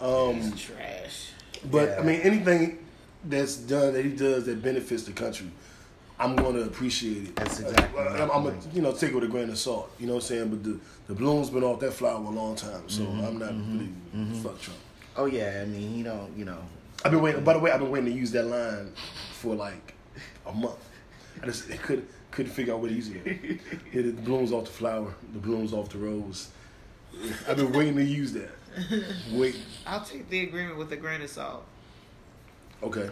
Um, 0.00 0.34
He's 0.40 0.54
trash. 0.60 1.30
but 1.72 1.88
Yeah. 1.88 1.98
I 1.98 2.02
mean, 2.04 2.20
anything 2.20 2.86
that's 3.24 3.56
done 3.56 3.94
that 3.94 4.04
he 4.04 4.12
does 4.12 4.46
that 4.46 4.62
benefits 4.62 5.02
the 5.02 5.10
country, 5.12 5.50
I'm 6.20 6.34
going 6.34 6.54
to 6.54 6.62
appreciate 6.62 7.28
it. 7.28 7.36
That's 7.36 7.60
exactly 7.60 8.00
I'm, 8.00 8.30
I'm 8.30 8.42
gonna, 8.44 8.56
you 8.72 8.82
know, 8.82 8.92
take 8.92 9.10
it 9.10 9.14
with 9.14 9.24
a 9.24 9.28
grain 9.28 9.48
of 9.50 9.58
salt. 9.58 9.90
You 10.00 10.06
know 10.06 10.14
what 10.14 10.24
I'm 10.24 10.28
saying? 10.28 10.48
But 10.48 10.64
the 10.64 10.80
the 11.06 11.14
bloom's 11.14 11.50
been 11.50 11.62
off 11.64 11.80
that 11.80 11.92
flower 11.92 12.16
a 12.16 12.30
long 12.30 12.56
time, 12.56 12.88
so 12.88 13.02
Mm-hmm, 13.02 13.24
I'm 13.24 13.38
not 13.38 13.52
really 13.54 14.42
fuck 14.42 14.60
Trump. 14.60 14.78
Oh 15.16 15.26
yeah, 15.26 15.60
I 15.62 15.64
mean, 15.66 15.96
you 15.96 16.04
know, 16.04 16.28
you 16.36 16.44
know, 16.44 16.58
I've 17.04 17.12
been 17.12 17.22
waiting. 17.22 17.44
By 17.44 17.52
the 17.54 17.58
way, 17.60 17.70
I've 17.70 17.80
been 17.80 17.90
waiting 17.90 18.10
to 18.12 18.16
use 18.18 18.32
that 18.32 18.46
line 18.46 18.92
for 19.32 19.54
like 19.54 19.94
a 20.46 20.52
month. 20.52 20.78
I 21.42 21.46
just 21.46 21.70
it 21.70 21.80
couldn't 21.82 22.08
couldn't 22.30 22.52
figure 22.52 22.74
out 22.74 22.80
what 22.80 22.88
to 22.88 22.94
use 22.94 23.08
it. 23.10 23.60
Yeah, 23.92 24.02
the 24.02 24.12
blooms 24.12 24.52
off 24.52 24.64
the 24.64 24.70
flower, 24.72 25.14
the 25.32 25.38
blooms 25.38 25.72
off 25.72 25.88
the 25.90 25.98
rose. 25.98 26.50
I've 27.48 27.56
been 27.56 27.72
waiting 27.72 27.96
to 27.96 28.04
use 28.04 28.32
that. 28.32 28.50
Wait. 29.32 29.56
I'll 29.86 30.04
take 30.04 30.28
the 30.28 30.42
agreement 30.42 30.78
with 30.78 30.92
a 30.92 30.96
grain 30.96 31.22
of 31.22 31.30
salt. 31.30 31.64
Okay. 32.82 33.08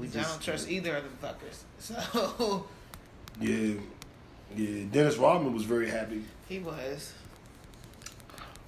We 0.00 0.06
I 0.08 0.22
don't 0.22 0.40
trust 0.42 0.68
either 0.70 0.96
of 0.96 1.04
them 1.04 1.18
fuckers. 1.22 1.62
So 1.78 2.66
Yeah. 3.40 3.74
Yeah. 4.56 4.84
Dennis 4.90 5.16
Rodman 5.16 5.52
was 5.54 5.64
very 5.64 5.88
happy. 5.88 6.24
he 6.48 6.58
was. 6.58 7.12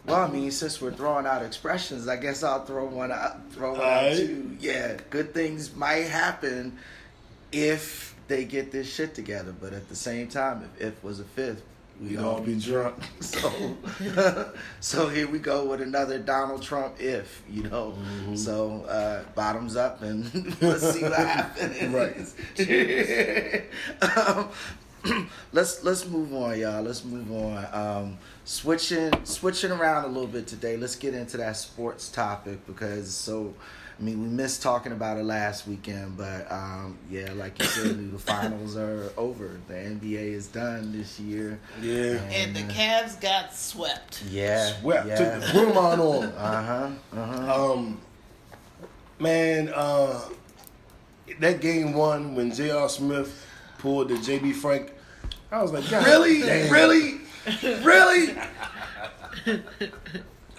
Well, 0.04 0.20
I 0.20 0.28
mean, 0.28 0.50
since 0.50 0.80
we're 0.80 0.92
throwing 0.92 1.26
out 1.26 1.42
expressions, 1.44 2.08
I 2.08 2.16
guess 2.16 2.42
I'll 2.42 2.64
throw 2.64 2.86
one 2.86 3.12
out. 3.12 3.52
Throw 3.52 3.72
one 3.72 3.80
out 3.80 3.86
Alright. 4.02 4.16
too. 4.16 4.56
Yeah, 4.60 4.96
good 5.10 5.32
things 5.32 5.74
might 5.76 6.06
happen 6.08 6.76
if 7.52 8.14
they 8.26 8.44
get 8.44 8.72
this 8.72 8.92
shit 8.92 9.14
together. 9.14 9.54
But 9.58 9.72
at 9.72 9.88
the 9.88 9.94
same 9.96 10.26
time, 10.28 10.68
if 10.80 10.88
if 10.88 11.04
was 11.04 11.20
a 11.20 11.24
fifth, 11.24 11.62
we'd 12.00 12.18
all 12.18 12.40
be 12.40 12.54
drunk. 12.56 12.96
So, 13.20 13.76
so 14.80 15.08
here 15.08 15.26
we 15.28 15.38
go 15.38 15.64
with 15.64 15.80
another 15.80 16.18
Donald 16.18 16.62
Trump 16.62 17.00
if 17.00 17.42
you 17.48 17.62
know. 17.64 17.94
Mm-hmm. 17.96 18.36
So 18.36 18.84
uh, 18.84 19.22
bottoms 19.34 19.76
up 19.76 20.02
and 20.02 20.24
let's 20.62 20.92
see 20.92 21.02
what 21.02 21.14
happens. 21.14 22.34
Right. 22.58 23.64
um, 24.16 24.48
let's 25.52 25.82
let's 25.82 26.06
move 26.06 26.34
on, 26.34 26.58
y'all. 26.58 26.82
Let's 26.82 27.04
move 27.04 27.30
on. 27.32 27.66
Um, 27.72 28.18
switching 28.44 29.12
switching 29.24 29.70
around 29.70 30.04
a 30.04 30.08
little 30.08 30.26
bit 30.26 30.46
today. 30.46 30.76
Let's 30.76 30.96
get 30.96 31.14
into 31.14 31.36
that 31.38 31.56
sports 31.56 32.08
topic 32.08 32.66
because 32.66 33.14
so. 33.14 33.54
I 34.02 34.04
mean, 34.04 34.20
we 34.20 34.26
missed 34.28 34.62
talking 34.62 34.90
about 34.90 35.16
it 35.16 35.22
last 35.22 35.68
weekend, 35.68 36.16
but 36.16 36.50
um, 36.50 36.98
yeah, 37.08 37.32
like 37.36 37.56
you 37.60 37.66
said, 37.66 38.12
the 38.12 38.18
finals 38.18 38.76
are 38.76 39.12
over. 39.16 39.60
The 39.68 39.74
NBA 39.74 40.32
is 40.34 40.48
done 40.48 40.90
this 40.90 41.20
year. 41.20 41.60
Yeah. 41.80 42.14
And 42.32 42.52
the 42.56 42.62
Cavs 42.62 43.20
got 43.20 43.54
swept. 43.54 44.24
Yeah, 44.28 44.72
Swept. 44.80 45.06
yeah. 45.06 45.38
Took 45.38 45.46
the 45.46 45.52
broom 45.52 45.78
on 45.78 46.00
on. 46.00 46.24
Uh 46.36 46.62
huh. 46.64 46.90
Uh 47.16 47.26
huh. 47.26 47.72
Um, 47.74 48.00
man, 49.20 49.70
uh, 49.72 50.20
that 51.38 51.60
game 51.60 51.92
one 51.94 52.34
when 52.34 52.52
J.R. 52.52 52.88
Smith 52.88 53.46
pulled 53.78 54.08
the 54.08 54.18
J.B. 54.18 54.52
Frank, 54.52 54.92
I 55.52 55.62
was 55.62 55.70
like, 55.70 55.88
God 55.88 56.04
Really? 56.04 56.40
damn. 56.40 56.72
Really? 56.72 57.20
Really? 57.84 58.34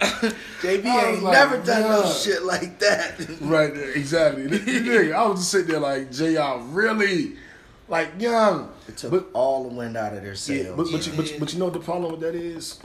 JB 0.00 0.84
ain't 0.84 1.22
like, 1.22 1.32
never 1.32 1.58
done 1.62 1.82
no 1.82 2.10
shit 2.10 2.42
like 2.44 2.78
that. 2.80 3.14
Right 3.40 3.74
there, 3.74 3.90
exactly. 3.92 4.46
The- 4.46 4.58
the 4.58 4.80
nigga, 4.80 5.14
I 5.14 5.26
was 5.26 5.40
just 5.40 5.50
sitting 5.52 5.68
there 5.68 5.80
like, 5.80 6.10
J.R. 6.10 6.60
really? 6.60 7.36
Like, 7.88 8.20
young. 8.20 8.72
It 8.88 8.96
took 8.96 9.10
But, 9.10 9.26
all 9.32 9.68
the 9.68 9.74
wind 9.74 9.96
out 9.96 10.14
of 10.14 10.22
their 10.22 10.30
yeah, 10.32 10.36
sails. 10.36 10.76
but, 10.76 10.90
but, 10.90 11.06
you, 11.06 11.12
but, 11.12 11.36
but 11.40 11.52
you 11.52 11.58
know 11.58 11.66
what 11.66 11.74
the 11.74 11.80
problem 11.80 12.12
with 12.12 12.20
that 12.20 12.34
is? 12.34 12.80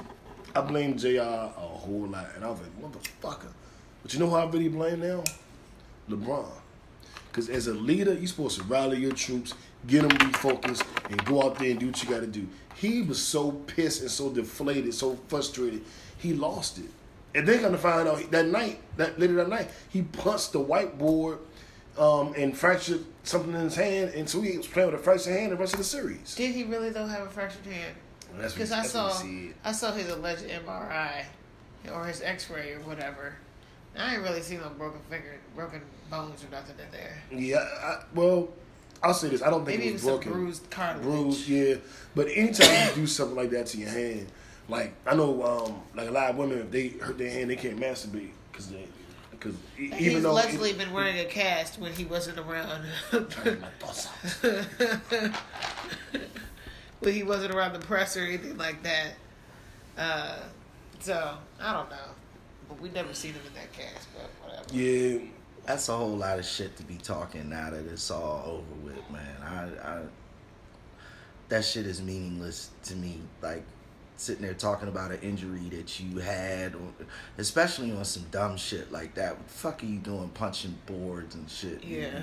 I 0.55 0.61
blame 0.61 0.97
J.R. 0.97 1.45
a 1.45 1.49
whole 1.59 2.07
lot. 2.07 2.27
And 2.35 2.43
I 2.43 2.49
was 2.49 2.59
like, 2.59 2.81
motherfucker. 2.81 3.51
But 4.03 4.13
you 4.13 4.19
know 4.19 4.29
who 4.29 4.35
I 4.35 4.45
really 4.45 4.69
blame 4.69 4.99
now? 5.01 5.23
LeBron. 6.09 6.45
Because 7.31 7.49
as 7.49 7.67
a 7.67 7.73
leader, 7.73 8.13
you're 8.13 8.27
supposed 8.27 8.57
to 8.59 8.63
rally 8.65 8.97
your 8.97 9.11
troops, 9.11 9.53
get 9.87 10.01
them 10.01 10.11
refocused, 10.17 10.83
and 11.09 11.23
go 11.25 11.43
out 11.43 11.59
there 11.59 11.71
and 11.71 11.79
do 11.79 11.87
what 11.87 12.03
you 12.03 12.09
got 12.09 12.21
to 12.21 12.27
do. 12.27 12.47
He 12.75 13.01
was 13.01 13.21
so 13.21 13.51
pissed 13.51 14.01
and 14.01 14.09
so 14.11 14.29
deflated, 14.29 14.93
so 14.93 15.15
frustrated, 15.27 15.83
he 16.17 16.33
lost 16.33 16.79
it. 16.79 16.89
And 17.35 17.47
they're 17.47 17.61
gonna 17.61 17.77
find 17.77 18.07
out 18.07 18.31
that 18.31 18.47
night, 18.47 18.79
that 18.97 19.19
later 19.19 19.35
that 19.35 19.49
night, 19.49 19.69
he 19.89 20.01
punched 20.01 20.53
the 20.53 20.59
whiteboard 20.59 21.39
um, 21.97 22.33
and 22.37 22.57
fractured 22.57 23.05
something 23.23 23.53
in 23.53 23.59
his 23.61 23.75
hand, 23.75 24.13
and 24.15 24.27
so 24.27 24.41
he 24.41 24.57
was 24.57 24.65
playing 24.67 24.91
with 24.91 24.99
a 24.99 25.03
fractured 25.03 25.33
hand 25.33 25.51
the 25.51 25.55
rest 25.57 25.73
of 25.73 25.79
the 25.79 25.83
series. 25.83 26.33
Did 26.35 26.55
he 26.55 26.63
really 26.63 26.89
though 26.89 27.05
have 27.05 27.27
a 27.27 27.29
fractured 27.29 27.65
hand? 27.65 27.95
Well, 28.37 28.47
Because 28.49 28.71
I 28.71 28.83
saw. 28.83 29.21
I 29.63 29.71
saw 29.71 29.91
his 29.91 30.09
alleged 30.09 30.43
MRI 30.43 31.25
or 31.93 32.05
his 32.05 32.21
X-ray 32.21 32.73
or 32.73 32.79
whatever. 32.81 33.35
I 33.97 34.13
ain't 34.15 34.23
really 34.23 34.41
seen 34.41 34.61
no 34.61 34.69
broken 34.69 35.01
finger, 35.09 35.35
broken 35.55 35.81
bones 36.09 36.43
or 36.43 36.49
nothing 36.51 36.75
in 36.83 36.91
there. 36.91 37.21
Yeah, 37.31 37.57
I, 37.83 38.03
well, 38.13 38.49
I'll 39.03 39.13
say 39.13 39.29
this: 39.29 39.41
I 39.41 39.49
don't 39.49 39.65
think 39.65 39.79
Maybe 39.79 39.89
it 39.89 39.93
was 39.93 40.03
broken. 40.03 40.31
bruised 40.31 40.69
cartilage. 40.69 41.03
bruised, 41.03 41.47
yeah. 41.49 41.75
But 42.15 42.27
anytime 42.33 42.89
you 42.89 42.95
do 42.95 43.07
something 43.07 43.35
like 43.35 43.49
that 43.51 43.65
to 43.67 43.77
your 43.77 43.89
hand, 43.89 44.27
like 44.69 44.93
I 45.05 45.15
know, 45.15 45.43
um, 45.43 45.81
like 45.95 46.07
a 46.09 46.11
lot 46.11 46.29
of 46.29 46.37
women, 46.37 46.59
if 46.59 46.71
they 46.71 46.89
hurt 46.89 47.17
their 47.17 47.29
hand, 47.29 47.49
they 47.49 47.55
can't 47.55 47.79
masturbate 47.79 48.31
because 48.51 48.69
they, 48.69 48.85
because 49.31 49.55
even 49.77 49.97
He's 49.97 50.21
though 50.23 50.31
allegedly 50.31 50.73
been 50.73 50.93
wearing 50.93 51.19
a 51.19 51.25
cast 51.25 51.79
when 51.79 51.93
he 51.93 52.05
wasn't 52.05 52.37
around. 52.39 52.85
when 56.99 57.13
he 57.13 57.23
wasn't 57.23 57.53
around 57.53 57.73
the 57.73 57.79
press 57.79 58.15
or 58.17 58.21
anything 58.21 58.57
like 58.57 58.83
that. 58.83 59.13
Uh, 59.97 60.37
so 60.99 61.37
I 61.59 61.73
don't 61.73 61.89
know, 61.89 61.97
but 62.67 62.79
we 62.79 62.89
never 62.89 63.13
seen 63.13 63.33
him 63.33 63.41
in 63.47 63.53
that 63.55 63.73
cast. 63.73 64.07
But 64.13 64.29
whatever. 64.43 64.73
yeah, 64.73 65.19
That's 65.65 65.89
a 65.89 65.95
whole 65.95 66.15
lot 66.15 66.39
of 66.39 66.45
shit 66.45 66.75
to 66.77 66.83
be 66.83 66.95
talking 66.95 67.49
now 67.49 67.69
that 67.71 67.85
it's 67.85 68.11
all 68.11 68.63
over 68.63 68.75
with, 68.85 69.09
man. 69.11 69.35
I, 69.41 69.89
I 69.89 70.01
that 71.49 71.65
shit 71.65 71.85
is 71.85 72.01
meaningless 72.01 72.69
to 72.83 72.95
me. 72.95 73.19
Like 73.41 73.63
sitting 74.19 74.41
there 74.43 74.53
talking 74.53 74.87
about 74.87 75.11
an 75.11 75.19
injury 75.21 75.69
that 75.71 75.99
you 75.99 76.19
had, 76.19 76.75
or, 76.75 76.81
especially 77.37 77.91
on 77.91 78.03
some 78.05 78.25
dumb 78.31 78.57
shit 78.57 78.91
like 78.91 79.15
that. 79.15 79.37
What 79.37 79.47
the 79.47 79.53
fuck 79.53 79.83
are 79.83 79.85
you 79.85 79.99
doing, 79.99 80.29
punching 80.29 80.77
boards 80.85 81.35
and 81.35 81.49
shit? 81.49 81.83
Yeah. 81.83 82.21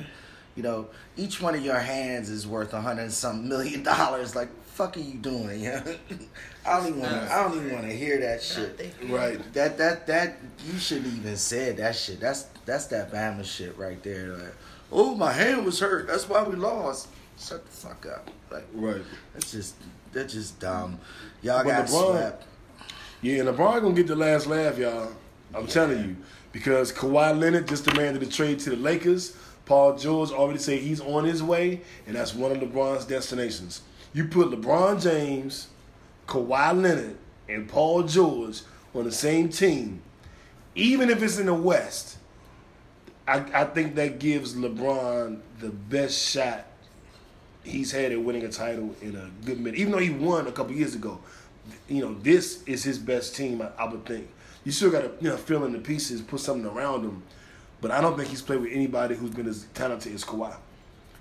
You 0.54 0.62
know, 0.62 0.88
each 1.16 1.40
one 1.42 1.54
of 1.54 1.62
your 1.62 1.78
hands 1.78 2.30
is 2.30 2.46
worth 2.46 2.72
a 2.72 2.80
hundred 2.80 3.02
and 3.02 3.12
some 3.12 3.48
million 3.48 3.82
dollars. 3.94 4.34
Like, 4.34 4.48
fuck 4.64 4.96
are 4.96 5.00
you 5.00 5.14
doing? 5.18 5.60
Yeah, 5.60 5.82
I 6.66 6.78
don't 6.78 6.88
even 6.88 7.00
want 7.00 7.12
to. 7.12 7.32
I 7.34 7.42
don't 7.42 7.56
even 7.58 7.72
want 7.72 7.86
to 7.86 7.92
hear 7.96 8.18
that 8.20 8.42
shit. 8.42 8.94
Right. 9.08 9.38
That 9.52 9.76
that 9.78 10.06
that 10.06 10.38
you 10.66 10.78
shouldn't 10.78 11.14
even 11.14 11.36
said 11.36 11.76
that 11.76 11.94
shit. 11.94 12.20
That's 12.20 12.46
that's 12.64 12.86
that 12.86 13.12
Bama 13.12 13.44
shit 13.44 13.76
right 13.76 14.02
there. 14.02 14.28
Like, 14.28 14.54
oh 14.90 15.14
my 15.14 15.32
hand 15.32 15.64
was 15.66 15.78
hurt. 15.80 16.06
That's 16.06 16.26
why 16.28 16.42
we 16.42 16.56
lost. 16.56 17.08
Shut 17.38 17.62
the 17.66 17.70
fuck 17.70 18.06
up. 18.06 18.30
Like 18.50 18.64
Right. 18.72 19.02
that's 19.34 19.52
just 19.52 19.74
that's 20.14 20.32
just 20.32 20.58
dumb. 20.58 20.98
Y'all 21.46 21.62
But 21.62 21.70
got 21.70 21.86
LeBron- 21.86 22.10
swept. 22.18 22.44
Yeah, 23.22 23.44
LeBron 23.44 23.80
gonna 23.82 23.94
get 23.94 24.08
the 24.08 24.16
last 24.16 24.48
laugh, 24.48 24.78
y'all. 24.78 25.12
I'm 25.54 25.68
telling 25.68 25.98
you, 26.00 26.16
because 26.50 26.92
Kawhi 26.92 27.38
Leonard 27.38 27.68
just 27.68 27.84
demanded 27.84 28.20
a 28.24 28.26
trade 28.26 28.58
to 28.60 28.70
the 28.70 28.76
Lakers. 28.76 29.36
Paul 29.64 29.96
George 29.96 30.32
already 30.32 30.58
said 30.58 30.80
he's 30.80 31.00
on 31.00 31.24
his 31.24 31.44
way, 31.44 31.82
and 32.06 32.16
that's 32.16 32.34
one 32.34 32.50
of 32.50 32.58
LeBron's 32.58 33.04
destinations. 33.04 33.82
You 34.12 34.26
put 34.26 34.48
LeBron 34.50 35.00
James, 35.00 35.68
Kawhi 36.26 36.82
Leonard, 36.82 37.16
and 37.48 37.68
Paul 37.68 38.02
George 38.02 38.62
on 38.92 39.04
the 39.04 39.12
same 39.12 39.48
team, 39.48 40.02
even 40.74 41.10
if 41.10 41.22
it's 41.22 41.38
in 41.38 41.46
the 41.46 41.54
West. 41.54 42.18
I, 43.28 43.44
I 43.54 43.64
think 43.66 43.94
that 43.94 44.18
gives 44.18 44.54
LeBron 44.54 45.40
the 45.60 45.70
best 45.70 46.18
shot 46.28 46.66
he's 47.66 47.92
had 47.92 48.12
at 48.12 48.20
winning 48.20 48.44
a 48.44 48.48
title 48.48 48.94
in 49.02 49.16
a 49.16 49.30
good 49.44 49.60
minute. 49.60 49.78
Even 49.78 49.92
though 49.92 49.98
he 49.98 50.10
won 50.10 50.46
a 50.46 50.52
couple 50.52 50.74
years 50.74 50.94
ago, 50.94 51.18
you 51.88 52.00
know 52.00 52.14
this 52.14 52.62
is 52.64 52.84
his 52.84 52.98
best 52.98 53.34
team. 53.34 53.60
I, 53.62 53.70
I 53.78 53.90
would 53.90 54.04
think 54.06 54.28
you 54.64 54.72
still 54.72 54.90
got 54.90 55.02
to 55.02 55.10
you 55.20 55.30
know 55.30 55.36
fill 55.36 55.64
in 55.64 55.72
the 55.72 55.78
pieces, 55.78 56.20
put 56.20 56.40
something 56.40 56.66
around 56.66 57.04
him. 57.04 57.22
But 57.80 57.90
I 57.90 58.00
don't 58.00 58.16
think 58.16 58.30
he's 58.30 58.42
played 58.42 58.60
with 58.60 58.72
anybody 58.72 59.14
who's 59.14 59.30
been 59.30 59.46
as 59.46 59.66
talented 59.74 60.14
as 60.14 60.24
Kawhi. 60.24 60.54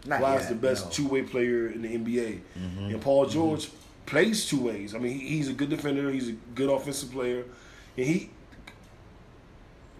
Not 0.06 0.22
Kawhi's 0.22 0.42
yet, 0.42 0.50
the 0.50 0.56
best 0.56 0.86
no. 0.86 0.92
two 0.92 1.08
way 1.08 1.22
player 1.22 1.68
in 1.68 1.82
the 1.82 1.90
NBA, 1.90 2.40
mm-hmm. 2.58 2.86
and 2.86 3.02
Paul 3.02 3.26
mm-hmm. 3.26 3.34
George 3.34 3.70
plays 4.06 4.46
two 4.46 4.62
ways. 4.62 4.96
I 4.96 5.00
mean, 5.00 5.18
he, 5.20 5.28
he's 5.28 5.50
a 5.50 5.54
good 5.54 5.70
defender. 5.70 6.10
He's 6.12 6.30
a 6.30 6.34
good 6.54 6.70
offensive 6.70 7.12
player, 7.12 7.44
and 7.98 8.06
he. 8.06 8.30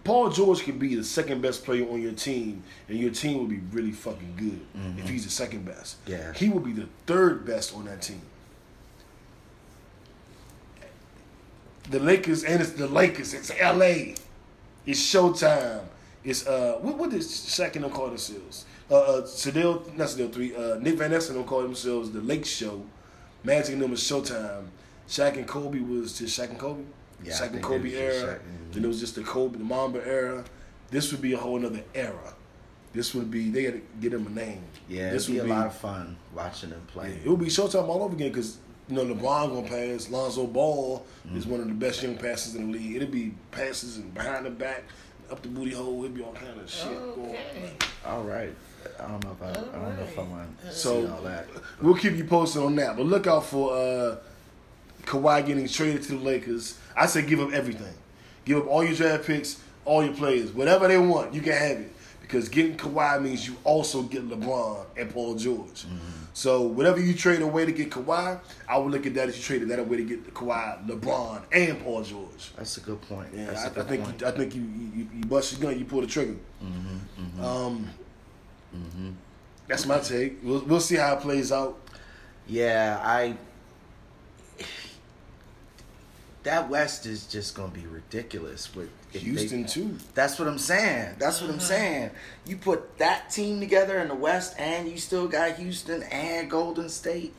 Paul 0.06 0.30
George 0.30 0.62
could 0.62 0.78
be 0.78 0.94
the 0.94 1.02
second 1.04 1.42
best 1.42 1.64
player 1.64 1.88
on 1.90 2.00
your 2.00 2.12
team, 2.12 2.62
and 2.88 2.96
your 2.98 3.10
team 3.10 3.38
would 3.40 3.50
be 3.50 3.60
really 3.76 3.90
fucking 3.90 4.34
good 4.36 4.60
if 4.98 5.08
he's 5.08 5.24
the 5.24 5.30
second 5.30 5.64
best. 5.64 5.96
Yeah. 6.06 6.32
he 6.32 6.48
would 6.48 6.64
be 6.64 6.72
the 6.72 6.88
third 7.06 7.44
best 7.44 7.74
on 7.74 7.86
that 7.86 8.02
team. 8.02 8.22
The 11.90 11.98
Lakers 12.00 12.44
and 12.44 12.60
it's 12.60 12.72
the 12.72 12.88
Lakers. 12.88 13.34
It's 13.34 13.50
L.A. 13.58 14.14
It's 14.86 15.00
Showtime. 15.00 15.84
It's 16.24 16.46
uh, 16.46 16.78
what 16.80 16.98
what 16.98 17.10
did 17.10 17.20
Shaq 17.20 17.76
and 17.76 17.84
them 17.84 17.92
call 17.92 18.08
themselves? 18.08 18.64
Uh, 18.90 18.94
uh 18.96 19.22
Sedell, 19.22 19.96
not 19.96 20.08
Sedell 20.08 20.32
three. 20.32 20.54
Uh, 20.54 20.76
Nick 20.78 20.98
Van 20.98 21.12
Exel 21.12 21.30
and 21.30 21.38
them 21.38 21.44
call 21.44 21.62
themselves 21.62 22.10
the 22.10 22.20
Lake 22.20 22.44
Show. 22.44 22.84
Magic 23.44 23.74
and 23.74 23.82
them 23.82 23.92
was 23.92 24.00
Showtime. 24.00 24.66
Shaq 25.08 25.36
and 25.36 25.46
Kobe 25.46 25.78
was 25.78 26.18
just 26.18 26.38
Shaq 26.38 26.50
and 26.50 26.58
Kobe. 26.58 26.82
Yeah, 27.24 27.32
I 27.32 27.36
Shaq 27.36 27.42
and 27.42 27.50
think 27.52 27.64
Kobe 27.64 27.76
it 27.76 27.82
was 27.84 27.92
just 27.92 28.24
era. 28.24 28.32
And- 28.34 28.74
Then 28.74 28.84
it 28.84 28.88
was 28.88 29.00
just 29.00 29.14
the 29.14 29.22
Kobe, 29.22 29.58
the 29.58 29.64
Mamba 29.64 30.06
era. 30.06 30.44
This 30.90 31.10
would 31.12 31.22
be 31.22 31.32
a 31.32 31.38
whole 31.38 31.64
other 31.64 31.82
era. 31.94 32.34
This 32.92 33.14
would 33.14 33.30
be 33.30 33.50
they 33.50 33.64
got 33.64 33.72
to 33.72 33.82
get 34.00 34.12
him 34.12 34.26
a 34.26 34.30
name. 34.30 34.62
Yeah, 34.88 35.10
this 35.10 35.24
it'd 35.24 35.34
be 35.34 35.40
would 35.40 35.50
a 35.50 35.54
lot 35.54 35.66
of 35.66 35.74
fun 35.76 36.16
watching 36.34 36.70
them 36.70 36.80
yeah, 36.88 36.92
play. 36.92 37.20
it 37.24 37.28
would 37.28 37.40
be 37.40 37.46
Showtime 37.46 37.88
all 37.88 38.02
over 38.02 38.14
again 38.14 38.28
because 38.30 38.58
you 38.88 38.94
know 38.96 39.04
LeBron 39.04 39.48
gonna 39.48 39.68
pass. 39.68 40.08
Lonzo 40.10 40.46
Ball 40.46 41.04
is 41.34 41.42
Mm-hmm. 41.44 41.50
one 41.50 41.60
of 41.60 41.68
the 41.68 41.74
best 41.74 42.02
young 42.02 42.16
passes 42.16 42.54
in 42.54 42.70
the 42.70 42.78
league. 42.78 42.96
It'd 42.96 43.10
be 43.10 43.34
passes 43.50 43.96
and 43.98 44.14
behind 44.14 44.46
the 44.46 44.50
back, 44.50 44.84
up 45.30 45.42
the 45.42 45.48
booty 45.48 45.72
hole. 45.72 46.04
It'd 46.04 46.14
be 46.14 46.22
all 46.22 46.32
kind 46.32 46.58
of 46.60 46.70
shit 46.70 46.88
going. 47.16 47.30
Okay. 47.30 47.72
All 48.06 48.22
right. 48.22 48.54
I 49.02 49.08
don't 49.08 49.24
know 49.24 49.32
if 49.32 49.42
I, 49.42 49.50
I 49.50 49.54
don't 49.54 49.96
know 49.96 50.02
if 50.04 50.18
I 50.18 50.22
want 50.22 50.60
to 50.60 50.72
So- 50.72 51.04
see 51.04 51.10
all 51.10 51.22
that. 51.22 51.48
We'll 51.82 51.96
keep 51.96 52.14
you 52.16 52.24
posted 52.24 52.62
on 52.62 52.76
that. 52.76 52.96
But 52.96 53.06
look 53.06 53.26
out 53.26 53.44
for 53.44 53.72
uh, 53.74 54.16
Kawhi 55.04 55.44
getting 55.44 55.68
traded 55.68 56.02
to 56.04 56.12
the 56.12 56.18
Lakers. 56.24 56.78
I 56.96 57.06
say 57.06 57.22
give 57.22 57.40
up 57.40 57.52
everything. 57.52 57.94
Give 58.44 58.58
up 58.58 58.66
all 58.68 58.82
your 58.84 58.94
draft 58.94 59.26
picks, 59.26 59.60
all 59.84 60.04
your 60.04 60.14
players, 60.14 60.52
whatever 60.52 60.88
they 60.88 60.98
want. 60.98 61.34
You 61.34 61.40
can 61.40 61.52
have 61.52 61.78
it 61.80 61.92
because 62.22 62.48
getting 62.48 62.76
Kawhi 62.76 63.22
means 63.22 63.46
you 63.46 63.56
also 63.64 64.02
get 64.02 64.28
LeBron 64.28 64.84
and 64.96 65.10
Paul 65.12 65.34
George. 65.36 65.84
So 66.32 66.62
whatever 66.62 67.00
you 67.00 67.14
trade 67.14 67.40
away 67.40 67.64
to 67.66 67.72
get 67.72 67.90
Kawhi, 67.90 68.38
I 68.68 68.78
would 68.78 68.92
look 68.92 69.06
at 69.06 69.14
that 69.14 69.28
as 69.28 69.36
you 69.36 69.42
traded 69.42 69.68
that 69.68 69.78
away 69.78 69.98
to 69.98 70.04
get 70.04 70.34
Kawhi, 70.34 70.86
LeBron, 70.86 71.42
and 71.52 71.80
Paul 71.82 72.02
George. 72.02 72.52
That's 72.56 72.76
a 72.76 72.80
good 72.80 73.00
point. 73.02 73.28
Yeah, 73.34 73.50
I, 73.50 73.64
a 73.64 73.66
I 73.66 73.68
good 73.70 73.88
think 73.88 74.04
point. 74.04 74.20
you, 74.20 74.26
I 74.26 74.30
think 74.32 74.54
you, 74.54 74.62
you 74.62 75.08
you 75.14 75.24
bust 75.26 75.52
your 75.52 75.60
gun, 75.70 75.78
you 75.78 75.84
pull 75.84 76.00
the 76.02 76.06
trigger. 76.06 76.36
Mm 76.62 76.72
hmm. 76.72 77.40
Mm 77.40 77.44
Um, 77.44 77.90
That's 79.68 79.86
my 79.86 79.98
take. 79.98 80.38
We'll, 80.42 80.60
we'll 80.64 80.80
see 80.80 80.96
how 80.96 81.14
it 81.14 81.20
plays 81.20 81.50
out. 81.52 81.78
Yeah, 82.46 83.00
I. 83.02 83.36
That 86.46 86.68
West 86.68 87.06
is 87.06 87.26
just 87.26 87.56
gonna 87.56 87.72
be 87.72 87.86
ridiculous 87.86 88.72
with 88.72 88.88
if 89.12 89.14
they- 89.14 89.18
Houston 89.30 89.66
too. 89.66 89.96
That's 90.14 90.38
what 90.38 90.46
I'm 90.46 90.58
saying. 90.58 91.16
That's 91.18 91.40
what 91.40 91.50
I'm 91.50 91.58
saying. 91.58 92.12
You 92.46 92.56
put 92.56 92.98
that 92.98 93.30
team 93.30 93.58
together 93.58 93.98
in 93.98 94.06
the 94.06 94.14
West, 94.14 94.54
and 94.56 94.88
you 94.88 94.96
still 94.96 95.26
got 95.26 95.56
Houston 95.56 96.04
and 96.04 96.48
Golden 96.48 96.88
State. 96.88 97.34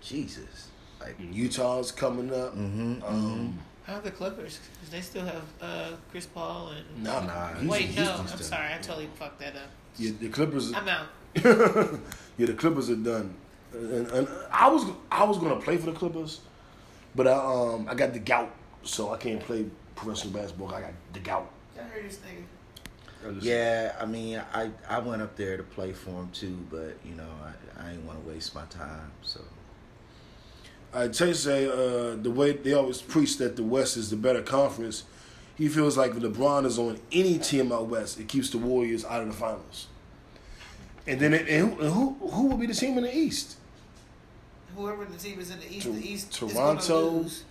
Jesus. 0.00 0.68
Like, 0.98 1.16
Utah's 1.20 1.92
coming 1.92 2.32
up. 2.32 2.54
mm-hmm, 2.56 3.02
Um, 3.04 3.58
How 3.86 3.96
are 3.96 4.00
the 4.00 4.10
Clippers? 4.10 4.58
Because 4.72 4.88
they 4.90 5.00
still 5.02 5.26
have 5.26 5.42
uh, 5.60 5.90
Chris 6.10 6.24
Paul 6.24 6.70
and. 6.70 7.04
nah, 7.04 7.20
Nah, 7.26 7.48
Houston- 7.48 7.68
Wait, 7.68 7.88
no, 7.94 8.04
Houston's 8.04 8.20
I'm 8.32 8.38
done. 8.38 8.42
sorry. 8.42 8.72
I 8.72 8.78
totally 8.78 9.10
fucked 9.18 9.38
that 9.40 9.54
up. 9.56 9.68
Yeah, 9.98 10.12
the 10.18 10.30
Clippers. 10.30 10.72
I'm 10.72 10.88
out. 10.88 11.08
yeah, 11.34 12.46
the 12.46 12.54
Clippers 12.54 12.88
are 12.88 12.96
done. 12.96 13.34
And, 13.74 14.06
and 14.12 14.28
I 14.50 14.68
was 14.68 14.86
I 15.12 15.24
was 15.24 15.36
gonna 15.36 15.56
play 15.60 15.76
for 15.76 15.86
the 15.90 15.92
Clippers, 15.92 16.40
but 17.16 17.26
I 17.26 17.32
um 17.32 17.88
I 17.88 17.94
got 17.94 18.12
the 18.12 18.20
gout, 18.20 18.54
so 18.82 19.12
I 19.12 19.16
can't 19.16 19.40
play 19.40 19.66
professional 19.96 20.34
basketball. 20.34 20.74
I 20.74 20.82
got 20.82 20.92
the 21.12 21.20
gout. 21.20 21.50
I 21.78 21.82
heard 21.82 22.04
this 22.04 22.18
nigga. 22.18 22.44
Yeah, 23.40 23.96
I 24.00 24.06
mean, 24.06 24.40
I, 24.54 24.70
I 24.88 25.00
went 25.00 25.20
up 25.20 25.36
there 25.36 25.56
to 25.56 25.62
play 25.62 25.92
for 25.92 26.10
him 26.10 26.28
too, 26.32 26.56
but 26.70 26.96
you 27.04 27.16
know, 27.16 27.28
I, 27.42 27.86
I 27.86 27.90
didn't 27.90 28.06
want 28.06 28.22
to 28.22 28.28
waste 28.30 28.54
my 28.54 28.64
time. 28.66 29.10
So 29.22 29.40
I 30.94 31.08
tell 31.08 31.28
you, 31.28 31.34
say 31.34 31.66
uh, 31.66 32.16
the 32.16 32.30
way 32.30 32.52
they 32.52 32.74
always 32.74 33.02
preach 33.02 33.38
that 33.38 33.56
the 33.56 33.62
West 33.62 33.96
is 33.96 34.10
the 34.10 34.16
better 34.16 34.42
conference. 34.42 35.04
He 35.56 35.68
feels 35.68 35.96
like 35.96 36.12
if 36.12 36.18
LeBron 36.18 36.66
is 36.66 36.78
on 36.78 37.00
any 37.10 37.38
team 37.38 37.72
out 37.72 37.86
west, 37.86 38.20
it 38.20 38.28
keeps 38.28 38.50
the 38.50 38.58
Warriors 38.58 39.06
out 39.06 39.22
of 39.22 39.28
the 39.28 39.34
finals. 39.34 39.86
And 41.06 41.18
then 41.18 41.32
it, 41.32 41.48
and 41.48 41.72
who, 41.72 41.80
and 41.80 41.92
who 41.92 42.28
who 42.28 42.46
will 42.46 42.58
be 42.58 42.66
the 42.66 42.74
team 42.74 42.98
in 42.98 43.04
the 43.04 43.16
East? 43.16 43.56
Whoever 44.76 45.04
the 45.06 45.16
team 45.18 45.40
is 45.40 45.50
in 45.50 45.58
the 45.60 45.72
East, 45.72 45.86
To- 45.86 45.92
the 45.92 46.08
East 46.12 46.32
Toronto. 46.32 47.10
lose. 47.10 47.44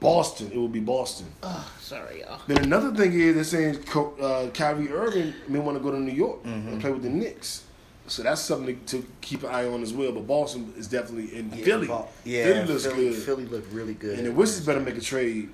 Boston. 0.00 0.50
It 0.52 0.56
will 0.58 0.66
be 0.68 0.80
Boston. 0.80 1.26
Oh, 1.44 1.72
sorry, 1.80 2.20
y'all. 2.22 2.40
Then 2.48 2.58
another 2.64 2.92
thing 2.92 3.12
is 3.12 3.34
they're 3.36 3.44
saying 3.44 3.84
Co- 3.84 4.14
uh, 4.20 4.50
Kyrie 4.50 4.90
Irving 4.90 5.32
may 5.46 5.60
want 5.60 5.76
to 5.78 5.82
go 5.82 5.92
to 5.92 6.00
New 6.00 6.10
York 6.12 6.40
and 6.44 6.80
play 6.80 6.90
with 6.90 7.02
the 7.02 7.10
Knicks. 7.10 7.62
So 8.08 8.24
that's 8.24 8.40
something 8.40 8.84
to, 8.86 8.98
to 9.00 9.06
keep 9.20 9.44
an 9.44 9.50
eye 9.50 9.64
on 9.66 9.80
as 9.80 9.92
well. 9.92 10.10
But 10.10 10.26
Boston 10.26 10.72
is 10.76 10.88
definitely 10.88 11.36
in 11.36 11.50
yeah, 11.54 11.64
Philly. 11.64 11.86
Bo- 11.86 12.08
yeah, 12.24 12.44
Philly 12.44 12.64
looks 12.66 12.84
Philly, 12.86 13.10
good. 13.10 13.22
Philly 13.22 13.44
looked 13.46 13.72
really 13.72 13.94
good. 13.94 14.18
And 14.18 14.26
the 14.26 14.32
Wizards 14.32 14.66
better 14.66 14.80
make 14.80 14.96
a 14.96 15.00
trade. 15.00 15.50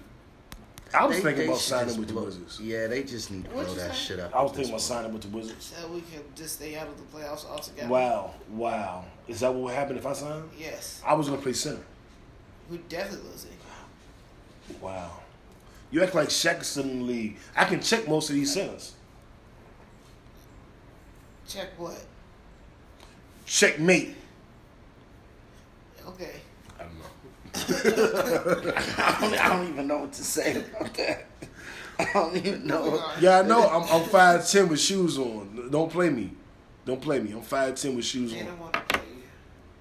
I 0.94 1.04
was 1.04 1.16
They- 1.18 1.22
thinking 1.24 1.40
they 1.42 1.48
about 1.48 1.58
signing 1.60 1.88
just 1.88 1.98
with 1.98 2.08
the 2.08 2.14
Wizards. 2.14 2.58
Yeah, 2.58 2.86
they 2.86 3.02
just 3.02 3.30
need 3.30 3.44
to 3.44 3.50
What'd 3.50 3.74
blow 3.74 3.84
that 3.84 3.90
say? 3.94 3.98
shit 3.98 4.20
up. 4.20 4.34
I 4.34 4.42
was 4.42 4.52
thinking 4.52 4.70
about 4.70 4.80
signing 4.80 5.12
with 5.12 5.22
the 5.22 5.28
Wizards. 5.28 5.74
So 5.78 5.88
we 5.88 6.00
can 6.00 6.22
just 6.34 6.54
stay 6.54 6.74
out 6.76 6.88
of 6.88 6.96
the 6.96 7.18
playoffs 7.18 7.46
altogether. 7.46 7.90
Wow, 7.90 8.32
wow. 8.50 9.04
Is 9.28 9.40
that 9.40 9.52
what 9.52 9.64
would 9.64 9.74
happen 9.74 9.96
if 9.98 10.06
I 10.06 10.14
signed? 10.14 10.48
Yes. 10.58 11.02
I 11.06 11.14
was 11.14 11.28
gonna 11.28 11.40
play 11.40 11.52
center. 11.52 11.82
We're 12.70 12.78
definitely 12.88 13.30
losing. 13.30 13.50
Wow. 14.80 15.10
You 15.90 16.02
act 16.02 16.14
like 16.14 16.28
Shaq 16.28 16.60
is 16.60 16.66
still 16.66 16.84
in 16.84 16.98
the 17.00 17.04
league. 17.04 17.36
I 17.56 17.64
can 17.64 17.80
check 17.80 18.06
most 18.06 18.28
of 18.28 18.34
these 18.36 18.52
centers. 18.52 18.94
Check 21.48 21.68
what? 21.78 22.04
Checkmate. 23.46 24.14
Okay. 26.06 26.40
I 26.78 26.82
don't 26.82 26.98
know. 26.98 28.72
I 28.98 29.16
don't, 29.20 29.40
I 29.40 29.48
don't 29.48 29.68
even 29.68 29.86
know 29.86 29.98
what 29.98 30.12
to 30.12 30.22
say 30.24 30.56
about 30.56 30.92
that. 30.94 31.26
I 31.98 32.04
don't 32.12 32.36
even 32.36 32.66
know. 32.66 33.02
Yeah, 33.20 33.40
I 33.40 33.42
know. 33.42 33.66
I'm, 33.68 33.82
I'm 34.02 34.08
five 34.08 34.46
ten 34.48 34.68
with 34.68 34.80
shoes 34.80 35.18
on. 35.18 35.70
Don't 35.70 35.90
play 35.90 36.10
me. 36.10 36.32
Don't 36.84 37.00
play 37.00 37.18
me. 37.20 37.32
I'm 37.32 37.40
five 37.42 37.74
ten 37.76 37.96
with 37.96 38.04
shoes 38.04 38.32
They 38.32 38.40
on. 38.40 38.46
don't 38.46 38.60
want 38.60 38.74
to 38.74 38.80
play 38.80 39.00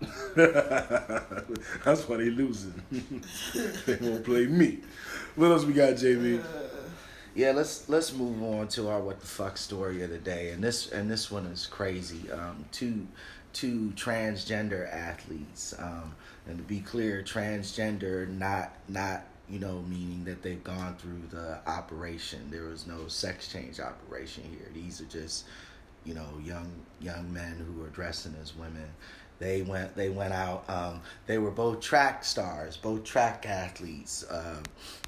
you. 0.01 0.07
That's 1.83 2.07
why 2.07 2.17
they 2.17 2.29
losing. 2.29 2.79
they 3.85 3.95
won't 3.95 4.23
play 4.23 4.45
me. 4.45 4.79
What 5.35 5.49
else 5.49 5.65
we 5.65 5.73
got, 5.73 5.93
JB? 5.93 6.43
Yeah, 7.33 7.53
let's 7.53 7.89
let's 7.89 8.13
move 8.13 8.43
on 8.43 8.67
to 8.69 8.87
our 8.89 9.01
what 9.01 9.19
the 9.19 9.25
fuck 9.25 9.57
story 9.57 10.03
of 10.03 10.11
the 10.11 10.19
day, 10.19 10.51
and 10.51 10.63
this 10.63 10.91
and 10.91 11.09
this 11.09 11.31
one 11.31 11.47
is 11.47 11.65
crazy. 11.65 12.31
Um, 12.31 12.65
two 12.71 13.07
two 13.51 13.91
transgender 13.95 14.93
athletes, 14.93 15.73
um, 15.79 16.13
and 16.45 16.59
to 16.59 16.63
be 16.63 16.81
clear, 16.81 17.23
transgender 17.23 18.29
not 18.29 18.73
not 18.87 19.23
you 19.49 19.57
know 19.57 19.81
meaning 19.87 20.23
that 20.25 20.43
they've 20.43 20.63
gone 20.63 20.95
through 20.97 21.23
the 21.31 21.57
operation. 21.65 22.47
There 22.51 22.65
was 22.65 22.85
no 22.85 23.07
sex 23.07 23.51
change 23.51 23.79
operation 23.79 24.43
here. 24.51 24.69
These 24.71 25.01
are 25.01 25.05
just 25.05 25.45
you 26.05 26.13
know 26.13 26.27
young 26.43 26.71
young 26.99 27.33
men 27.33 27.65
who 27.65 27.83
are 27.83 27.89
dressing 27.89 28.35
as 28.39 28.55
women. 28.55 28.89
They 29.39 29.61
went 29.61 29.95
they 29.95 30.09
went 30.09 30.33
out. 30.33 30.63
Um, 30.69 31.01
they 31.25 31.37
were 31.37 31.51
both 31.51 31.79
track 31.79 32.23
stars, 32.23 32.77
both 32.77 33.03
track 33.03 33.45
athletes. 33.45 34.25
Um, 34.29 34.63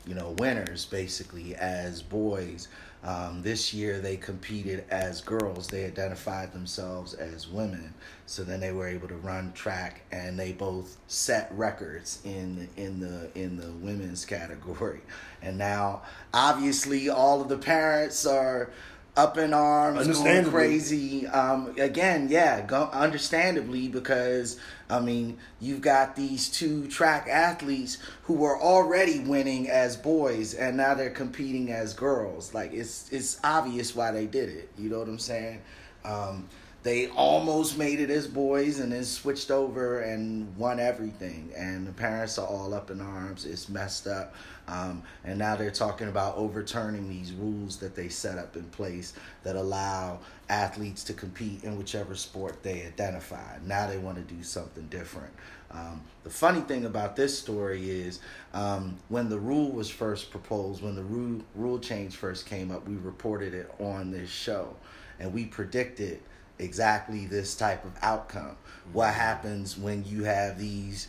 you 0.06 0.16
know, 0.16 0.36
winners 0.38 0.86
basically 0.86 1.56
as 1.56 2.02
boys. 2.02 2.68
Um, 3.02 3.42
this 3.42 3.74
year 3.74 4.00
they 4.00 4.18
competed 4.18 4.84
as 4.90 5.22
girls. 5.22 5.68
They 5.68 5.86
identified 5.86 6.52
themselves 6.52 7.14
as 7.14 7.48
women. 7.48 7.94
So 8.26 8.44
then 8.44 8.60
they 8.60 8.74
were 8.74 8.88
able 8.88 9.08
to 9.08 9.16
run 9.16 9.54
track, 9.54 10.02
and 10.12 10.38
they 10.38 10.52
both 10.52 10.98
set 11.08 11.50
records 11.54 12.20
in 12.26 12.68
in 12.76 13.00
the 13.00 13.30
in 13.36 13.58
the 13.58 13.72
women's 13.72 14.26
category. 14.26 15.02
And 15.42 15.58
now, 15.58 16.02
obviously, 16.34 17.08
all 17.10 17.42
of 17.42 17.48
the 17.48 17.58
parents 17.58 18.26
are 18.26 18.72
up 19.20 19.38
in 19.38 19.54
arms, 19.54 20.08
going 20.20 20.46
crazy. 20.46 21.28
Um, 21.28 21.76
again, 21.78 22.28
yeah, 22.30 22.62
go, 22.62 22.90
understandably 22.94 23.90
because 23.90 24.60
I 24.90 25.02
mean 25.02 25.38
you've 25.60 25.82
got 25.82 26.16
these 26.16 26.50
two 26.50 26.88
track 26.88 27.28
athletes 27.28 27.98
who 28.24 28.36
were 28.36 28.58
already 28.58 29.20
winning 29.20 29.70
as 29.70 29.98
boys, 29.98 30.54
and 30.54 30.78
now 30.78 30.94
they're 30.94 31.10
competing 31.10 31.72
as 31.72 31.94
girls. 31.94 32.54
Like 32.54 32.74
it's 32.74 33.12
it's 33.12 33.40
obvious 33.44 33.94
why 33.94 34.12
they 34.12 34.26
did 34.26 34.50
it. 34.50 34.70
You 34.78 34.90
know 34.90 35.00
what 35.00 35.10
I'm 35.10 35.20
saying? 35.20 35.62
Um, 36.06 36.48
they 36.82 37.08
almost 37.10 37.78
made 37.78 38.00
it 38.00 38.10
as 38.10 38.26
boys 38.26 38.80
and 38.80 38.94
then 38.94 39.04
switched 39.04 39.52
over 39.52 40.00
and 40.00 40.56
won 40.56 40.80
everything. 40.80 41.52
And 41.56 41.86
the 41.86 41.92
parents 41.92 42.38
are 42.38 42.48
all 42.48 42.74
up 42.74 42.90
in 42.90 43.02
arms. 43.02 43.46
It's 43.46 43.68
messed 43.68 44.08
up. 44.08 44.34
Um, 44.68 45.04
and 45.26 45.38
now 45.38 45.56
they're 45.56 45.72
talking 45.72 46.08
about 46.08 46.38
overturning 46.38 47.10
these 47.10 47.34
rules 47.34 47.78
that 47.78 47.96
they 47.96 48.08
set 48.08 48.38
up 48.38 48.56
in 48.56 48.64
place 48.66 49.14
that 49.44 49.56
allow 49.56 50.20
athletes 50.48 51.04
to 51.06 51.14
compete 51.14 51.64
in 51.64 51.78
whichever 51.78 52.16
sport 52.16 52.64
they 52.64 52.86
identify. 52.86 53.58
Now 53.66 53.88
they 53.88 53.98
want 53.98 54.18
to 54.18 54.34
do 54.34 54.42
something 54.42 54.88
different. 54.88 55.34
Um, 55.72 56.02
the 56.24 56.30
funny 56.30 56.62
thing 56.62 56.86
about 56.86 57.16
this 57.16 57.38
story 57.38 57.90
is 57.90 58.22
um, 58.54 58.98
when 59.10 59.30
the 59.30 59.38
rule 59.38 59.72
was 59.72 59.90
first 59.90 60.32
proposed, 60.32 60.82
when 60.82 60.96
the 60.96 61.04
rule, 61.04 61.42
rule 61.56 61.80
change 61.80 62.16
first 62.16 62.46
came 62.46 62.72
up, 62.72 62.88
we 62.88 62.96
reported 62.96 63.54
it 63.54 63.70
on 63.80 64.12
this 64.12 64.30
show. 64.30 64.76
And 65.20 65.34
we 65.34 65.46
predicted 65.46 66.22
exactly 66.60 67.26
this 67.26 67.56
type 67.56 67.84
of 67.86 67.92
outcome. 68.02 68.58
What 68.94 69.14
happens 69.14 69.78
when 69.78 70.04
you 70.06 70.24
have 70.26 70.60
these 70.60 71.08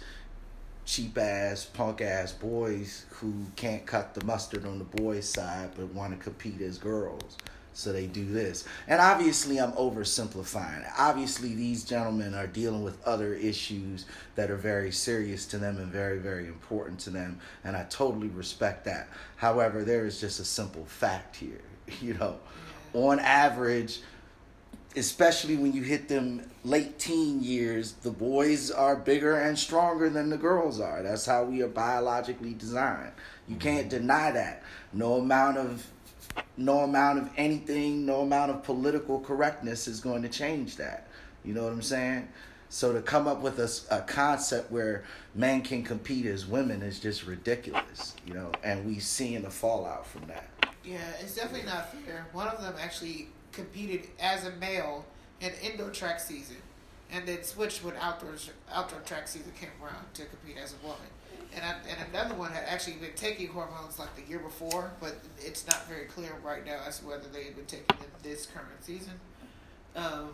cheap 0.86 1.18
ass, 1.18 1.64
punk 1.64 2.00
ass 2.00 2.32
boys 2.32 3.04
who 3.10 3.32
can't 3.56 3.84
cut 3.84 4.14
the 4.14 4.24
mustard 4.24 4.64
on 4.64 4.78
the 4.78 4.84
boys' 4.84 5.28
side 5.28 5.70
but 5.76 5.92
want 5.92 6.16
to 6.16 6.24
compete 6.24 6.60
as 6.60 6.78
girls? 6.78 7.36
So 7.72 7.92
they 7.92 8.06
do 8.06 8.26
this. 8.26 8.64
And 8.88 9.00
obviously, 9.00 9.58
I'm 9.58 9.72
oversimplifying. 9.72 10.84
Obviously, 10.98 11.54
these 11.54 11.84
gentlemen 11.84 12.34
are 12.34 12.46
dealing 12.46 12.82
with 12.82 13.02
other 13.06 13.32
issues 13.32 14.06
that 14.34 14.50
are 14.50 14.56
very 14.56 14.90
serious 14.90 15.46
to 15.46 15.58
them 15.58 15.78
and 15.78 15.90
very, 15.90 16.18
very 16.18 16.46
important 16.46 16.98
to 17.00 17.10
them. 17.10 17.38
And 17.64 17.76
I 17.76 17.84
totally 17.84 18.28
respect 18.28 18.84
that. 18.86 19.08
However, 19.36 19.84
there 19.84 20.04
is 20.04 20.20
just 20.20 20.40
a 20.40 20.44
simple 20.44 20.84
fact 20.84 21.36
here. 21.36 21.60
You 22.00 22.14
know, 22.14 22.38
on 22.92 23.18
average, 23.18 24.00
especially 24.96 25.56
when 25.56 25.72
you 25.72 25.82
hit 25.82 26.08
them 26.08 26.42
late 26.64 26.98
teen 26.98 27.42
years, 27.42 27.92
the 28.02 28.10
boys 28.10 28.70
are 28.70 28.96
bigger 28.96 29.36
and 29.36 29.58
stronger 29.58 30.10
than 30.10 30.30
the 30.30 30.36
girls 30.36 30.80
are. 30.80 31.02
That's 31.02 31.26
how 31.26 31.44
we 31.44 31.62
are 31.62 31.68
biologically 31.68 32.54
designed. 32.54 33.12
You 33.48 33.56
mm-hmm. 33.56 33.62
can't 33.62 33.88
deny 33.88 34.30
that. 34.32 34.62
No 34.92 35.14
amount 35.14 35.58
of 35.58 35.86
no 36.56 36.80
amount 36.80 37.18
of 37.18 37.30
anything, 37.36 38.06
no 38.06 38.20
amount 38.20 38.50
of 38.50 38.62
political 38.62 39.20
correctness 39.20 39.88
is 39.88 40.00
going 40.00 40.22
to 40.22 40.28
change 40.28 40.76
that. 40.76 41.08
You 41.44 41.54
know 41.54 41.64
what 41.64 41.72
I'm 41.72 41.82
saying? 41.82 42.28
So 42.68 42.92
to 42.92 43.02
come 43.02 43.26
up 43.26 43.40
with 43.40 43.58
a, 43.58 43.96
a 43.96 44.02
concept 44.02 44.70
where 44.70 45.04
men 45.34 45.62
can 45.62 45.82
compete 45.82 46.26
as 46.26 46.46
women 46.46 46.82
is 46.82 47.00
just 47.00 47.26
ridiculous, 47.26 48.14
you 48.26 48.34
know, 48.34 48.52
and 48.62 48.86
we're 48.86 49.00
seeing 49.00 49.42
the 49.42 49.50
fallout 49.50 50.06
from 50.06 50.26
that. 50.28 50.48
Yeah, 50.84 50.98
it's 51.20 51.34
definitely 51.34 51.66
not 51.66 51.92
fair. 51.92 52.26
One 52.32 52.46
of 52.46 52.62
them 52.62 52.74
actually 52.80 53.28
competed 53.52 54.08
as 54.20 54.46
a 54.46 54.52
male 54.52 55.04
in 55.40 55.52
indoor 55.62 55.90
track 55.90 56.20
season, 56.20 56.56
and 57.10 57.26
then 57.26 57.42
switched 57.42 57.82
when 57.82 57.94
outdoor 57.96 58.34
outdoor 58.72 59.00
track 59.00 59.28
season 59.28 59.52
came 59.58 59.70
around 59.82 60.12
to 60.14 60.24
compete 60.26 60.56
as 60.62 60.74
a 60.74 60.86
woman. 60.86 61.00
And 61.54 61.64
I, 61.64 61.74
and 61.88 62.08
another 62.14 62.34
one 62.36 62.52
had 62.52 62.64
actually 62.68 62.96
been 62.96 63.14
taking 63.16 63.48
hormones 63.48 63.98
like 63.98 64.14
the 64.14 64.22
year 64.22 64.38
before, 64.38 64.92
but 65.00 65.16
it's 65.38 65.66
not 65.66 65.88
very 65.88 66.04
clear 66.04 66.32
right 66.44 66.64
now 66.64 66.78
as 66.86 67.00
to 67.00 67.06
whether 67.06 67.28
they 67.28 67.44
had 67.44 67.56
been 67.56 67.66
taking 67.66 67.86
them 67.88 68.10
this 68.22 68.46
current 68.46 68.68
season. 68.82 69.14
Um, 69.96 70.30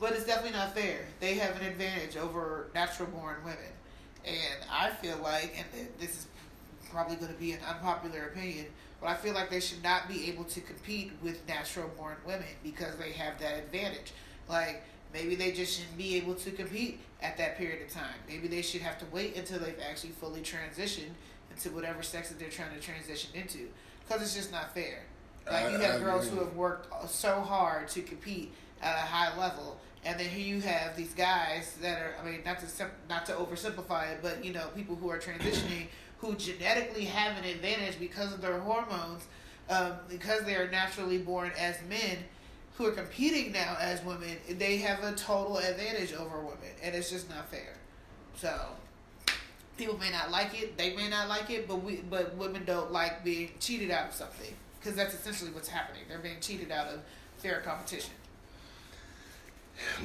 but 0.00 0.12
it's 0.12 0.24
definitely 0.24 0.58
not 0.58 0.74
fair. 0.74 1.00
They 1.20 1.34
have 1.34 1.60
an 1.60 1.66
advantage 1.66 2.16
over 2.16 2.68
natural 2.74 3.08
born 3.10 3.36
women, 3.44 3.58
and 4.24 4.70
I 4.70 4.90
feel 4.90 5.18
like, 5.18 5.54
and 5.58 5.88
this 5.98 6.10
is 6.10 6.26
probably 6.90 7.16
going 7.16 7.32
to 7.32 7.38
be 7.38 7.52
an 7.52 7.60
unpopular 7.68 8.24
opinion, 8.32 8.66
but 9.00 9.08
I 9.08 9.14
feel 9.14 9.34
like 9.34 9.50
they 9.50 9.60
should 9.60 9.82
not 9.82 10.08
be 10.08 10.28
able 10.30 10.44
to 10.44 10.60
compete 10.60 11.12
with 11.22 11.46
natural 11.46 11.88
born 11.96 12.16
women 12.26 12.46
because 12.62 12.96
they 12.96 13.12
have 13.12 13.38
that 13.40 13.58
advantage. 13.58 14.12
Like 14.48 14.82
Maybe 15.12 15.34
they 15.34 15.52
just 15.52 15.78
shouldn't 15.78 15.96
be 15.96 16.16
able 16.16 16.34
to 16.34 16.50
compete 16.50 17.00
at 17.22 17.38
that 17.38 17.56
period 17.56 17.80
of 17.82 17.88
time. 17.90 18.14
Maybe 18.28 18.48
they 18.48 18.60
should 18.60 18.82
have 18.82 18.98
to 18.98 19.06
wait 19.06 19.34
until 19.36 19.58
they've 19.60 19.78
actually 19.88 20.10
fully 20.10 20.40
transitioned 20.42 21.12
into 21.50 21.70
whatever 21.70 22.02
sex 22.02 22.28
that 22.28 22.38
they're 22.38 22.50
trying 22.50 22.74
to 22.74 22.80
transition 22.80 23.30
into. 23.34 23.68
Because 24.06 24.22
it's 24.22 24.34
just 24.34 24.52
not 24.52 24.74
fair. 24.74 25.04
Like 25.50 25.72
you 25.72 25.78
have 25.78 26.02
I 26.02 26.04
girls 26.04 26.26
agree. 26.26 26.40
who 26.40 26.44
have 26.44 26.54
worked 26.54 27.08
so 27.08 27.40
hard 27.40 27.88
to 27.88 28.02
compete 28.02 28.52
at 28.82 28.94
a 28.94 29.06
high 29.06 29.38
level, 29.38 29.78
and 30.04 30.18
then 30.20 30.28
here 30.28 30.44
you 30.56 30.60
have 30.60 30.96
these 30.96 31.14
guys 31.14 31.76
that 31.80 32.02
are. 32.02 32.14
I 32.20 32.28
mean, 32.28 32.40
not 32.44 32.58
to 32.58 32.66
sim- 32.68 32.90
not 33.08 33.24
to 33.26 33.32
oversimplify 33.32 34.10
it, 34.12 34.18
but 34.22 34.44
you 34.44 34.52
know, 34.52 34.66
people 34.74 34.96
who 34.96 35.08
are 35.08 35.18
transitioning 35.18 35.86
who 36.18 36.34
genetically 36.34 37.04
have 37.04 37.36
an 37.36 37.44
advantage 37.44 37.98
because 37.98 38.32
of 38.32 38.40
their 38.40 38.58
hormones, 38.58 39.24
um, 39.68 39.92
because 40.08 40.42
they 40.42 40.54
are 40.54 40.70
naturally 40.70 41.18
born 41.18 41.52
as 41.58 41.76
men, 41.88 42.18
who 42.76 42.86
are 42.86 42.92
competing 42.92 43.52
now 43.52 43.76
as 43.80 44.02
women. 44.04 44.36
They 44.50 44.78
have 44.78 45.02
a 45.02 45.12
total 45.12 45.58
advantage 45.58 46.12
over 46.12 46.38
women, 46.38 46.70
and 46.82 46.94
it's 46.94 47.10
just 47.10 47.28
not 47.28 47.50
fair. 47.50 47.74
So. 48.36 48.52
People 49.76 49.98
may 49.98 50.10
not 50.10 50.30
like 50.30 50.58
it. 50.58 50.78
They 50.78 50.96
may 50.96 51.10
not 51.10 51.28
like 51.28 51.50
it, 51.50 51.68
but 51.68 51.82
we, 51.82 51.96
but 51.96 52.34
women 52.36 52.64
don't 52.64 52.92
like 52.92 53.22
being 53.22 53.50
cheated 53.60 53.90
out 53.90 54.08
of 54.08 54.14
something 54.14 54.54
because 54.80 54.96
that's 54.96 55.14
essentially 55.14 55.50
what's 55.50 55.68
happening. 55.68 56.02
They're 56.08 56.18
being 56.18 56.40
cheated 56.40 56.70
out 56.70 56.86
of 56.86 57.00
fair 57.38 57.60
competition. 57.60 58.12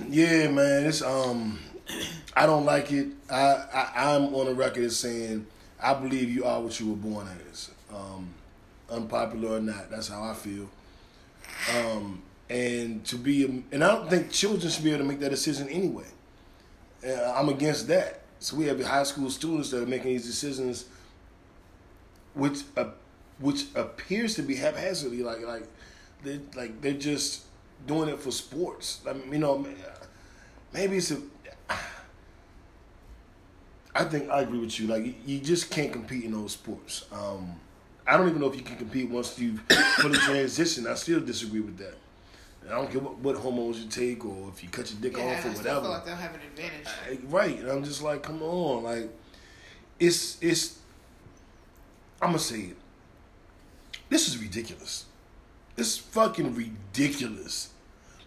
Yeah, 0.09 0.49
man, 0.49 0.85
it's 0.85 1.01
um, 1.01 1.59
I 2.35 2.45
don't 2.45 2.65
like 2.65 2.91
it. 2.91 3.07
I, 3.29 3.63
I 3.73 3.91
I'm 4.15 4.33
on 4.33 4.47
the 4.47 4.55
record 4.55 4.83
as 4.85 4.97
saying 4.97 5.45
I 5.81 5.93
believe 5.93 6.29
you 6.29 6.45
are 6.45 6.61
what 6.61 6.79
you 6.79 6.89
were 6.89 6.95
born 6.95 7.27
as, 7.49 7.71
um, 7.93 8.29
unpopular 8.89 9.57
or 9.57 9.59
not. 9.59 9.89
That's 9.89 10.07
how 10.09 10.23
I 10.23 10.33
feel. 10.33 10.69
Um, 11.75 12.21
and 12.49 13.03
to 13.05 13.15
be, 13.15 13.63
and 13.71 13.83
I 13.83 13.95
don't 13.95 14.09
think 14.09 14.31
children 14.31 14.69
should 14.69 14.83
be 14.83 14.91
able 14.91 14.99
to 15.03 15.09
make 15.09 15.19
that 15.19 15.29
decision 15.29 15.69
anyway. 15.69 16.05
Uh, 17.05 17.33
I'm 17.35 17.49
against 17.49 17.87
that. 17.87 18.21
So 18.39 18.57
we 18.57 18.65
have 18.65 18.83
high 18.83 19.03
school 19.03 19.29
students 19.29 19.71
that 19.71 19.83
are 19.83 19.87
making 19.87 20.11
these 20.11 20.25
decisions, 20.25 20.85
which 22.33 22.61
uh, 22.75 22.85
which 23.39 23.65
appears 23.75 24.35
to 24.35 24.41
be 24.41 24.55
haphazardly, 24.55 25.21
like 25.23 25.41
like 25.45 25.63
they 26.23 26.39
like 26.55 26.81
they're 26.81 26.93
just 26.93 27.43
doing 27.87 28.09
it 28.09 28.19
for 28.19 28.31
sports. 28.31 29.01
I 29.07 29.13
mean, 29.13 29.31
you 29.33 29.39
know, 29.39 29.65
maybe 30.73 30.97
it's 30.97 31.11
a. 31.11 31.17
I 33.93 34.03
think 34.05 34.29
I 34.29 34.41
agree 34.41 34.59
with 34.59 34.79
you. 34.79 34.87
Like 34.87 35.15
you- 35.27 35.39
just 35.39 35.69
can't 35.69 35.91
compete 35.91 36.23
in 36.23 36.31
those 36.31 36.53
sports. 36.53 37.05
Um, 37.11 37.55
I 38.07 38.17
don't 38.17 38.27
even 38.29 38.41
know 38.41 38.47
if 38.47 38.55
you 38.55 38.61
can 38.63 38.77
compete 38.77 39.09
once 39.09 39.37
you 39.39 39.57
fully 39.99 40.17
transition. 40.19 40.87
I 40.87 40.95
still 40.95 41.19
disagree 41.19 41.59
with 41.61 41.77
that. 41.77 41.95
I 42.67 42.71
don't 42.75 42.91
care 42.91 43.01
what, 43.01 43.17
what 43.19 43.35
hormones 43.37 43.79
you 43.81 43.89
take 43.89 44.23
or 44.25 44.49
if 44.49 44.63
you 44.63 44.69
cut 44.69 44.89
your 44.91 45.01
dick 45.01 45.17
Yeah, 45.17 45.23
off 45.37 45.45
or 45.45 45.49
I 45.49 45.53
whatever. 45.53 45.81
feel 45.81 45.89
like 45.91 46.05
they'll 46.05 46.15
have 46.15 46.35
an 46.35 46.41
advantage. 46.41 46.87
Uh, 46.87 47.15
Right, 47.27 47.59
and 47.59 47.69
I'm 47.69 47.83
just 47.83 48.01
like, 48.01 48.21
come 48.23 48.41
on, 48.43 48.83
like, 48.83 49.09
it's 49.99 50.37
it's. 50.41 50.77
I'm 52.21 52.29
gonna 52.29 52.39
say 52.39 52.59
it. 52.61 52.77
This 54.09 54.27
is 54.27 54.37
ridiculous. 54.37 55.05
This 55.75 55.93
is 55.93 55.97
fucking 55.97 56.53
ridiculous. 56.55 57.69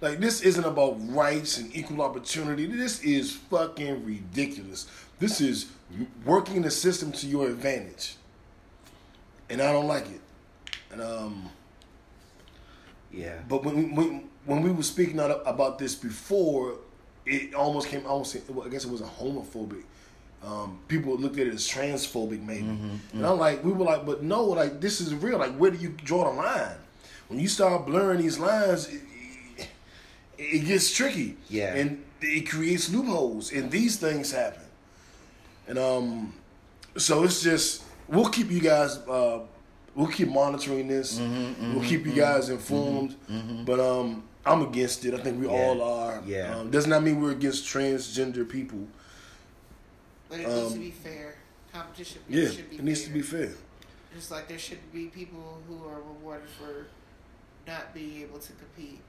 Like 0.04 0.20
this 0.20 0.42
isn't 0.42 0.64
about 0.64 0.96
rights 1.08 1.56
and 1.56 1.74
equal 1.74 2.02
opportunity. 2.02 2.66
This 2.66 3.02
is 3.02 3.32
fucking 3.32 4.04
ridiculous. 4.04 4.86
This 5.18 5.40
is 5.40 5.70
working 6.26 6.60
the 6.60 6.70
system 6.70 7.10
to 7.12 7.26
your 7.26 7.46
advantage, 7.46 8.16
and 9.48 9.62
I 9.62 9.72
don't 9.72 9.88
like 9.88 10.06
it. 10.10 10.20
And 10.92 11.00
um. 11.00 11.50
Yeah. 13.10 13.38
But 13.48 13.64
when 13.64 13.94
when 13.94 14.28
when 14.44 14.62
we 14.62 14.70
were 14.70 14.82
speaking 14.82 15.18
out 15.20 15.42
about 15.46 15.78
this 15.78 15.94
before, 15.94 16.74
it 17.24 17.54
almost 17.54 17.88
came. 17.88 18.04
Almost, 18.04 18.36
I 18.36 18.68
guess 18.68 18.84
it 18.84 18.90
was 18.90 19.00
a 19.00 19.04
homophobic. 19.04 19.84
Um, 20.44 20.80
people 20.88 21.16
looked 21.16 21.38
at 21.38 21.46
it 21.46 21.54
as 21.54 21.66
transphobic, 21.66 22.44
maybe. 22.44 22.66
And 23.14 23.26
I'm 23.26 23.38
like, 23.38 23.64
we 23.64 23.72
were 23.72 23.86
like, 23.86 24.04
but 24.04 24.22
no, 24.22 24.44
like 24.44 24.82
this 24.82 25.00
is 25.00 25.14
real. 25.14 25.38
Like, 25.38 25.56
where 25.56 25.70
do 25.70 25.78
you 25.78 25.88
draw 25.88 26.24
the 26.24 26.36
line? 26.36 26.76
When 27.28 27.40
you 27.40 27.48
start 27.48 27.86
blurring 27.86 28.20
these 28.20 28.38
lines, 28.38 28.88
it 30.38 30.64
gets 30.66 30.94
tricky. 30.94 31.36
Yeah. 31.48 31.74
and 31.74 32.02
it 32.20 32.48
creates 32.48 32.90
loopholes, 32.90 33.52
and 33.52 33.70
these 33.70 33.96
things 33.96 34.32
happen. 34.32 34.62
And 35.68 35.78
um, 35.78 36.34
so 36.96 37.24
it's 37.24 37.42
just 37.42 37.82
we'll 38.08 38.28
keep 38.30 38.50
you 38.50 38.60
guys. 38.60 38.96
Uh, 38.98 39.40
we'll 39.94 40.08
keep 40.08 40.28
monitoring 40.28 40.88
this. 40.88 41.18
we'll 41.20 41.82
keep 41.84 42.06
you 42.06 42.12
guys 42.12 42.48
informed. 42.48 43.16
But 43.66 43.80
um, 43.80 44.24
I'm 44.46 44.62
against 44.62 45.04
it. 45.04 45.14
I 45.14 45.18
think 45.18 45.40
we 45.40 45.46
Yeah. 45.46 45.52
all 45.52 45.82
are. 45.82 46.22
Yeah. 46.26 46.56
Um, 46.56 46.70
does 46.70 46.86
not 46.86 47.02
mean 47.02 47.20
we're 47.20 47.32
against 47.32 47.64
transgender 47.66 48.48
people. 48.48 48.86
But 50.28 50.40
it 50.40 50.48
needs 50.48 50.60
to 50.72 50.74
Um, 50.74 50.80
be 50.80 50.90
fair. 50.90 51.34
Competition 51.72 52.22
Yeah, 52.28 52.48
should 52.48 52.70
be 52.70 52.76
fair. 52.76 52.78
it 52.78 52.84
needs 52.84 53.00
fair. 53.00 53.08
to 53.08 53.14
be 53.14 53.22
fair. 53.22 53.52
Just 54.14 54.30
like 54.30 54.48
there 54.48 54.58
should 54.58 54.92
be 54.92 55.06
people 55.06 55.58
who 55.68 55.86
are 55.88 56.00
rewarded 56.00 56.48
for 56.48 56.86
not 57.66 57.92
being 57.92 58.22
able 58.22 58.38
to 58.38 58.52
compete. 58.52 59.00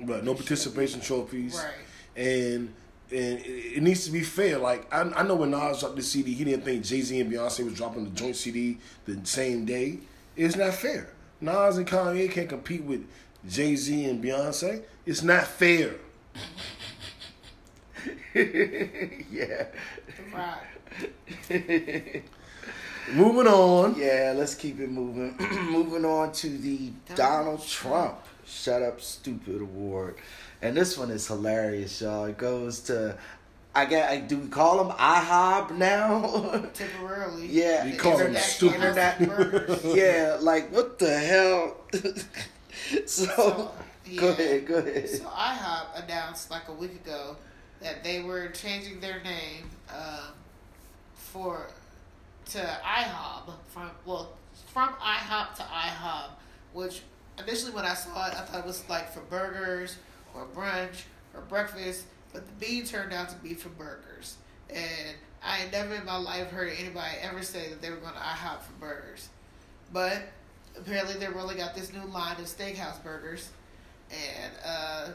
But 0.00 0.24
no 0.24 0.34
participation 0.34 1.00
trophies. 1.00 1.56
Right. 1.56 2.24
and 2.24 2.74
and 3.10 3.38
it 3.40 3.76
it 3.76 3.82
needs 3.82 4.04
to 4.06 4.10
be 4.10 4.22
fair. 4.22 4.58
Like 4.58 4.92
I, 4.92 5.02
I 5.02 5.22
know 5.22 5.36
when 5.36 5.50
Nas 5.50 5.80
dropped 5.80 5.96
the 5.96 6.02
CD, 6.02 6.34
he 6.34 6.44
didn't 6.44 6.64
think 6.64 6.84
Jay 6.84 7.00
Z 7.00 7.18
and 7.20 7.32
Beyonce 7.32 7.64
was 7.64 7.74
dropping 7.74 8.04
the 8.04 8.10
joint 8.10 8.36
CD 8.36 8.78
the 9.04 9.20
same 9.24 9.64
day. 9.64 9.98
It's 10.36 10.56
not 10.56 10.74
fair. 10.74 11.10
Nas 11.40 11.76
and 11.76 11.86
Kanye 11.86 12.30
can't 12.30 12.48
compete 12.48 12.82
with 12.82 13.06
Jay 13.48 13.76
Z 13.76 14.04
and 14.04 14.22
Beyonce. 14.22 14.82
It's 15.06 15.22
not 15.22 15.46
fair. 15.46 15.94
yeah. 18.34 19.66
Right. 20.32 22.22
Moving 23.12 23.46
on. 23.46 23.94
Yeah, 23.96 24.32
let's 24.36 24.54
keep 24.54 24.80
it 24.80 24.90
moving. 24.90 25.36
moving 25.70 26.04
on 26.04 26.32
to 26.32 26.48
the 26.48 26.90
Donald 27.14 27.64
Trump 27.66 28.18
Shut 28.46 28.82
Up 28.82 29.00
Stupid 29.00 29.60
Award. 29.60 30.16
And 30.62 30.76
this 30.76 30.96
one 30.96 31.10
is 31.10 31.26
hilarious, 31.26 32.00
y'all. 32.00 32.24
It 32.24 32.38
goes 32.38 32.80
to 32.82 33.16
I 33.74 33.86
get 33.86 34.08
I 34.10 34.18
do 34.20 34.38
we 34.38 34.48
call 34.48 34.84
them 34.84 34.96
IHOB 34.96 35.76
now? 35.76 36.64
Temporarily. 36.74 37.46
Yeah, 37.48 37.84
You 37.84 37.92
The 37.92 37.98
call 37.98 38.12
them 38.18 38.28
internet- 38.28 38.42
stupid. 38.42 38.74
internet 38.76 39.28
burgers. 39.28 39.84
yeah, 39.96 40.38
like 40.40 40.70
what 40.72 40.98
the 40.98 41.18
hell? 41.18 41.76
so, 43.06 43.26
So, 43.26 43.72
go 44.16 44.28
ahead, 44.28 44.66
go 44.66 44.76
ahead. 44.76 45.08
So 45.08 45.24
IHOP 45.24 46.04
announced 46.04 46.50
like 46.50 46.68
a 46.68 46.72
week 46.72 46.92
ago 47.04 47.36
that 47.80 48.04
they 48.04 48.22
were 48.22 48.48
changing 48.48 49.00
their 49.00 49.22
name 49.22 49.68
um, 49.90 50.32
for 51.14 51.66
to 52.50 52.58
IHOB 52.58 53.52
from 53.68 53.90
well 54.06 54.32
from 54.72 54.90
IHOP 54.90 55.54
to 55.56 55.62
IHOB, 55.62 56.28
which 56.72 57.02
initially 57.38 57.72
when 57.72 57.84
I 57.84 57.94
saw 57.94 58.26
it 58.26 58.34
I 58.34 58.40
thought 58.40 58.60
it 58.60 58.66
was 58.66 58.88
like 58.88 59.10
for 59.12 59.20
burgers 59.20 59.96
or 60.34 60.46
brunch 60.54 61.02
or 61.34 61.42
breakfast, 61.42 62.04
but 62.32 62.46
the 62.46 62.66
bean 62.66 62.84
turned 62.84 63.12
out 63.12 63.28
to 63.30 63.36
be 63.36 63.54
for 63.54 63.68
burgers. 63.70 64.36
And 64.70 65.16
I 65.42 65.56
had 65.56 65.72
never 65.72 65.94
in 65.94 66.04
my 66.04 66.16
life 66.16 66.50
heard 66.50 66.72
anybody 66.78 67.16
ever 67.20 67.42
say 67.42 67.68
that 67.68 67.82
they 67.82 67.90
were 67.90 67.96
going 67.96 68.14
to 68.14 68.18
IHOP 68.18 68.62
for 68.62 68.72
burgers. 68.80 69.28
But 69.92 70.22
apparently 70.76 71.14
they're 71.14 71.30
rolling 71.32 71.60
out 71.60 71.74
this 71.74 71.92
new 71.92 72.04
line 72.06 72.36
of 72.36 72.46
steakhouse 72.46 73.02
burgers 73.02 73.50
and 74.10 74.52
uh, 74.64 75.08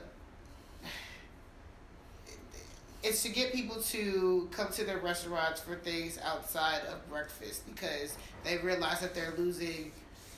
it's 3.03 3.23
to 3.23 3.29
get 3.29 3.53
people 3.53 3.81
to 3.81 4.47
come 4.51 4.71
to 4.73 4.83
their 4.83 4.97
restaurants 4.97 5.61
for 5.61 5.75
things 5.75 6.19
outside 6.23 6.81
of 6.91 7.07
breakfast 7.09 7.65
because 7.73 8.17
they 8.43 8.57
realize 8.57 8.99
that 8.99 9.15
they're 9.15 9.33
losing 9.37 9.91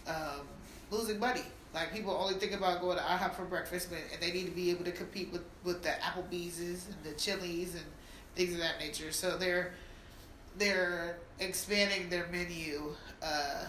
um, 0.07 0.47
losing 0.89 1.19
money. 1.19 1.43
Like 1.73 1.93
people 1.93 2.11
only 2.13 2.33
think 2.33 2.51
about 2.51 2.81
going 2.81 2.97
to 2.97 3.03
IHOP 3.03 3.33
for 3.33 3.45
breakfast, 3.45 3.89
but 3.89 3.99
and 4.11 4.21
they 4.21 4.31
need 4.31 4.45
to 4.45 4.51
be 4.51 4.71
able 4.71 4.83
to 4.85 4.91
compete 4.91 5.31
with 5.31 5.43
with 5.63 5.83
the 5.83 5.89
Applebee's 5.89 6.59
and 6.59 6.95
the 7.03 7.17
Chili's 7.17 7.75
and 7.75 7.85
things 8.35 8.53
of 8.53 8.59
that 8.59 8.79
nature. 8.79 9.11
So 9.11 9.37
they're 9.37 9.73
they're 10.57 11.17
expanding 11.39 12.09
their 12.09 12.27
menu 12.27 12.93
uh, 13.23 13.65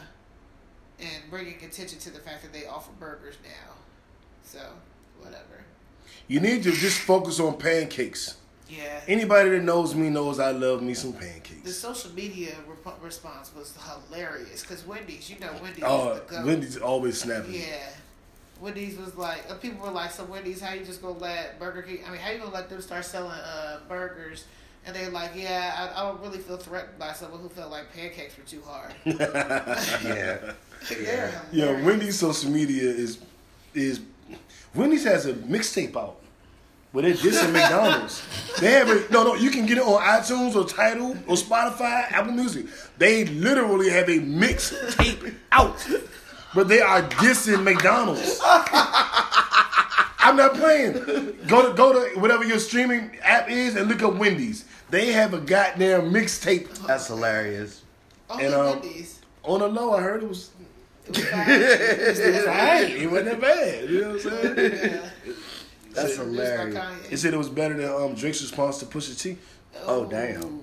and 0.98 1.30
bringing 1.30 1.56
attention 1.64 1.98
to 2.00 2.10
the 2.10 2.18
fact 2.18 2.42
that 2.42 2.52
they 2.52 2.66
offer 2.66 2.90
burgers 2.98 3.36
now. 3.44 3.74
So 4.42 4.60
whatever. 5.20 5.64
You 6.26 6.40
need 6.40 6.64
to 6.64 6.72
just 6.72 6.98
focus 6.98 7.38
on 7.38 7.56
pancakes. 7.56 8.36
Yeah. 8.76 9.00
Anybody 9.06 9.50
that 9.50 9.62
knows 9.62 9.94
me 9.94 10.08
knows 10.08 10.38
I 10.38 10.52
love 10.52 10.82
me 10.82 10.94
some 10.94 11.12
pancakes. 11.12 11.62
The 11.62 11.70
social 11.72 12.10
media 12.12 12.54
rep- 12.66 13.02
response 13.02 13.50
was 13.54 13.76
hilarious 14.08 14.62
because 14.62 14.86
Wendy's, 14.86 15.28
you 15.28 15.38
know, 15.40 15.50
Wendy's 15.62 15.84
Oh, 15.86 16.12
is 16.12 16.20
the 16.20 16.36
go. 16.36 16.46
Wendy's 16.46 16.76
always 16.78 17.20
snapping. 17.20 17.54
Yeah. 17.54 17.88
Wendy's 18.60 18.96
was 18.96 19.14
like, 19.16 19.44
uh, 19.50 19.54
people 19.56 19.84
were 19.84 19.92
like, 19.92 20.10
so 20.12 20.24
Wendy's, 20.24 20.60
how 20.60 20.72
you 20.72 20.84
just 20.84 21.02
gonna 21.02 21.18
let 21.18 21.58
Burger 21.58 21.82
King, 21.82 21.98
I 22.06 22.10
mean, 22.12 22.20
how 22.20 22.30
you 22.30 22.38
gonna 22.38 22.54
let 22.54 22.68
them 22.70 22.80
start 22.80 23.04
selling 23.04 23.32
uh, 23.32 23.80
burgers? 23.88 24.44
And 24.86 24.96
they're 24.96 25.10
like, 25.10 25.32
yeah, 25.36 25.90
I, 25.94 26.00
I 26.00 26.08
don't 26.08 26.20
really 26.22 26.38
feel 26.38 26.56
threatened 26.56 26.98
by 26.98 27.12
someone 27.12 27.40
who 27.40 27.48
felt 27.48 27.70
like 27.70 27.92
pancakes 27.92 28.36
were 28.38 28.44
too 28.44 28.62
hard. 28.64 28.94
Yeah. 29.04 30.52
They're 30.88 31.42
Yeah. 31.52 31.84
Wendy's 31.84 32.18
social 32.18 32.50
media 32.50 32.90
is 32.90 33.18
is 33.74 34.00
Wendy's 34.74 35.04
has 35.04 35.26
a 35.26 35.34
mixtape 35.34 35.96
out. 35.96 36.21
But 36.94 37.06
it's 37.06 37.22
dissing 37.22 37.52
McDonald's. 37.52 38.22
They 38.60 38.72
have 38.72 38.90
it. 38.90 39.10
No, 39.10 39.24
no. 39.24 39.34
You 39.34 39.50
can 39.50 39.64
get 39.64 39.78
it 39.78 39.82
on 39.84 40.02
iTunes 40.02 40.54
or 40.54 40.66
Tidal 40.68 41.12
or 41.26 41.36
Spotify, 41.36 42.10
Apple 42.12 42.32
Music. 42.32 42.66
They 42.98 43.24
literally 43.24 43.88
have 43.88 44.08
a 44.10 44.18
mixtape 44.18 45.34
out, 45.52 45.88
but 46.54 46.68
they 46.68 46.80
are 46.82 47.02
dissing 47.02 47.62
McDonald's. 47.62 48.38
I'm 48.44 50.36
not 50.36 50.54
playing. 50.54 50.92
Go 51.46 51.68
to 51.68 51.74
go 51.74 51.92
to 51.94 52.20
whatever 52.20 52.44
your 52.44 52.58
streaming 52.58 53.16
app 53.22 53.48
is 53.50 53.74
and 53.74 53.88
look 53.88 54.02
up 54.02 54.14
Wendy's. 54.16 54.66
They 54.90 55.12
have 55.12 55.32
a 55.32 55.38
goddamn 55.40 56.12
mixtape 56.12 56.68
That's 56.86 57.06
hilarious. 57.06 57.82
Only 58.28 58.44
And, 58.44 58.54
um, 58.54 58.66
Wendy's. 58.80 59.20
on 59.44 59.60
the 59.60 59.68
low. 59.68 59.94
I 59.94 60.02
heard 60.02 60.22
it 60.22 60.28
was. 60.28 60.50
It 61.06 61.16
was 61.16 61.24
fine. 61.24 61.46
It's 61.48 62.46
alright. 62.46 62.90
It 62.90 63.10
wasn't 63.10 63.30
that 63.30 63.40
bad. 63.40 63.88
You 63.90 64.00
know 64.02 64.08
what 64.12 64.26
I'm 64.26 64.30
saying? 64.56 64.72
Yeah. 65.26 65.32
That's 65.94 66.16
Produced 66.16 66.36
by 66.38 66.44
hilarious. 66.44 67.08
He 67.08 67.16
said 67.16 67.34
it 67.34 67.38
was 67.38 67.48
better 67.48 67.74
than 67.76 67.90
um, 67.92 68.14
Drake's 68.14 68.40
response 68.42 68.78
to 68.78 68.86
Pusha 68.86 69.18
T. 69.20 69.36
Oh, 69.86 70.04
damn. 70.06 70.60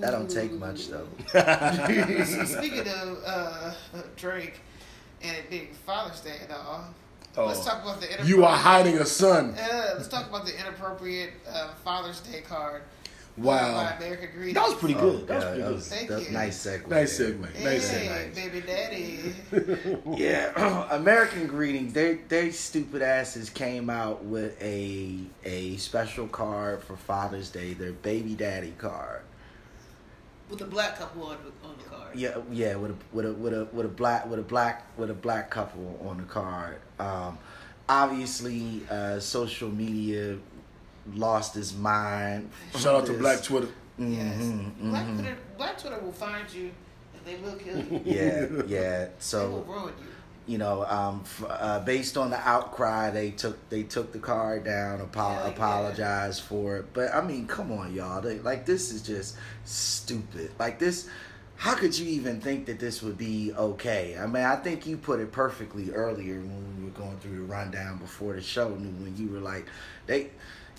That 0.00 0.10
don't 0.12 0.30
take 0.30 0.52
much 0.52 0.88
though. 0.88 1.06
Speaking 1.28 2.86
of 2.88 3.18
uh, 3.26 3.72
Drake 4.16 4.60
and 5.22 5.36
it 5.36 5.50
being 5.50 5.68
Father's 5.84 6.20
Day 6.20 6.36
and 6.42 6.52
all, 6.52 6.84
Oh. 7.38 7.44
let's 7.46 7.62
talk 7.66 7.82
about 7.82 8.00
the 8.00 8.06
inappropriate. 8.06 8.28
You 8.38 8.44
are 8.46 8.56
hiding 8.56 8.96
a 8.98 9.04
son. 9.04 9.54
Uh, 9.58 9.90
let's 9.96 10.08
talk 10.08 10.26
about 10.26 10.46
the 10.46 10.58
inappropriate 10.58 11.32
uh, 11.46 11.74
Father's 11.84 12.20
Day 12.20 12.40
card. 12.40 12.80
Wow. 13.36 13.74
By 13.74 13.96
American 14.06 14.28
Greetings. 14.34 14.54
That 14.54 14.64
was 14.66 14.74
pretty 14.76 14.94
good. 14.94 15.26
that 15.26 15.36
was 15.36 15.44
Oh, 15.44 15.48
yeah, 15.48 15.50
pretty 15.50 15.60
that 15.62 15.66
good. 15.68 15.74
was, 15.74 15.88
Thank 15.88 16.08
that 16.08 16.18
was 16.18 16.26
you. 16.26 16.32
nice 16.32 16.66
segue. 16.66 16.88
Nice 16.88 17.18
there. 17.18 17.26
segment. 17.28 17.54
Hey, 17.56 17.64
Nice 17.64 17.90
segment. 17.90 18.34
baby 18.34 18.60
daddy. 18.62 19.34
Yeah, 20.16 20.86
American 20.90 21.46
Greeting. 21.46 21.92
They 21.92 22.14
they 22.28 22.50
stupid 22.50 23.02
asses 23.02 23.50
came 23.50 23.90
out 23.90 24.24
with 24.24 24.60
a 24.62 25.18
a 25.44 25.76
special 25.76 26.28
card 26.28 26.82
for 26.82 26.96
Father's 26.96 27.50
Day. 27.50 27.74
Their 27.74 27.92
baby 27.92 28.34
daddy 28.34 28.72
card. 28.78 29.20
With 30.48 30.60
a 30.62 30.64
black 30.66 30.96
couple 30.98 31.24
on 31.24 31.36
the, 31.44 31.68
on 31.68 31.74
the 31.76 31.84
card. 31.84 32.14
Yeah, 32.16 32.38
yeah, 32.52 32.76
with 32.76 32.92
a 32.92 32.96
with 33.12 33.26
a 33.26 33.32
with 33.34 33.52
a 33.52 33.64
with 33.72 33.84
a 33.84 33.88
black 33.90 34.26
with 34.30 34.38
a 34.38 34.42
black 34.42 34.86
with 34.96 35.10
a 35.10 35.14
black 35.14 35.50
couple 35.50 35.98
on 36.08 36.18
the 36.18 36.22
card. 36.24 36.78
Um, 36.98 37.36
obviously, 37.88 38.82
uh, 38.90 39.18
social 39.20 39.68
media 39.68 40.38
lost 41.14 41.54
his 41.54 41.74
mind. 41.74 42.50
Shout 42.76 42.94
out 42.94 43.06
to. 43.06 43.12
Black 43.14 43.42
Twitter. 43.42 43.68
Yes. 43.98 44.42
Mhm, 44.42 44.90
Black. 44.90 45.06
Twitter, 45.14 45.36
black 45.56 45.78
Twitter 45.78 45.98
will 46.00 46.12
find 46.12 46.52
you 46.52 46.70
and 47.14 47.24
they 47.24 47.36
will 47.36 47.56
kill 47.56 47.78
you. 47.78 48.00
Yeah, 48.04 48.46
yeah. 48.66 48.98
they 48.98 49.04
will 49.06 49.10
So 49.18 49.64
ruin 49.66 49.94
you. 49.98 50.52
you 50.52 50.58
know, 50.58 50.84
um, 50.84 51.22
f- 51.24 51.44
uh, 51.48 51.80
based 51.80 52.16
on 52.18 52.28
the 52.30 52.38
outcry, 52.48 53.10
they 53.10 53.30
took 53.30 53.56
they 53.70 53.84
took 53.84 54.12
the 54.12 54.18
card 54.18 54.64
down, 54.64 55.00
apo- 55.00 55.20
Yeah, 55.30 55.44
yeah. 55.44 55.48
apologized 55.48 56.42
for 56.42 56.76
it. 56.78 56.92
But 56.92 57.14
I 57.14 57.22
mean, 57.22 57.46
come 57.46 57.72
on, 57.72 57.94
y'all. 57.94 58.20
They, 58.20 58.38
like 58.40 58.66
this 58.66 58.92
is 58.92 59.00
just 59.02 59.36
stupid. 59.64 60.50
Like 60.58 60.78
this. 60.78 61.08
How 61.58 61.74
could 61.74 61.98
you 61.98 62.06
even 62.10 62.38
think 62.38 62.66
that 62.66 62.78
this 62.78 63.02
would 63.02 63.16
be 63.16 63.50
okay? 63.56 64.14
I 64.20 64.26
mean, 64.26 64.42
I 64.44 64.56
think 64.56 64.86
you 64.86 64.98
put 64.98 65.20
it 65.20 65.32
perfectly 65.32 65.90
earlier 65.90 66.34
when 66.34 66.76
we 66.78 66.84
were 66.84 66.90
going 66.90 67.16
through 67.20 67.36
the 67.36 67.44
rundown 67.44 67.96
before 67.96 68.34
the 68.34 68.42
show. 68.42 68.68
When 68.68 69.14
you 69.16 69.28
were 69.28 69.38
like, 69.38 69.64
they 70.06 70.28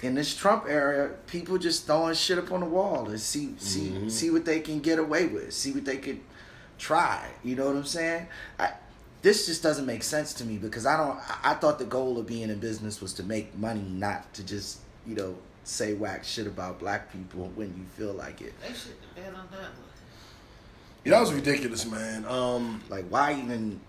in 0.04 0.14
this 0.16 0.36
Trump 0.36 0.66
era, 0.68 1.12
people 1.28 1.58
just 1.58 1.86
throwing 1.88 2.14
shit 2.14 2.38
up 2.38 2.52
on 2.52 2.60
the 2.60 2.66
wall 2.68 3.10
and 3.10 3.20
see 3.20 3.56
see 3.58 3.90
Mhm. 3.90 4.12
see 4.12 4.30
what 4.30 4.46
they 4.46 4.60
can 4.60 4.80
get 4.80 5.00
away 5.00 5.26
with, 5.28 5.54
see 5.54 5.72
what 5.72 5.86
they 5.86 5.98
could 5.98 6.20
try. 6.78 7.28
You 7.44 7.56
know 7.56 7.66
what 7.68 7.76
I'm 7.76 7.86
saying? 7.86 8.28
I, 8.60 8.74
this 9.24 9.48
just 9.48 9.64
doesn't 9.64 9.86
make 9.88 10.04
sense 10.04 10.34
to 10.36 10.46
me 10.46 10.58
because 10.58 10.86
I 10.86 10.96
don't. 10.98 11.18
I, 11.18 11.52
I 11.52 11.54
thought 11.56 11.80
the 11.80 11.86
goal 11.86 12.20
of 12.20 12.28
being 12.28 12.50
in 12.50 12.60
business 12.60 13.02
was 13.02 13.14
to 13.14 13.24
make 13.24 13.58
money, 13.58 13.82
not 13.82 14.32
to 14.36 14.44
just 14.44 14.80
you 15.06 15.16
know 15.16 15.36
say 15.64 15.94
whack 15.94 16.24
shit 16.24 16.46
about 16.48 16.80
black 16.80 17.12
people 17.12 17.52
when 17.56 17.68
you 17.78 17.84
feel 17.98 18.14
like 18.14 18.42
it. 18.42 18.54
They 18.62 18.68
shouldn't 18.74 19.00
have 19.04 19.16
been 19.16 19.36
on 19.36 19.48
that 19.52 19.60
one. 19.60 19.72
Yeah, 21.04 21.12
that 21.14 21.20
was 21.22 21.34
ridiculous, 21.34 21.86
man. 21.86 22.26
Um, 22.26 22.84
Like, 22.90 23.06
why 23.10 23.34
even? 23.34 23.80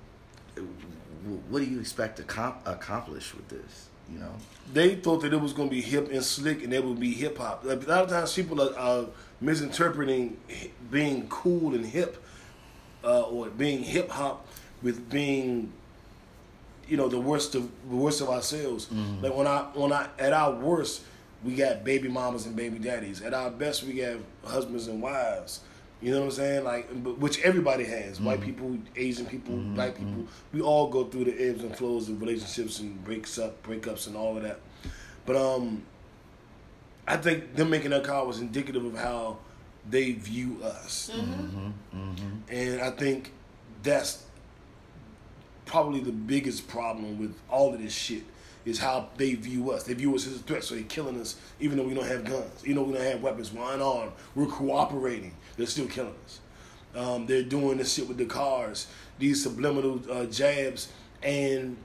What 1.50 1.58
do 1.58 1.64
you 1.66 1.80
expect 1.80 2.16
to 2.16 2.22
com- 2.22 2.58
accomplish 2.64 3.34
with 3.34 3.48
this? 3.48 3.88
You 4.12 4.20
know. 4.20 4.32
they 4.72 4.94
thought 4.96 5.22
that 5.22 5.32
it 5.32 5.40
was 5.40 5.52
going 5.52 5.68
to 5.68 5.74
be 5.74 5.82
hip 5.82 6.10
and 6.10 6.22
slick, 6.24 6.62
and 6.64 6.72
it 6.72 6.84
would 6.84 6.98
be 7.00 7.12
hip 7.12 7.38
hop. 7.38 7.64
Like, 7.64 7.84
a 7.86 7.88
lot 7.88 8.04
of 8.04 8.10
times, 8.10 8.34
people 8.34 8.60
are, 8.62 8.76
are 8.78 9.06
misinterpreting 9.40 10.36
being 10.90 11.28
cool 11.28 11.74
and 11.74 11.84
hip, 11.84 12.22
uh, 13.04 13.22
or 13.22 13.48
being 13.50 13.82
hip 13.82 14.10
hop 14.10 14.46
with 14.82 15.10
being, 15.10 15.72
you 16.88 16.96
know, 16.96 17.08
the 17.08 17.20
worst 17.20 17.54
of 17.54 17.70
the 17.88 17.96
worst 17.96 18.20
of 18.20 18.28
ourselves. 18.30 18.88
Like 19.22 19.34
when 19.34 19.46
I 19.46 19.60
when 19.74 19.92
I 19.92 20.08
at 20.18 20.32
our 20.32 20.52
worst, 20.52 21.02
we 21.44 21.54
got 21.54 21.84
baby 21.84 22.08
mamas 22.08 22.46
and 22.46 22.56
baby 22.56 22.78
daddies. 22.78 23.20
At 23.22 23.34
our 23.34 23.50
best, 23.50 23.82
we 23.84 23.92
got 23.94 24.16
husbands 24.44 24.86
and 24.86 25.00
wives. 25.02 25.60
You 26.00 26.12
know 26.12 26.20
what 26.20 26.26
I'm 26.26 26.30
saying? 26.32 26.64
Like, 26.64 26.88
which 27.18 27.40
everybody 27.40 27.84
has. 27.84 28.20
White 28.20 28.40
mm-hmm. 28.40 28.46
people, 28.46 28.78
Asian 28.94 29.26
people, 29.26 29.54
mm-hmm. 29.54 29.74
black 29.74 29.96
people. 29.96 30.12
Mm-hmm. 30.12 30.56
We 30.56 30.60
all 30.60 30.88
go 30.88 31.04
through 31.04 31.24
the 31.24 31.48
ebbs 31.48 31.64
and 31.64 31.76
flows 31.76 32.08
of 32.08 32.20
relationships 32.20 32.78
and 32.78 33.02
breaks 33.04 33.38
up, 33.38 33.62
breakups, 33.64 34.06
and 34.06 34.16
all 34.16 34.36
of 34.36 34.44
that. 34.44 34.60
But 35.26 35.36
um, 35.36 35.82
I 37.06 37.16
think 37.16 37.56
them 37.56 37.70
making 37.70 37.90
that 37.90 38.04
call 38.04 38.26
was 38.26 38.40
indicative 38.40 38.84
of 38.84 38.96
how 38.96 39.38
they 39.90 40.12
view 40.12 40.60
us, 40.62 41.10
and 42.50 42.80
I 42.80 42.90
think 42.90 43.32
that's 43.82 44.24
probably 45.64 46.00
the 46.00 46.12
biggest 46.12 46.68
problem 46.68 47.18
with 47.18 47.34
all 47.48 47.74
of 47.74 47.80
this 47.80 47.92
shit 47.92 48.24
is 48.64 48.78
how 48.78 49.08
they 49.16 49.34
view 49.34 49.70
us. 49.70 49.84
They 49.84 49.94
view 49.94 50.14
us 50.14 50.26
as 50.26 50.36
a 50.36 50.38
threat, 50.40 50.64
so 50.64 50.74
they're 50.74 50.84
killing 50.84 51.18
us, 51.20 51.36
even 51.60 51.78
though 51.78 51.84
we 51.84 51.94
don't 51.94 52.06
have 52.06 52.24
guns. 52.24 52.62
You 52.64 52.74
know, 52.74 52.82
we 52.82 52.92
don't 52.92 53.02
have 53.02 53.22
weapons. 53.22 53.52
We're 53.52 53.72
unarmed. 53.74 54.12
We're 54.34 54.46
cooperating. 54.46 55.34
They're 55.58 55.66
still 55.66 55.88
killing 55.88 56.14
us. 56.24 56.40
Um, 56.96 57.26
they're 57.26 57.42
doing 57.42 57.76
this 57.76 57.92
shit 57.92 58.08
with 58.08 58.16
the 58.16 58.24
cars, 58.24 58.86
these 59.18 59.42
subliminal 59.42 60.00
uh, 60.10 60.24
jabs, 60.24 60.90
and 61.22 61.76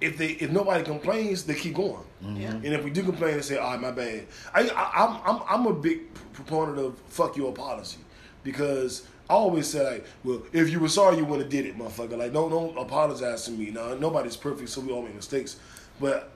if 0.00 0.18
they 0.18 0.28
if 0.32 0.50
nobody 0.50 0.84
complains, 0.84 1.44
they 1.44 1.54
keep 1.54 1.74
going. 1.74 2.04
Yeah. 2.22 2.50
And 2.50 2.66
if 2.66 2.84
we 2.84 2.90
do 2.90 3.02
complain, 3.02 3.36
they 3.36 3.42
say, 3.42 3.56
"All 3.56 3.70
right, 3.70 3.80
my 3.80 3.90
bad." 3.90 4.26
I, 4.52 4.68
I 4.68 5.04
I'm 5.04 5.20
I'm 5.24 5.42
I'm 5.48 5.66
a 5.66 5.72
big 5.72 6.12
proponent 6.34 6.78
of 6.78 6.98
fuck 7.08 7.36
your 7.36 7.50
apology 7.50 7.98
because 8.44 9.06
I 9.28 9.34
always 9.34 9.68
say 9.68 9.84
like, 9.84 10.06
well, 10.24 10.42
if 10.52 10.70
you 10.70 10.80
were 10.80 10.88
sorry, 10.88 11.16
you 11.16 11.24
wouldn't 11.24 11.42
have 11.42 11.50
did 11.50 11.66
it, 11.66 11.78
motherfucker. 11.78 12.18
Like, 12.18 12.32
don't 12.32 12.50
don't 12.50 12.76
apologize 12.76 13.44
to 13.44 13.52
me. 13.52 13.70
Now 13.70 13.94
nobody's 13.94 14.36
perfect, 14.36 14.68
so 14.70 14.80
we 14.80 14.92
all 14.92 15.02
make 15.02 15.14
mistakes. 15.14 15.56
But 16.00 16.30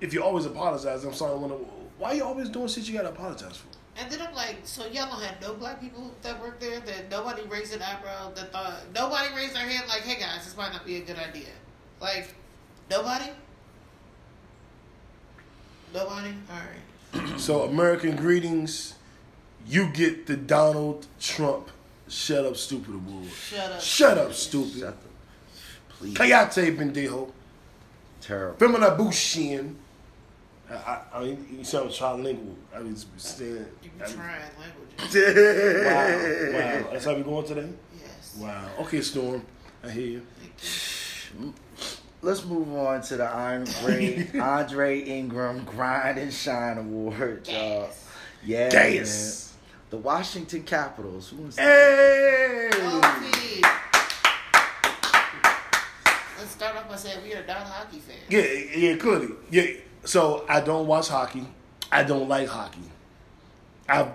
if 0.00 0.12
you 0.12 0.22
always 0.22 0.44
apologize, 0.44 1.04
I'm 1.04 1.14
sorry. 1.14 1.32
I 1.32 1.36
wanna, 1.36 1.54
why 1.98 2.12
you 2.12 2.24
always 2.24 2.48
doing 2.48 2.68
shit 2.68 2.88
you 2.88 2.94
gotta 2.94 3.10
apologize 3.10 3.56
for? 3.56 3.68
And 3.96 4.10
then 4.10 4.20
I'm 4.20 4.34
like, 4.34 4.56
so 4.64 4.86
y'all 4.86 5.06
don't 5.06 5.22
have 5.22 5.40
no 5.40 5.54
black 5.54 5.80
people 5.80 6.10
that 6.22 6.40
work 6.40 6.58
there? 6.58 6.80
That 6.80 7.10
nobody 7.10 7.42
raised 7.42 7.74
an 7.74 7.82
eyebrow? 7.82 8.32
That 8.34 8.52
thought 8.52 8.80
nobody 8.94 9.34
raised 9.34 9.54
their 9.54 9.68
hand? 9.68 9.88
Like, 9.88 10.02
hey 10.02 10.20
guys, 10.20 10.44
this 10.44 10.56
might 10.56 10.72
not 10.72 10.84
be 10.84 10.96
a 10.96 11.00
good 11.00 11.16
idea. 11.16 11.46
Like, 12.00 12.34
nobody. 12.90 13.30
Nobody. 15.92 16.34
All 16.50 16.56
right. 16.56 17.38
So 17.38 17.62
American 17.62 18.16
greetings, 18.16 18.94
you 19.66 19.88
get 19.92 20.26
the 20.26 20.36
Donald 20.36 21.06
Trump 21.20 21.70
shut 22.08 22.44
up 22.44 22.56
stupid 22.56 22.94
award. 22.94 23.26
Shut 23.30 23.72
up. 23.72 23.80
Shut 23.80 24.18
up 24.18 24.32
stupid. 24.32 24.80
Shut 24.80 24.96
the. 25.00 25.08
Please. 25.94 26.14
Kayate 26.14 26.76
pendejo. 26.76 27.30
Terrible. 28.20 28.56
Femina 28.58 28.96
bushin. 28.96 29.76
I, 30.70 30.74
I, 30.74 31.00
I 31.14 31.24
mean, 31.24 31.46
you 31.58 31.64
sound 31.64 31.90
trilingual. 31.90 32.54
I 32.74 32.80
mean, 32.80 32.96
saying. 33.16 33.66
You 33.82 33.90
I- 34.00 34.06
be 34.06 34.12
trying 34.12 34.42
languages. 34.58 35.84
Wow, 35.84 36.84
wow. 36.84 36.92
That's 36.92 37.04
how 37.04 37.14
we 37.14 37.22
going 37.22 37.46
today? 37.46 37.68
Yes. 38.00 38.36
Wow. 38.38 38.68
Okay, 38.80 39.00
Storm. 39.02 39.44
I 39.82 39.90
hear 39.90 40.06
you. 40.06 40.22
You. 41.40 41.52
Let's 42.22 42.44
move 42.46 42.72
on 42.74 43.02
to 43.02 43.16
the 43.18 43.28
Andre 43.28 44.28
Andre 44.40 45.00
Ingram 45.00 45.64
Grind 45.64 46.18
and 46.18 46.32
Shine 46.32 46.78
Award, 46.78 47.46
y'all. 47.46 47.90
Yes. 48.44 48.72
Yeah, 49.54 49.90
The 49.90 49.96
Washington 49.98 50.62
Capitals. 50.62 51.28
Who 51.30 51.42
was 51.42 51.56
Hey! 51.58 52.70
OT. 52.72 53.62
Let's 56.38 56.50
start 56.50 56.76
off 56.76 56.88
by 56.88 56.96
saying 56.96 57.22
we 57.22 57.34
are 57.34 57.44
not 57.46 57.58
hockey 57.58 57.98
fans. 57.98 58.20
Yeah, 58.28 58.42
yeah, 58.42 58.96
clearly. 58.96 59.28
Yeah. 59.50 59.66
So 60.04 60.44
I 60.48 60.60
don't 60.60 60.86
watch 60.86 61.08
hockey. 61.08 61.46
I 61.90 62.02
don't 62.04 62.28
like 62.28 62.48
hockey. 62.48 62.80
I've 63.88 64.08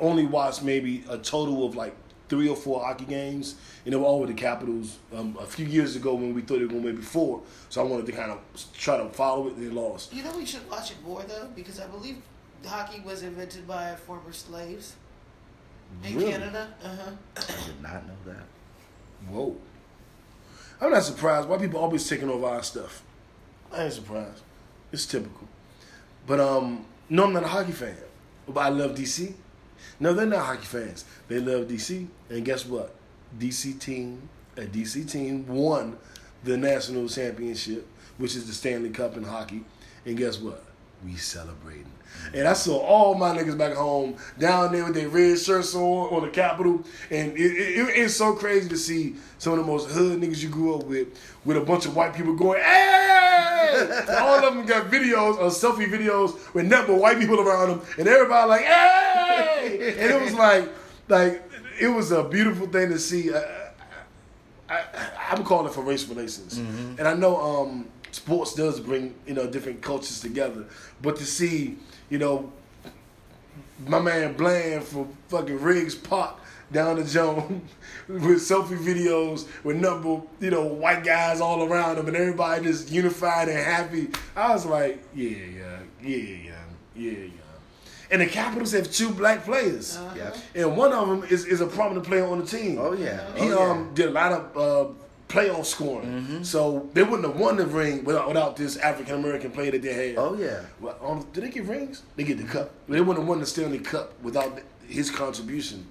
only 0.00 0.26
watched 0.26 0.62
maybe 0.62 1.04
a 1.08 1.18
total 1.18 1.66
of 1.66 1.76
like 1.76 1.94
three 2.28 2.48
or 2.48 2.56
four 2.56 2.84
hockey 2.84 3.04
games, 3.04 3.54
and 3.84 3.92
they 3.92 3.96
were 3.96 4.04
all 4.04 4.20
with 4.20 4.28
the 4.30 4.34
Capitals 4.34 4.98
um, 5.14 5.36
a 5.40 5.46
few 5.46 5.66
years 5.66 5.94
ago 5.94 6.14
when 6.14 6.34
we 6.34 6.40
thought 6.42 6.58
they 6.58 6.64
were 6.64 6.70
going 6.70 6.82
to 6.82 6.88
maybe 6.92 7.02
four. 7.02 7.42
So 7.68 7.80
I 7.80 7.84
wanted 7.84 8.06
to 8.06 8.12
kind 8.12 8.32
of 8.32 8.38
try 8.76 8.96
to 8.96 9.08
follow 9.10 9.48
it, 9.48 9.54
and 9.54 9.66
they 9.66 9.72
lost. 9.72 10.12
You 10.12 10.24
know 10.24 10.36
we 10.36 10.44
should 10.46 10.68
watch 10.68 10.90
it 10.90 10.96
more 11.04 11.22
though 11.22 11.48
because 11.54 11.78
I 11.80 11.86
believe 11.86 12.16
hockey 12.64 13.00
was 13.00 13.22
invented 13.22 13.66
by 13.68 13.94
former 13.94 14.32
slaves 14.32 14.96
in 16.02 16.16
Really? 16.16 16.32
Canada. 16.32 16.68
Uh 16.82 16.88
huh. 16.88 17.10
I 17.36 17.66
did 17.66 17.82
not 17.82 18.06
know 18.06 18.14
that. 18.26 18.44
Whoa. 19.30 19.56
I'm 20.80 20.90
not 20.90 21.04
surprised. 21.04 21.48
Why 21.48 21.58
people 21.58 21.80
always 21.80 22.06
taking 22.08 22.28
over 22.28 22.46
our 22.46 22.62
stuff? 22.62 23.02
I 23.72 23.84
ain't 23.84 23.92
surprised. 23.92 24.42
It's 24.92 25.06
typical. 25.06 25.48
But 26.26 26.40
um, 26.40 26.84
no, 27.08 27.24
I'm 27.24 27.32
not 27.32 27.44
a 27.44 27.48
hockey 27.48 27.72
fan. 27.72 27.96
But 28.48 28.60
I 28.60 28.68
love 28.68 28.94
DC. 28.94 29.32
No, 29.98 30.12
they're 30.12 30.26
not 30.26 30.44
hockey 30.44 30.64
fans. 30.64 31.04
They 31.28 31.38
love 31.38 31.66
DC. 31.68 32.06
And 32.30 32.44
guess 32.44 32.66
what? 32.66 32.94
DC 33.38 33.78
team, 33.80 34.28
a 34.56 34.62
DC 34.62 35.10
team 35.10 35.46
won 35.46 35.96
the 36.44 36.56
national 36.56 37.08
championship, 37.08 37.86
which 38.18 38.36
is 38.36 38.46
the 38.46 38.52
Stanley 38.52 38.90
Cup 38.90 39.16
in 39.16 39.24
hockey. 39.24 39.64
And 40.04 40.16
guess 40.16 40.38
what? 40.38 40.64
We 41.04 41.16
celebrating. 41.16 41.92
And 42.32 42.48
I 42.48 42.54
saw 42.54 42.78
all 42.78 43.14
my 43.14 43.36
niggas 43.36 43.58
back 43.58 43.74
home 43.74 44.16
down 44.38 44.72
there 44.72 44.84
with 44.84 44.94
their 44.94 45.08
red 45.08 45.38
shirts 45.38 45.74
on 45.74 46.14
on 46.14 46.22
the 46.22 46.30
Capitol. 46.30 46.82
And 47.10 47.32
it, 47.36 47.40
it, 47.40 47.88
it's 47.96 48.14
so 48.14 48.34
crazy 48.34 48.68
to 48.68 48.76
see 48.76 49.16
some 49.38 49.52
of 49.52 49.58
the 49.58 49.64
most 49.64 49.90
hood 49.90 50.20
niggas 50.20 50.42
you 50.42 50.48
grew 50.48 50.76
up 50.76 50.84
with 50.84 51.08
with 51.44 51.56
a 51.56 51.60
bunch 51.60 51.86
of 51.86 51.94
white 51.94 52.14
people 52.14 52.34
going, 52.34 52.62
hey! 52.62 53.35
All 54.20 54.44
of 54.44 54.54
them 54.54 54.66
got 54.66 54.90
videos 54.90 55.36
or 55.38 55.50
selfie 55.50 55.88
videos 55.88 56.52
with 56.54 56.66
nothing 56.66 56.94
but 56.94 57.00
white 57.00 57.18
people 57.18 57.40
around 57.40 57.70
them. 57.70 57.82
And 57.98 58.08
everybody 58.08 58.48
like, 58.48 58.64
hey! 58.64 59.94
And 59.98 60.12
it 60.12 60.20
was 60.20 60.34
like, 60.46 60.68
like, 61.08 61.42
it 61.80 61.88
was 61.88 62.12
a 62.12 62.24
beautiful 62.24 62.66
thing 62.66 62.90
to 62.90 62.98
see. 62.98 63.34
I, 63.34 63.72
I, 64.68 64.84
I'm 65.30 65.44
calling 65.44 65.66
it 65.66 65.72
for 65.72 65.82
race 65.82 66.08
relations. 66.08 66.58
And 66.98 67.06
I 67.06 67.14
know 67.14 67.40
um, 67.40 67.88
sports 68.10 68.54
does 68.54 68.80
bring, 68.80 69.14
you 69.26 69.34
know, 69.34 69.46
different 69.46 69.82
cultures 69.82 70.20
together. 70.20 70.64
But 71.02 71.16
to 71.16 71.26
see, 71.26 71.76
you 72.10 72.18
know, 72.18 72.52
my 73.86 74.00
man 74.00 74.34
Bland 74.34 74.84
for 74.84 75.06
fucking 75.28 75.60
Riggs 75.60 75.94
Park 75.94 76.38
down 76.72 76.96
the 76.96 77.04
Jones 77.04 77.70
with 78.08 78.22
selfie 78.22 78.78
videos 78.78 79.46
with 79.64 79.76
number, 79.76 80.22
you 80.40 80.50
know, 80.50 80.64
white 80.64 81.04
guys 81.04 81.40
all 81.40 81.62
around 81.62 81.98
him 81.98 82.06
and 82.08 82.16
everybody 82.16 82.64
just 82.64 82.90
unified 82.90 83.48
and 83.48 83.58
happy. 83.58 84.08
I 84.34 84.52
was 84.52 84.66
like, 84.66 85.02
yeah, 85.14 85.30
yeah, 85.30 85.78
yeah, 86.02 86.16
yeah, 86.16 86.54
yeah, 86.94 87.10
yeah. 87.10 87.30
And 88.10 88.22
the 88.22 88.26
Capitals 88.26 88.72
have 88.72 88.90
two 88.90 89.10
black 89.10 89.44
players. 89.44 89.98
Yep. 90.14 90.36
And 90.54 90.76
one 90.76 90.92
of 90.92 91.08
them 91.08 91.24
is, 91.24 91.44
is 91.44 91.60
a 91.60 91.66
prominent 91.66 92.06
player 92.06 92.26
on 92.26 92.38
the 92.38 92.46
team. 92.46 92.78
Oh 92.78 92.92
yeah. 92.92 93.34
He 93.34 93.52
oh, 93.52 93.70
um 93.70 93.94
did 93.94 94.06
a 94.06 94.12
lot 94.12 94.32
of 94.32 94.56
uh, 94.56 94.92
playoff 95.28 95.64
scoring. 95.64 96.44
So 96.44 96.88
they 96.92 97.02
wouldn't 97.02 97.24
have 97.24 97.36
won 97.38 97.56
the 97.56 97.66
ring 97.66 98.04
without, 98.04 98.28
without 98.28 98.56
this 98.56 98.76
African 98.76 99.16
American 99.16 99.50
player 99.50 99.72
that 99.72 99.82
they 99.82 100.10
had. 100.10 100.18
Oh 100.18 100.36
yeah. 100.36 100.62
Well, 100.80 100.96
um, 101.02 101.26
did 101.32 101.44
they 101.44 101.50
get 101.50 101.64
rings? 101.64 102.02
They 102.14 102.24
get 102.24 102.38
the 102.38 102.44
cup. 102.44 102.70
They 102.88 103.00
wouldn't 103.00 103.18
have 103.18 103.28
won 103.28 103.40
the 103.40 103.46
Stanley 103.46 103.80
Cup 103.80 104.12
without 104.22 104.60
his 104.86 105.10
contribution. 105.10 105.86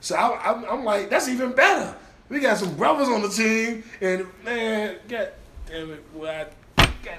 So 0.00 0.14
I, 0.16 0.52
I'm, 0.52 0.64
I'm 0.64 0.84
like, 0.84 1.10
that's 1.10 1.28
even 1.28 1.52
better. 1.52 1.94
We 2.28 2.40
got 2.40 2.58
some 2.58 2.74
brothers 2.76 3.08
on 3.08 3.22
the 3.22 3.28
team, 3.28 3.84
and 4.00 4.26
man, 4.44 4.96
God 5.08 5.30
damn 5.68 5.90
it, 5.92 6.04
what? 6.12 6.52
God, 6.76 7.18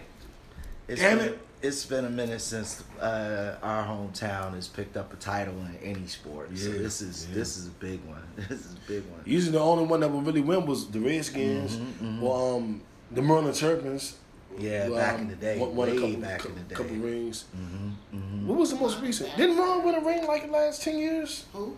It's 0.88 1.02
Damn 1.02 1.18
been, 1.20 1.28
it. 1.30 1.40
It's 1.62 1.86
been 1.86 2.06
a 2.06 2.10
minute 2.10 2.40
since 2.42 2.84
uh, 3.02 3.56
our 3.64 3.84
hometown 3.86 4.54
has 4.54 4.68
picked 4.68 4.96
up 4.98 5.12
a 5.14 5.16
title 5.16 5.56
in 5.62 5.76
any 5.82 6.06
sport. 6.08 6.50
so 6.56 6.70
Yeah, 6.72 6.78
this 6.78 7.02
is 7.02 7.26
yeah. 7.28 7.36
this 7.36 7.58
is 7.58 7.68
a 7.68 7.72
big 7.72 8.00
one. 8.06 8.22
This 8.50 8.66
is 8.66 8.74
a 8.74 8.88
big 8.88 9.04
one. 9.06 9.22
usually 9.26 9.54
the 9.54 9.60
only 9.64 9.86
one 9.86 10.02
that 10.02 10.12
would 10.12 10.26
really 10.26 10.42
win 10.42 10.66
was 10.66 10.88
the 10.90 11.00
Redskins, 11.00 11.80
or 12.22 12.58
um, 12.58 12.82
the 13.12 13.22
Merlin 13.22 13.54
Terrapins. 13.54 14.18
Yeah, 14.60 14.86
who, 14.88 14.96
back 14.96 15.16
um, 15.16 15.22
in 15.22 15.28
the 15.30 15.36
day, 15.36 15.58
won, 15.60 15.76
won 15.76 15.90
a 15.90 15.94
couple, 15.94 16.14
back 16.18 16.40
cou- 16.40 16.50
in 16.50 16.56
the 16.56 16.62
day. 16.62 16.76
couple 16.76 16.96
rings. 16.98 17.46
Mm-hmm, 17.56 18.48
What 18.48 18.58
was 18.58 18.72
the 18.72 18.76
most 18.76 19.00
recent? 19.02 19.36
Didn't 19.38 19.58
Ron 19.58 19.84
win 19.86 19.96
a 19.96 20.02
ring 20.02 20.26
like 20.28 20.46
the 20.48 20.52
last 20.52 20.82
ten 20.84 20.98
years? 20.98 21.46
Who? 21.54 21.76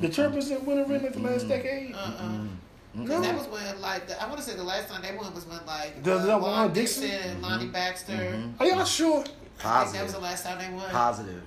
The 0.00 0.08
Terrapins 0.08 0.48
didn't 0.48 0.66
win 0.66 0.78
a 0.78 0.84
ring 0.84 1.02
like 1.02 1.12
the 1.12 1.20
last 1.20 1.48
decade. 1.48 1.94
Uh-uh. 1.94 2.44
No. 2.94 3.20
That 3.20 3.34
was 3.36 3.46
when 3.48 3.80
like 3.80 4.06
the, 4.06 4.20
I 4.22 4.26
want 4.26 4.38
to 4.38 4.42
say 4.44 4.54
the 4.54 4.62
last 4.62 4.88
time 4.88 5.00
they 5.02 5.14
won 5.16 5.32
was 5.34 5.46
when 5.46 5.64
like 5.66 6.02
The- 6.02 6.14
uh, 6.16 6.22
the 6.26 6.28
Juan 6.38 6.42
Juan 6.42 6.72
Dixon? 6.72 7.02
Dixon, 7.08 7.42
Lonnie 7.42 7.66
Baxter. 7.68 8.42
Are 8.60 8.66
y'all 8.66 8.84
sure? 8.84 9.24
I 9.64 9.84
think 9.84 9.94
that 9.96 10.02
was 10.04 10.12
the 10.14 10.18
last 10.20 10.44
time 10.44 10.58
they 10.58 10.74
won. 10.76 10.90
Positive. 10.90 11.42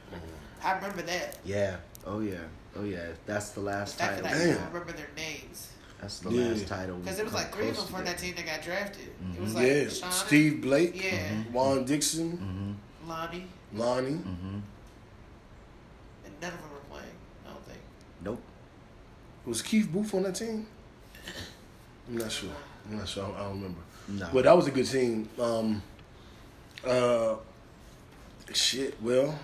I 0.64 0.76
remember 0.76 1.02
that. 1.04 1.38
Yeah. 1.46 1.76
Oh 2.06 2.20
yeah. 2.22 2.36
Oh 2.76 2.84
yeah. 2.84 3.08
That's 3.26 3.50
the 3.52 3.60
last 3.62 3.98
Back 4.00 4.22
title. 4.22 4.24
then 4.24 4.34
I 4.34 4.38
Damn. 4.46 4.56
don't 4.58 4.74
remember 4.74 4.94
their 4.94 5.10
names. 5.16 5.70
That's 6.02 6.20
the 6.20 6.32
Yeah. 6.32 6.48
last 6.50 6.68
title. 6.68 6.98
Because 6.98 7.16
there 7.18 7.26
was 7.26 7.34
like 7.34 7.54
three 7.54 7.70
of 7.70 7.76
them 7.78 7.86
from 7.88 8.06
that 8.06 8.18
team 8.18 8.34
that 8.36 8.46
got 8.46 8.62
drafted. 8.64 9.10
It 9.36 9.42
was 9.42 9.54
yeah, 9.54 9.60
like 9.62 9.70
Shauna, 9.70 10.12
Steve 10.12 10.62
Blake, 10.62 11.04
Yeah. 11.04 11.30
Juan 11.52 11.86
Dixon, 11.86 12.38
Mm-hmm. 12.38 13.10
Lonnie, 13.10 13.48
Lonnie. 13.74 14.12
Mm-hmm. 14.12 14.60
and 16.26 16.34
none 16.42 16.54
of 16.54 16.60
them 16.62 16.72
were 16.72 16.80
playing. 16.90 17.16
I 17.46 17.50
don't 17.52 17.66
think. 17.66 17.80
Nope. 18.24 18.42
Was 19.46 19.62
Keith 19.62 19.92
Booth 19.92 20.14
on 20.14 20.24
that 20.24 20.36
team? 20.36 20.66
I'm 22.08 22.18
not 22.18 22.32
sure. 22.32 22.50
I'm 22.90 22.98
not 22.98 23.08
sure. 23.08 23.34
I 23.36 23.44
don't 23.44 23.56
remember. 23.56 23.82
No. 24.08 24.30
But 24.34 24.44
that 24.46 24.56
was 24.56 24.68
a 24.68 24.72
good 24.72 24.88
team. 24.88 25.30
Um, 25.40 25.82
uh, 26.86 27.36
shit. 28.54 29.02
Well, 29.02 29.38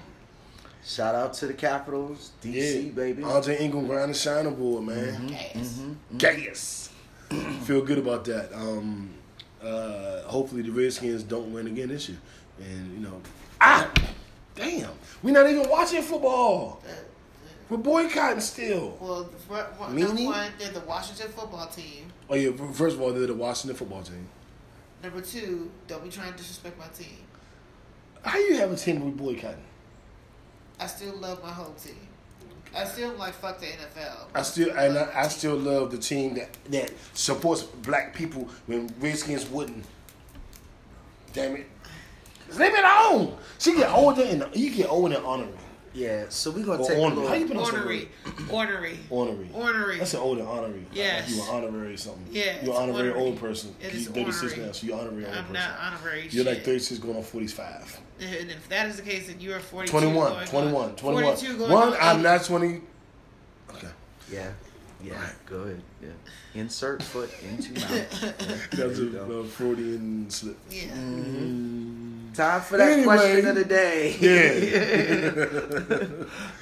Shout 0.83 1.13
out 1.13 1.33
to 1.35 1.47
the 1.47 1.53
Capitals, 1.53 2.31
DC 2.43 2.85
yeah, 2.85 2.91
baby. 2.91 3.23
Andre 3.23 3.57
Ingram 3.59 3.85
grinding 3.85 4.15
shining 4.15 4.55
board, 4.55 4.83
man. 4.83 5.29
Mm-hmm. 5.29 6.17
Gas. 6.17 6.35
Gas. 6.35 6.89
Feel 7.65 7.81
good 7.81 7.99
about 7.99 8.25
that. 8.25 8.51
Um, 8.53 9.11
uh, 9.63 10.21
hopefully 10.23 10.63
the 10.63 10.71
Redskins 10.71 11.21
don't 11.23 11.53
win 11.53 11.67
again 11.67 11.89
this 11.89 12.09
year. 12.09 12.17
And 12.59 12.93
you 12.93 12.99
know, 12.99 13.21
ah, 13.61 13.91
damn, 14.55 14.89
we're 15.21 15.33
not 15.33 15.47
even 15.47 15.69
watching 15.69 16.01
football. 16.01 16.81
We're 17.71 17.77
boycotting 17.77 18.41
still. 18.41 18.97
Well, 18.99 19.23
the 19.23 19.37
fir- 19.37 19.67
one, 19.77 19.95
number 19.95 20.23
one, 20.25 20.51
they're 20.59 20.73
the 20.73 20.81
Washington 20.81 21.29
football 21.29 21.67
team. 21.67 22.11
Oh 22.29 22.35
yeah, 22.35 22.51
first 22.73 22.97
of 22.97 23.01
all, 23.01 23.13
they're 23.13 23.25
the 23.25 23.33
Washington 23.33 23.77
football 23.77 24.03
team. 24.03 24.27
Number 25.01 25.21
two, 25.21 25.71
don't 25.87 26.03
be 26.03 26.09
trying 26.09 26.33
to 26.33 26.37
disrespect 26.37 26.77
my 26.77 26.87
team. 26.87 27.19
How 28.23 28.37
you 28.39 28.57
have 28.57 28.73
a 28.73 28.75
team 28.75 29.05
we 29.05 29.11
boycotting? 29.11 29.63
I 30.81 30.87
still 30.87 31.15
love 31.15 31.41
my 31.41 31.49
whole 31.49 31.73
team. 31.75 31.95
I 32.75 32.83
still 32.83 33.13
like 33.13 33.33
fuck 33.35 33.61
the 33.61 33.67
NFL. 33.67 34.25
I 34.35 34.41
still 34.41 34.77
and 34.77 34.97
I, 34.97 35.21
I 35.21 35.27
still 35.29 35.55
love 35.55 35.91
the 35.91 35.97
team 35.97 36.33
that 36.33 36.49
that 36.71 36.91
supports 37.13 37.63
black 37.63 38.13
people 38.13 38.49
when 38.65 38.93
Redskins 38.99 39.47
wouldn't. 39.47 39.85
Damn 41.31 41.55
it. 41.55 41.67
Leave 42.49 42.73
it 42.73 42.83
alone. 42.83 43.37
She 43.59 43.73
get 43.77 43.89
older 43.89 44.23
and 44.23 44.45
you 44.53 44.71
get 44.71 44.89
older 44.89 45.15
and 45.15 45.25
honorary. 45.25 45.53
Yeah. 45.93 46.25
So 46.29 46.51
we 46.51 46.63
gonna 46.63 46.81
Or 46.81 46.87
take 46.87 46.97
a 46.97 47.01
ornery. 47.01 47.27
How 47.27 47.33
you 47.33 47.45
little. 47.47 47.65
pronounce 47.65 47.71
that 47.71 47.77
ornery, 47.79 48.09
ornery, 48.49 48.91
word? 48.91 48.99
Ornery. 49.09 49.49
ornery. 49.53 49.97
That's 49.99 50.13
an 50.13 50.19
older 50.21 50.43
honorary. 50.43 50.85
Yes. 50.93 51.27
Like 51.27 51.35
you 51.35 51.43
an 51.43 51.49
honorary 51.65 51.97
something. 51.97 52.27
Yeah, 52.31 52.63
You're 52.63 52.73
an 52.75 52.81
honorary 52.81 53.09
honorary. 53.09 53.25
old 53.27 53.39
person. 53.39 53.75
It 53.81 53.91
You're 53.93 54.01
is 54.01 54.07
36 54.07 54.43
honorary. 54.53 54.65
now, 54.67 54.71
so 54.71 54.87
you're 54.87 54.99
honorary 54.99 55.25
old 55.25 55.33
I'm 55.35 55.41
person. 55.45 55.53
not 55.53 55.79
honorary. 55.79 56.27
You're 56.31 56.45
like 56.45 56.63
36 56.63 56.99
going 57.01 57.17
on 57.17 57.23
45. 57.23 57.99
And 58.21 58.51
if 58.51 58.69
that 58.69 58.87
is 58.87 58.97
the 58.97 59.01
case, 59.03 59.27
then 59.27 59.39
you 59.39 59.53
are 59.53 59.59
42. 59.59 59.91
21, 59.91 60.31
going 60.33 60.47
21, 60.47 60.83
on, 60.89 60.95
21. 60.95 61.23
42 61.35 61.57
going 61.57 61.71
One, 61.71 61.87
on 61.89 61.97
I'm 61.99 62.21
not 62.21 62.43
20. 62.43 62.81
Okay. 63.75 63.87
Yeah. 64.31 64.51
Yeah. 65.03 65.13
Right. 65.21 65.33
Go 65.47 65.55
ahead. 65.61 65.81
Yeah. 66.01 66.09
Insert 66.53 67.01
foot 67.01 67.29
into 67.43 67.73
mouth. 67.79 68.37
That's 68.71 68.75
There 68.75 68.87
a, 68.89 68.93
you 68.93 69.39
a 69.39 69.43
Freudian 69.45 70.29
slip. 70.29 70.57
Yeah. 70.69 70.87
Time 72.33 72.61
for 72.61 72.77
that 72.77 72.91
Anyway. 72.91 73.05
question 73.17 73.47
of 73.47 73.55
the 73.55 73.65
day. 73.65 74.15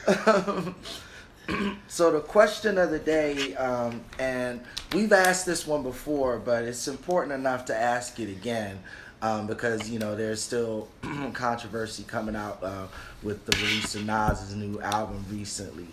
Yeah. 0.08 0.74
So 1.88 2.12
the 2.12 2.20
question 2.20 2.78
of 2.78 2.92
the 2.92 3.00
day, 3.00 3.56
um, 3.56 4.02
and 4.20 4.62
we've 4.94 5.12
asked 5.12 5.48
this 5.48 5.66
one 5.66 5.82
before, 5.82 6.38
but 6.38 6.64
it's 6.64 6.88
important 6.88 7.34
enough 7.34 7.66
to 7.66 7.76
ask 7.76 8.20
it 8.20 8.30
again 8.30 8.78
um, 9.24 9.48
because 9.48 9.90
you 9.90 9.98
know 9.98 10.16
there's 10.16 10.42
still 10.44 10.88
controversy 11.34 12.04
coming 12.04 12.36
out 12.36 12.60
uh, 12.62 12.86
with 13.24 13.44
the 13.48 13.58
release 13.58 13.96
of 13.96 14.06
Nas's 14.06 14.54
new 14.56 14.80
album 14.82 15.26
recently. 15.32 15.88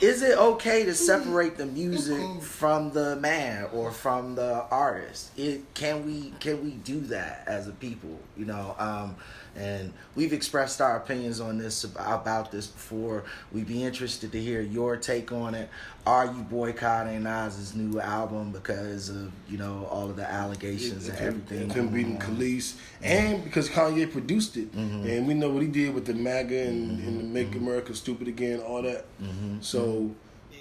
Is 0.00 0.22
it 0.22 0.36
okay 0.36 0.84
to 0.84 0.94
separate 0.94 1.56
the 1.56 1.66
music 1.66 2.42
from 2.42 2.90
the 2.90 3.16
man 3.16 3.68
or 3.72 3.92
from 3.92 4.34
the 4.34 4.64
artist? 4.70 5.30
It 5.38 5.72
can 5.74 6.04
we 6.04 6.32
can 6.40 6.64
we 6.64 6.72
do 6.72 7.00
that 7.02 7.44
as 7.46 7.68
a 7.68 7.72
people? 7.72 8.18
You 8.36 8.46
know, 8.46 8.74
um, 8.78 9.16
and 9.56 9.92
we've 10.16 10.32
expressed 10.32 10.80
our 10.80 10.96
opinions 10.96 11.40
on 11.40 11.58
this 11.58 11.84
about, 11.84 12.50
this 12.50 12.66
before. 12.66 13.24
We'd 13.52 13.66
be 13.68 13.84
interested 13.84 14.32
to 14.32 14.40
hear 14.40 14.60
your 14.60 14.96
take 14.96 15.30
on 15.32 15.54
it. 15.54 15.68
Are 16.06 16.26
you 16.26 16.42
boycotting 16.50 17.22
Nas's 17.22 17.74
new 17.74 17.98
album 18.00 18.50
because 18.52 19.08
of 19.08 19.32
you 19.48 19.56
know 19.58 19.86
all 19.90 20.10
of 20.10 20.16
the 20.16 20.30
allegations 20.30 21.08
and 21.08 21.18
everything? 21.18 21.70
Him 21.70 21.88
beating? 21.88 22.18
Kelis, 22.18 22.74
and 23.02 23.42
because 23.44 23.68
Kanye 23.68 24.10
produced 24.10 24.56
it, 24.56 24.70
Mm-hmm. 24.74 25.06
and 25.08 25.26
we 25.28 25.34
know 25.34 25.50
what 25.50 25.62
he 25.62 25.68
did 25.68 25.94
with 25.94 26.06
the 26.06 26.14
MAGA 26.14 26.66
and, 26.66 26.98
and 27.04 27.20
the 27.20 27.24
Make 27.24 27.54
America 27.54 27.94
Stupid 27.94 28.28
Again, 28.28 28.60
all 28.60 28.82
that. 28.82 29.04
Mm-hmm. 29.22 29.60
So, 29.60 30.10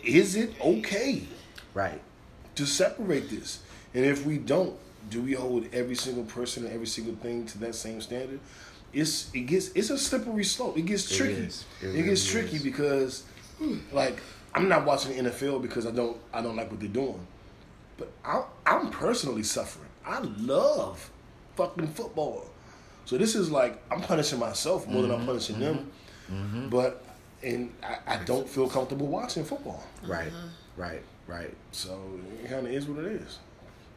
is 0.04 0.36
it 0.36 0.54
okay 0.62 1.24
Right. 1.74 2.02
to 2.56 2.66
separate 2.66 3.30
this? 3.30 3.60
And 3.96 4.06
if 4.06 4.26
we 4.26 4.38
don't, 4.38 4.76
do 5.10 5.22
we 5.22 5.34
hold 5.34 5.66
every 5.74 5.96
single 5.96 6.24
person 6.24 6.66
and 6.66 6.74
every 6.74 6.88
single 6.88 7.16
thing 7.16 7.46
to 7.48 7.58
that 7.60 7.76
same 7.76 8.00
standard? 8.02 8.40
It's 8.94 9.34
it 9.34 9.42
gets 9.42 9.70
it's 9.70 9.90
a 9.90 9.98
slippery 9.98 10.44
slope. 10.44 10.78
It 10.78 10.86
gets 10.86 11.16
tricky. 11.16 11.34
is. 11.34 11.66
It 11.82 11.96
It, 11.96 12.04
gets 12.04 12.26
tricky 12.26 12.58
is. 12.58 12.64
because, 12.64 13.24
hmm, 13.58 13.78
like, 13.92 14.20
I'm 14.54 14.70
not 14.70 14.86
watching 14.86 15.24
the 15.24 15.30
NFL 15.30 15.62
because 15.62 15.88
I 15.88 15.92
don't 15.92 16.18
I 16.34 16.42
don't 16.42 16.56
like 16.56 16.70
what 16.70 16.80
they're 16.80 16.90
doing. 16.90 17.26
But 17.98 18.12
I'm, 18.26 18.44
I'm 18.66 18.90
personally 18.92 19.44
suffering. 19.44 19.90
I 20.06 20.20
love 20.20 21.10
fucking 21.56 21.88
football. 21.88 22.46
So 23.06 23.18
this 23.18 23.36
is 23.36 23.52
like 23.52 23.82
I'm 23.92 24.02
punishing 24.02 24.40
myself 24.40 24.88
more 24.88 25.02
than 25.02 25.12
I'm 25.12 25.18
mm-hmm. 25.18 25.28
punishing 25.28 25.60
them. 25.60 25.92
Mm-hmm. 26.32 26.34
Mm-hmm. 26.34 26.70
But 26.70 27.04
and 27.44 27.74
I, 27.84 28.16
I 28.16 28.18
don't 28.24 28.48
feel 28.48 28.70
comfortable 28.70 29.08
watching 29.08 29.44
football. 29.44 29.84
Right, 30.06 30.32
right, 30.78 31.02
right. 31.28 31.54
So 31.72 32.00
it 32.44 32.50
kind 32.50 32.66
of 32.66 32.74
is 32.74 32.88
what 32.88 33.04
it 33.04 33.12
is. 33.14 33.40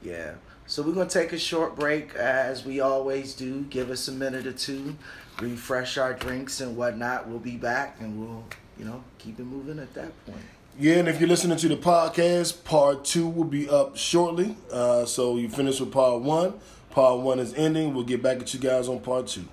Yeah. 0.03 0.35
So 0.69 0.83
we're 0.83 0.95
gonna 0.95 1.09
take 1.09 1.33
a 1.33 1.39
short 1.39 1.77
break 1.77 2.15
as 2.17 2.65
we 2.65 2.81
always 2.81 3.35
do. 3.35 3.63
Give 3.63 3.91
us 3.91 4.09
a 4.09 4.13
minute 4.13 4.47
or 4.47 4.53
two, 4.53 4.97
refresh 5.41 5.97
our 5.97 6.13
drinks 6.13 6.61
and 6.61 6.77
whatnot. 6.77 7.29
We'll 7.29 7.39
be 7.39 7.57
back 7.57 7.97
and 8.01 8.21
we'll, 8.21 8.45
you 8.77 8.85
know, 8.85 9.05
keep 9.19 9.39
it 9.39 9.45
moving 9.45 9.79
at 9.79 9.95
that 9.95 10.27
point. 10.27 10.41
Yeah, 10.79 10.97
and 10.97 11.09
if 11.09 11.21
you're 11.21 11.29
listening 11.29 11.57
to 11.59 11.69
the 11.69 11.77
podcast, 11.77 12.65
part 12.65 13.05
two 13.05 13.29
will 13.29 13.45
be 13.45 13.69
up 13.69 13.97
shortly. 13.97 14.57
Uh, 14.71 15.07
so 15.07 15.37
you 15.37 15.49
finished 15.49 15.81
with 15.81 15.93
part 15.93 16.21
one. 16.21 16.55
Part 16.91 17.21
one 17.21 17.39
is 17.39 17.55
ending. 17.55 17.95
We'll 17.95 18.05
get 18.05 18.23
back 18.23 18.41
at 18.41 18.53
you 18.53 18.61
guys 18.61 18.89
on 18.89 19.01
part 19.01 19.29
two. 19.29 19.45